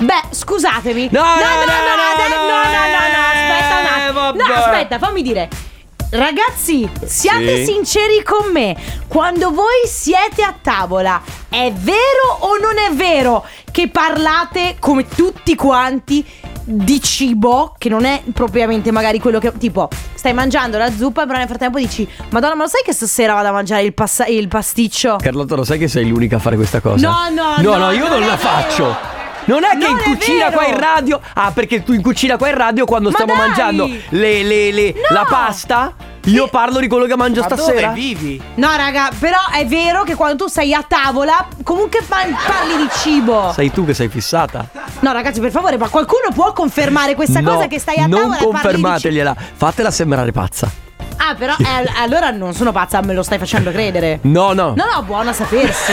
Beh, 0.01 0.23
scusatemi. 0.31 1.09
No, 1.11 1.21
no, 1.21 1.27
no, 1.27 1.35
no, 1.35 1.65
no, 1.65 2.05
no, 2.05 2.27
no, 2.27 2.45
no, 2.45 2.63
no, 2.63 2.83
no, 2.91 3.05
no, 3.11 3.23
aspetta 3.31 3.79
un 3.79 3.85
eh, 3.85 4.03
attimo. 4.03 4.21
No, 4.31 4.53
vabbè. 4.53 4.53
aspetta, 4.59 4.97
fammi 4.99 5.21
dire. 5.21 5.49
Ragazzi, 6.09 6.89
siate 7.05 7.57
Sì. 7.63 7.65
sinceri 7.71 8.21
con 8.23 8.51
me. 8.51 8.75
Quando 9.07 9.51
voi 9.51 9.87
siete 9.87 10.43
a 10.43 10.53
tavola, 10.61 11.21
è 11.47 11.71
vero 11.73 12.37
o 12.39 12.57
non 12.57 12.77
è 12.77 12.91
vero 12.93 13.45
che 13.71 13.87
parlate 13.87 14.75
come 14.79 15.07
tutti 15.07 15.55
quanti 15.55 16.25
di 16.63 17.01
cibo, 17.01 17.73
che 17.77 17.87
non 17.87 18.03
è 18.03 18.21
propriamente 18.33 18.91
magari 18.91 19.19
quello 19.19 19.39
che 19.39 19.53
tipo 19.57 19.87
stai 20.13 20.33
mangiando 20.33 20.77
la 20.77 20.91
zuppa, 20.91 21.25
però 21.25 21.37
nel 21.37 21.47
frattempo 21.47 21.77
dici 21.79 22.07
"Madonna, 22.29 22.55
ma 22.55 22.63
lo 22.63 22.69
sai 22.69 22.81
che 22.83 22.93
stasera 22.93 23.33
vado 23.33 23.47
a 23.47 23.51
mangiare 23.53 23.81
il, 23.83 23.93
passa- 23.93 24.25
il 24.25 24.47
pasticcio?" 24.49 25.15
Carlotta, 25.17 25.55
lo 25.55 25.63
sai 25.63 25.77
che 25.79 25.87
sei 25.87 26.07
l'unica 26.09 26.35
a 26.35 26.39
fare 26.39 26.57
questa 26.57 26.81
cosa? 26.81 27.07
No, 27.09 27.29
no, 27.33 27.55
No, 27.61 27.77
no, 27.77 27.85
no, 27.85 27.91
io 27.91 28.07
non 28.09 28.19
la 28.19 28.35
vero. 28.35 28.37
faccio. 28.37 28.97
Non 29.45 29.63
è 29.63 29.69
che 29.71 29.77
Non 29.77 29.91
in 29.91 29.97
è 29.97 30.03
cucina 30.03 30.45
vero. 30.49 30.57
qua 30.57 30.67
in 30.67 30.79
radio. 30.79 31.19
Ah, 31.33 31.51
perché 31.51 31.83
tu 31.83 31.93
in 31.93 32.01
cucina 32.01 32.37
qua 32.37 32.49
in 32.49 32.55
radio 32.55 32.85
quando 32.85 33.09
Ma 33.09 33.15
stiamo 33.15 33.33
dai. 33.35 33.47
mangiando 33.47 33.89
le, 34.09 34.43
le- 34.43 34.71
le- 34.71 34.93
No. 34.93 35.15
la 35.15 35.25
pasta. 35.27 35.93
Io 36.25 36.47
parlo 36.49 36.79
di 36.79 36.87
quello 36.87 37.05
che 37.05 37.15
mangio 37.15 37.39
Ma 37.41 37.47
stasera. 37.47 37.87
dove 37.87 37.99
vivi? 37.99 38.39
No, 38.55 38.69
raga, 38.75 39.09
però 39.17 39.39
è 39.51 39.65
vero 39.65 40.03
che 40.03 40.13
quando 40.13 40.43
tu 40.43 40.47
sei 40.49 40.71
a 40.71 40.83
tavola, 40.87 41.47
comunque 41.63 42.03
pa- 42.07 42.27
parli 42.45 42.77
di 42.77 42.87
cibo. 43.01 43.51
Sei 43.55 43.71
tu 43.71 43.85
che 43.85 43.95
sei 43.95 44.07
fissata. 44.07 44.67
No, 44.99 45.11
ragazzi, 45.13 45.39
per 45.39 45.49
favore, 45.49 45.77
ma 45.77 45.87
qualcuno 45.89 46.27
può 46.31 46.53
confermare 46.53 47.15
questa 47.15 47.39
No, 47.39 47.53
cosa 47.55 47.65
che 47.67 47.79
stai 47.79 47.97
a 47.97 48.05
non 48.05 48.19
tavola 48.19 48.35
e 48.35 48.37
parli 48.37 48.43
di 48.43 48.45
cibo? 48.51 48.61
confermategliela. 48.61 49.35
Fatela 49.55 49.89
sembrare 49.89 50.31
pazza. 50.31 50.69
Ah, 51.17 51.35
però 51.35 51.53
eh, 51.57 51.91
allora 51.97 52.31
non 52.31 52.53
sono 52.53 52.71
pazza, 52.71 53.01
me 53.01 53.13
lo 53.13 53.23
stai 53.23 53.37
facendo 53.37 53.71
credere. 53.71 54.19
No, 54.23 54.53
no. 54.53 54.73
No, 54.75 54.85
no, 54.93 55.03
buono 55.03 55.29
a 55.29 55.33
sapersi. 55.33 55.91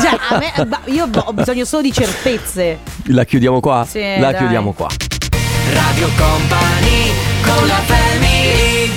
Cioè, 0.00 0.18
a 0.30 0.38
me, 0.38 0.64
ba- 0.66 0.80
io 0.86 1.08
ho 1.12 1.32
bisogno 1.32 1.64
solo 1.64 1.82
di 1.82 1.92
certezze. 1.92 2.78
La 3.06 3.24
chiudiamo 3.24 3.60
qua? 3.60 3.84
Sì, 3.88 4.00
La 4.18 4.30
dai. 4.30 4.38
chiudiamo 4.38 4.72
qua. 4.72 4.88
Radio 5.72 6.08
Company 6.16 7.12
con 7.42 7.66
la 7.68 7.74
family 7.86 8.90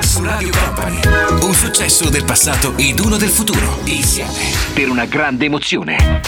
Su 0.00 0.22
Radio 0.22 0.50
Company 0.50 1.00
Un 1.44 1.52
successo 1.52 2.08
del 2.10 2.24
passato 2.24 2.74
ed 2.76 3.00
uno 3.00 3.16
del 3.16 3.28
futuro 3.30 3.80
Insieme 3.84 4.30
per 4.72 4.88
una 4.88 5.04
grande 5.06 5.46
emozione 5.46 6.20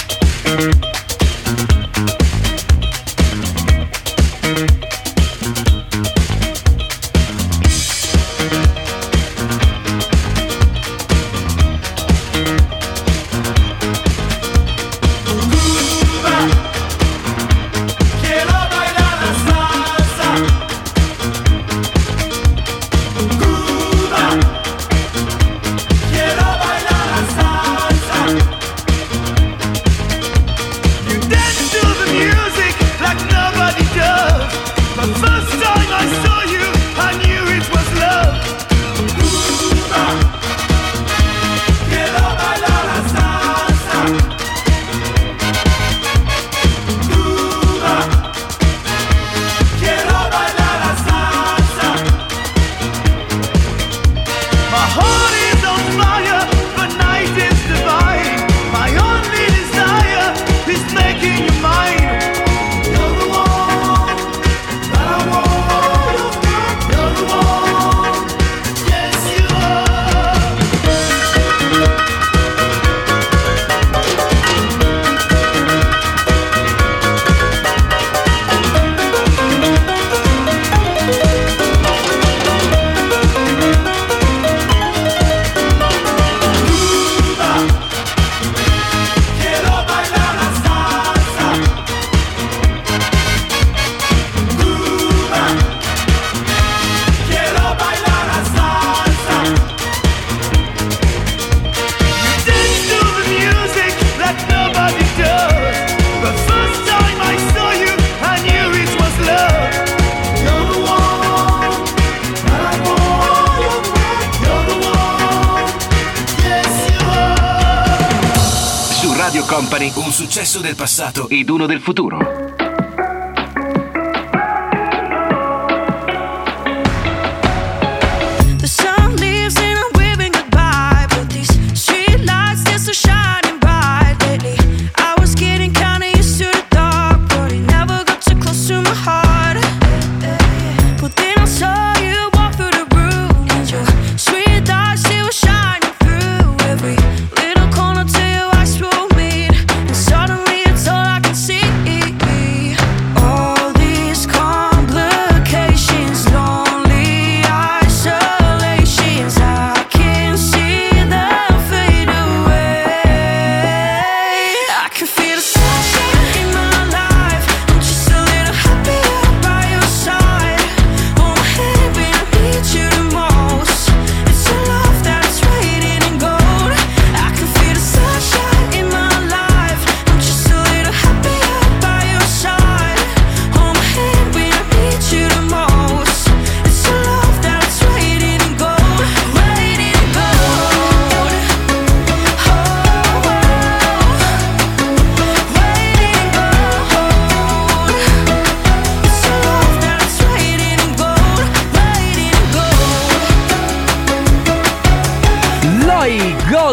del 120.66 120.74
passato. 120.74 121.28
Ed 121.28 121.48
uno 121.48 121.66
del 121.66 121.80
futuro 121.80 122.45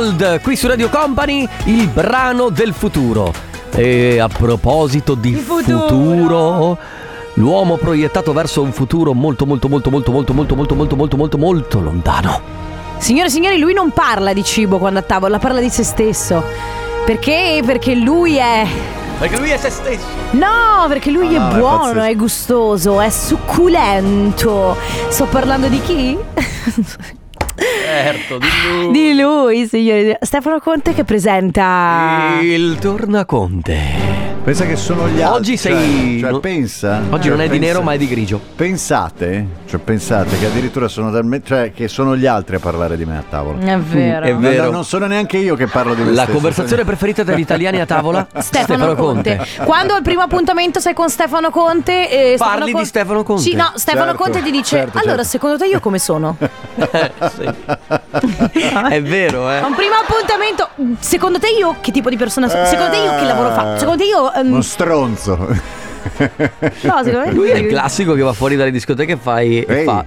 Gold 0.03 0.41
qui 0.41 0.57
su 0.57 0.67
Radio 0.67 0.89
Company, 0.89 1.47
il 1.65 1.88
brano 1.88 2.49
del 2.49 2.73
futuro. 2.73 3.31
E 3.73 4.19
a 4.19 4.27
proposito 4.27 5.15
di 5.15 5.34
futuro. 5.34 6.77
l'uomo 7.35 7.77
proiettato 7.77 8.34
verso 8.34 8.61
un 8.61 8.73
futuro 8.73 9.13
molto 9.13 9.45
molto 9.45 9.69
molto 9.69 9.89
molto 9.89 10.11
molto 10.11 10.34
molto 10.34 10.55
molto 10.55 10.75
molto 10.75 10.95
molto 10.97 11.15
molto 11.17 11.38
molto 11.38 11.80
lontano. 11.80 12.41
Signore 12.97 13.27
e 13.27 13.31
signori, 13.31 13.57
lui 13.57 13.73
non 13.73 13.91
parla 13.91 14.34
di 14.34 14.43
cibo 14.43 14.77
quando 14.77 14.99
a 14.99 15.03
tavola, 15.03 15.39
parla 15.39 15.61
di 15.61 15.69
se 15.69 15.84
stesso. 15.84 16.43
Perché? 17.05 17.61
Perché 17.65 17.95
lui 17.95 18.35
è. 18.35 18.67
Perché 19.19 19.38
lui 19.38 19.51
è 19.51 19.57
se 19.57 19.69
stesso. 19.69 20.03
No, 20.31 20.85
perché 20.89 21.11
lui 21.11 21.34
Ah, 21.38 21.49
è 21.49 21.53
è 21.55 21.57
buono, 21.59 21.77
pazzesco. 21.93 22.01
è 22.01 22.15
gustoso, 22.17 22.99
è 22.99 23.09
succulento. 23.09 24.75
Sto 25.07 25.25
parlando 25.27 25.67
di 25.69 25.81
chi? 25.81 26.17
Certo, 27.85 28.38
di 28.38 28.48
lui. 28.68 28.91
Di 28.91 29.14
lui, 29.19 29.68
signori. 29.68 30.15
Stefano 30.22 30.60
Conte 30.60 30.94
che 30.94 31.03
presenta. 31.03 32.38
Il 32.41 32.77
tornaconte. 32.80 34.32
Pensa 34.44 34.65
che 34.65 34.76
sono 34.76 35.07
gli 35.07 35.22
altri. 35.22 35.38
Oggi 35.40 35.57
cioè- 35.57 35.72
sei- 35.72 36.20
Cioè, 36.20 36.32
no- 36.32 36.40
pensa. 36.41 37.02
Oggi 37.10 37.22
cioè, 37.24 37.32
non 37.32 37.40
è 37.40 37.44
di 37.44 37.49
pensa- 37.60 37.65
nero, 37.65 37.82
ma 37.82 37.94
è 37.94 37.98
di 37.98 38.07
grigio. 38.10 38.41
Pensate, 38.56 39.48
cioè 39.70 39.80
pensate 39.80 40.38
che 40.38 40.48
addirittura 40.48 40.90
sono 40.90 41.10
talmente. 41.11 41.48
cioè 41.48 41.72
che 41.74 41.88
sono 41.88 42.18
gli 42.18 42.26
altri 42.26 42.57
a 42.57 42.60
parlare 42.60 42.98
di 42.98 43.06
me 43.06 43.18
a 43.18 43.24
tavola. 43.28 43.57
È 43.60 43.78
vero. 43.78 44.26
È 44.26 44.32
No, 44.34 44.40
vero. 44.40 44.65
no, 44.65 44.72
non 44.72 44.84
sono 44.84 45.07
neanche 45.07 45.38
io 45.38 45.56
che 45.56 45.68
parlo 45.68 45.94
di 45.94 46.02
me 46.02 46.07
La 46.11 46.24
stesso. 46.24 46.32
conversazione 46.34 46.84
preferita 46.84 47.24
degli 47.24 47.40
italiani 47.40 47.80
a 47.80 47.86
tavola? 47.86 48.28
Stefano, 48.40 48.95
Conte. 48.95 49.40
Quando 49.64 49.94
al 49.94 50.02
primo 50.02 50.22
appuntamento 50.24 50.82
sei 50.82 50.94
con 50.94 51.10
Stefano 51.10 51.49
Conte 51.49 52.10
e 52.10 52.36
Stefano 52.36 52.57
Parli 52.57 52.72
Con- 52.74 52.82
di 52.82 52.88
Stefano 52.88 53.24
Conte? 53.24 53.41
Sì, 53.41 53.56
no, 53.56 53.72
Stefano 53.76 54.06
Certo, 54.11 54.24
Conte 54.24 54.41
ti 54.44 54.52
dice 54.52 54.76
certo, 54.78 54.98
"Allora, 54.98 55.24
certo. 55.24 55.30
secondo 55.30 55.57
te 55.57 55.68
io 55.68 55.80
come 55.80 55.99
sono?" 55.99 56.36
È 58.90 59.02
vero, 59.02 59.49
eh. 59.49 59.57
A 59.57 59.65
un 59.68 59.76
primo 59.76 59.95
appuntamento, 59.95 60.70
secondo 60.99 61.40
te 61.40 61.48
io 61.57 61.76
che 61.82 61.91
tipo 61.91 62.10
di 62.10 62.18
persona 62.18 62.48
sono? 62.49 62.64
Eh. 62.64 62.68
Secondo 62.68 62.91
te 62.91 62.98
io 62.98 63.15
che 63.15 63.24
lavoro 63.26 63.49
faccio? 63.52 63.80
Secondo 63.80 64.03
te 64.03 64.10
io 64.10 64.32
ehm, 64.35 64.51
Uno 64.51 64.61
stronzo. 64.61 65.38
no, 65.38 67.03
secondo 67.03 67.19
me 67.26 67.31
Lui 67.31 67.49
è 67.49 67.55
il 67.55 67.68
classico 67.68 68.14
che 68.14 68.22
va 68.22 68.34
fuori 68.34 68.55
dalle 68.55 68.72
discoteche 68.72 69.14
e 69.14 69.18
fai 69.18 69.61
e 69.64 69.84
fa 69.84 70.03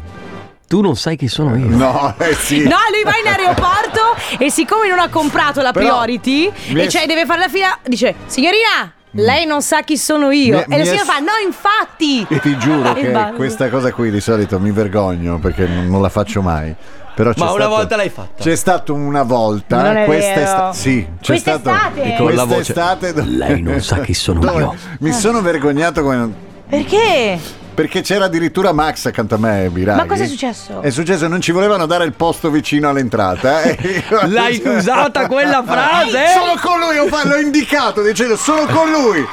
Tu 0.69 0.81
non 0.81 0.97
sai 0.97 1.17
chi 1.17 1.29
sono 1.29 1.57
io. 1.57 1.69
No, 1.69 2.15
eh 2.19 2.35
sì. 2.35 2.63
No, 2.65 2.77
lui 2.93 3.03
va 3.05 3.13
in 3.23 3.29
aeroporto 3.29 4.01
e 4.39 4.51
siccome 4.51 4.89
non 4.89 4.99
ha 4.99 5.09
comprato 5.09 5.63
la 5.63 5.73
Però 5.73 5.87
priority 6.03 6.51
e 6.75 6.83
è- 6.85 6.87
cioè 6.89 7.07
deve 7.07 7.25
fare 7.25 7.39
la 7.41 7.49
fila, 7.49 7.79
dice 7.85 8.15
"Signorina, 8.27 8.93
lei 9.13 9.47
non 9.47 9.63
sa 9.63 9.83
chi 9.83 9.97
sono 9.97 10.31
io". 10.33 10.65
Mi- 10.67 10.75
e 10.75 10.79
la 10.79 10.85
signora 10.85 11.05
fa 11.05 11.19
"No, 11.21 11.31
infatti". 11.45 12.27
Ti 12.41 12.59
giuro 12.59 12.93
che 12.95 13.33
questa 13.37 13.69
cosa 13.71 13.93
qui 13.93 14.11
di 14.11 14.21
solito 14.21 14.59
mi 14.59 14.73
vergogno 14.73 15.39
perché 15.39 15.67
non, 15.67 15.87
non 15.87 16.03
la 16.03 16.09
faccio 16.09 16.43
mai. 16.43 16.75
Però 17.17 17.33
c'è 17.33 17.39
Ma 17.39 17.45
una 17.47 17.55
stato- 17.55 17.69
volta 17.77 17.97
l'hai 17.97 18.09
fatta. 18.11 18.43
C'è 18.43 18.55
stato 18.55 18.93
una 18.93 19.23
volta. 19.23 19.81
Non 19.83 19.97
è 19.97 20.07
vero. 20.07 20.73
Sì, 20.75 21.07
c'è 21.19 21.27
Quest'estate? 21.33 21.61
stato. 21.79 22.01
E 22.03 22.15
con 22.19 22.35
la 22.35 22.45
voce, 22.45 22.73
do- 22.75 23.23
"Lei 23.25 23.63
non 23.63 23.81
sa 23.81 24.01
chi 24.01 24.13
sono 24.13 24.39
dove 24.41 24.61
io". 24.61 24.75
Mi 25.01 25.13
sono 25.13 25.41
vergognato 25.41 26.03
come. 26.03 26.31
Perché? 26.69 27.39
Perché 27.75 28.01
c'era 28.03 28.25
addirittura 28.27 28.73
Max 28.73 29.07
accanto 29.07 29.35
a 29.35 29.39
me, 29.39 29.69
Biraghi. 29.71 29.99
Ma 29.99 30.07
cosa 30.07 30.25
è 30.25 30.27
successo? 30.27 30.81
È 30.83 30.91
successo, 30.91 31.27
non 31.29 31.41
ci 31.41 31.53
volevano 31.53 31.87
dare 31.87 32.05
il 32.05 32.13
posto 32.13 32.51
vicino 32.51 32.89
all'entrata. 32.91 33.63
eh. 33.63 34.03
L'hai 34.29 34.61
usata 34.65 35.27
quella 35.27 35.63
frase? 35.67 36.25
Sono 36.35 36.55
con 36.61 36.81
lui, 36.81 36.97
l'ho 37.31 37.37
indicato 37.39 38.03
dicendo 38.03 38.37
sono 38.37 38.67
con 38.67 38.91
lui. 38.91 39.25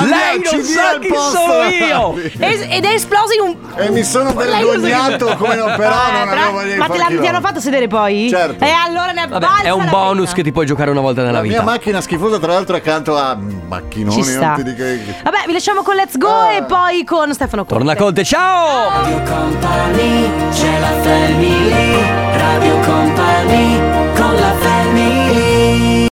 Lei 0.00 0.40
non 0.50 0.62
sa 0.64 0.98
chi 0.98 1.08
posto 1.08 1.36
sono. 1.38 2.16
Es- 2.38 2.66
ed 2.68 2.84
è 2.84 2.92
esploso 2.94 3.32
in 3.34 3.40
un 3.48 3.56
E 3.76 3.90
mi 3.90 4.02
sono 4.02 4.32
vergognato 4.32 5.36
come 5.36 5.54
non, 5.54 5.74
però 5.76 5.90
Eh, 5.92 6.18
non 6.18 6.28
però- 6.28 6.42
avevo 6.42 6.62
di 6.62 6.74
Ma 6.76 6.88
te 6.88 6.98
l'hanno- 6.98 7.20
ti 7.20 7.26
hanno 7.26 7.40
fatto 7.40 7.60
sedere 7.60 7.88
poi? 7.88 8.28
Certo. 8.30 8.64
E 8.64 8.70
allora 8.70 9.12
ne 9.12 9.26
Vabbè, 9.28 9.46
è 9.64 9.70
un 9.70 9.84
la 9.84 9.90
bonus 9.90 10.24
pena. 10.24 10.36
che 10.36 10.42
ti 10.42 10.52
puoi 10.52 10.66
giocare 10.66 10.90
una 10.90 11.00
volta 11.00 11.20
nella 11.22 11.38
La 11.38 11.42
mia 11.42 11.50
vita. 11.52 11.62
macchina 11.62 12.00
schifosa, 12.00 12.38
tra 12.38 12.52
l'altro, 12.54 12.76
accanto 12.76 13.16
a 13.16 13.36
macchinoni. 13.36 14.22
Ci 14.22 14.32
non 14.32 14.42
sta. 14.42 14.52
ti 14.56 14.62
dico 14.62 14.76
che- 14.82 15.14
Vabbè, 15.24 15.42
vi 15.46 15.52
lasciamo 15.52 15.82
con 15.82 15.94
Let's 15.94 16.16
Go 16.16 16.28
Ah. 16.28 16.52
e 16.54 16.62
poi 16.64 17.04
con 17.04 17.32
Stefano 17.34 17.64
Conte. 17.64 17.84
Torna 17.84 17.94
Conte, 17.96 18.24
ciao! 18.24 18.88
Radio 19.02 19.20
Company, 19.22 20.30
c'è 20.52 20.78
la 20.80 21.00
family, 21.02 22.36
Radio 22.38 22.78
Company, 22.80 23.76
con 24.16 24.34
la 24.34 24.52
family. 24.58 24.81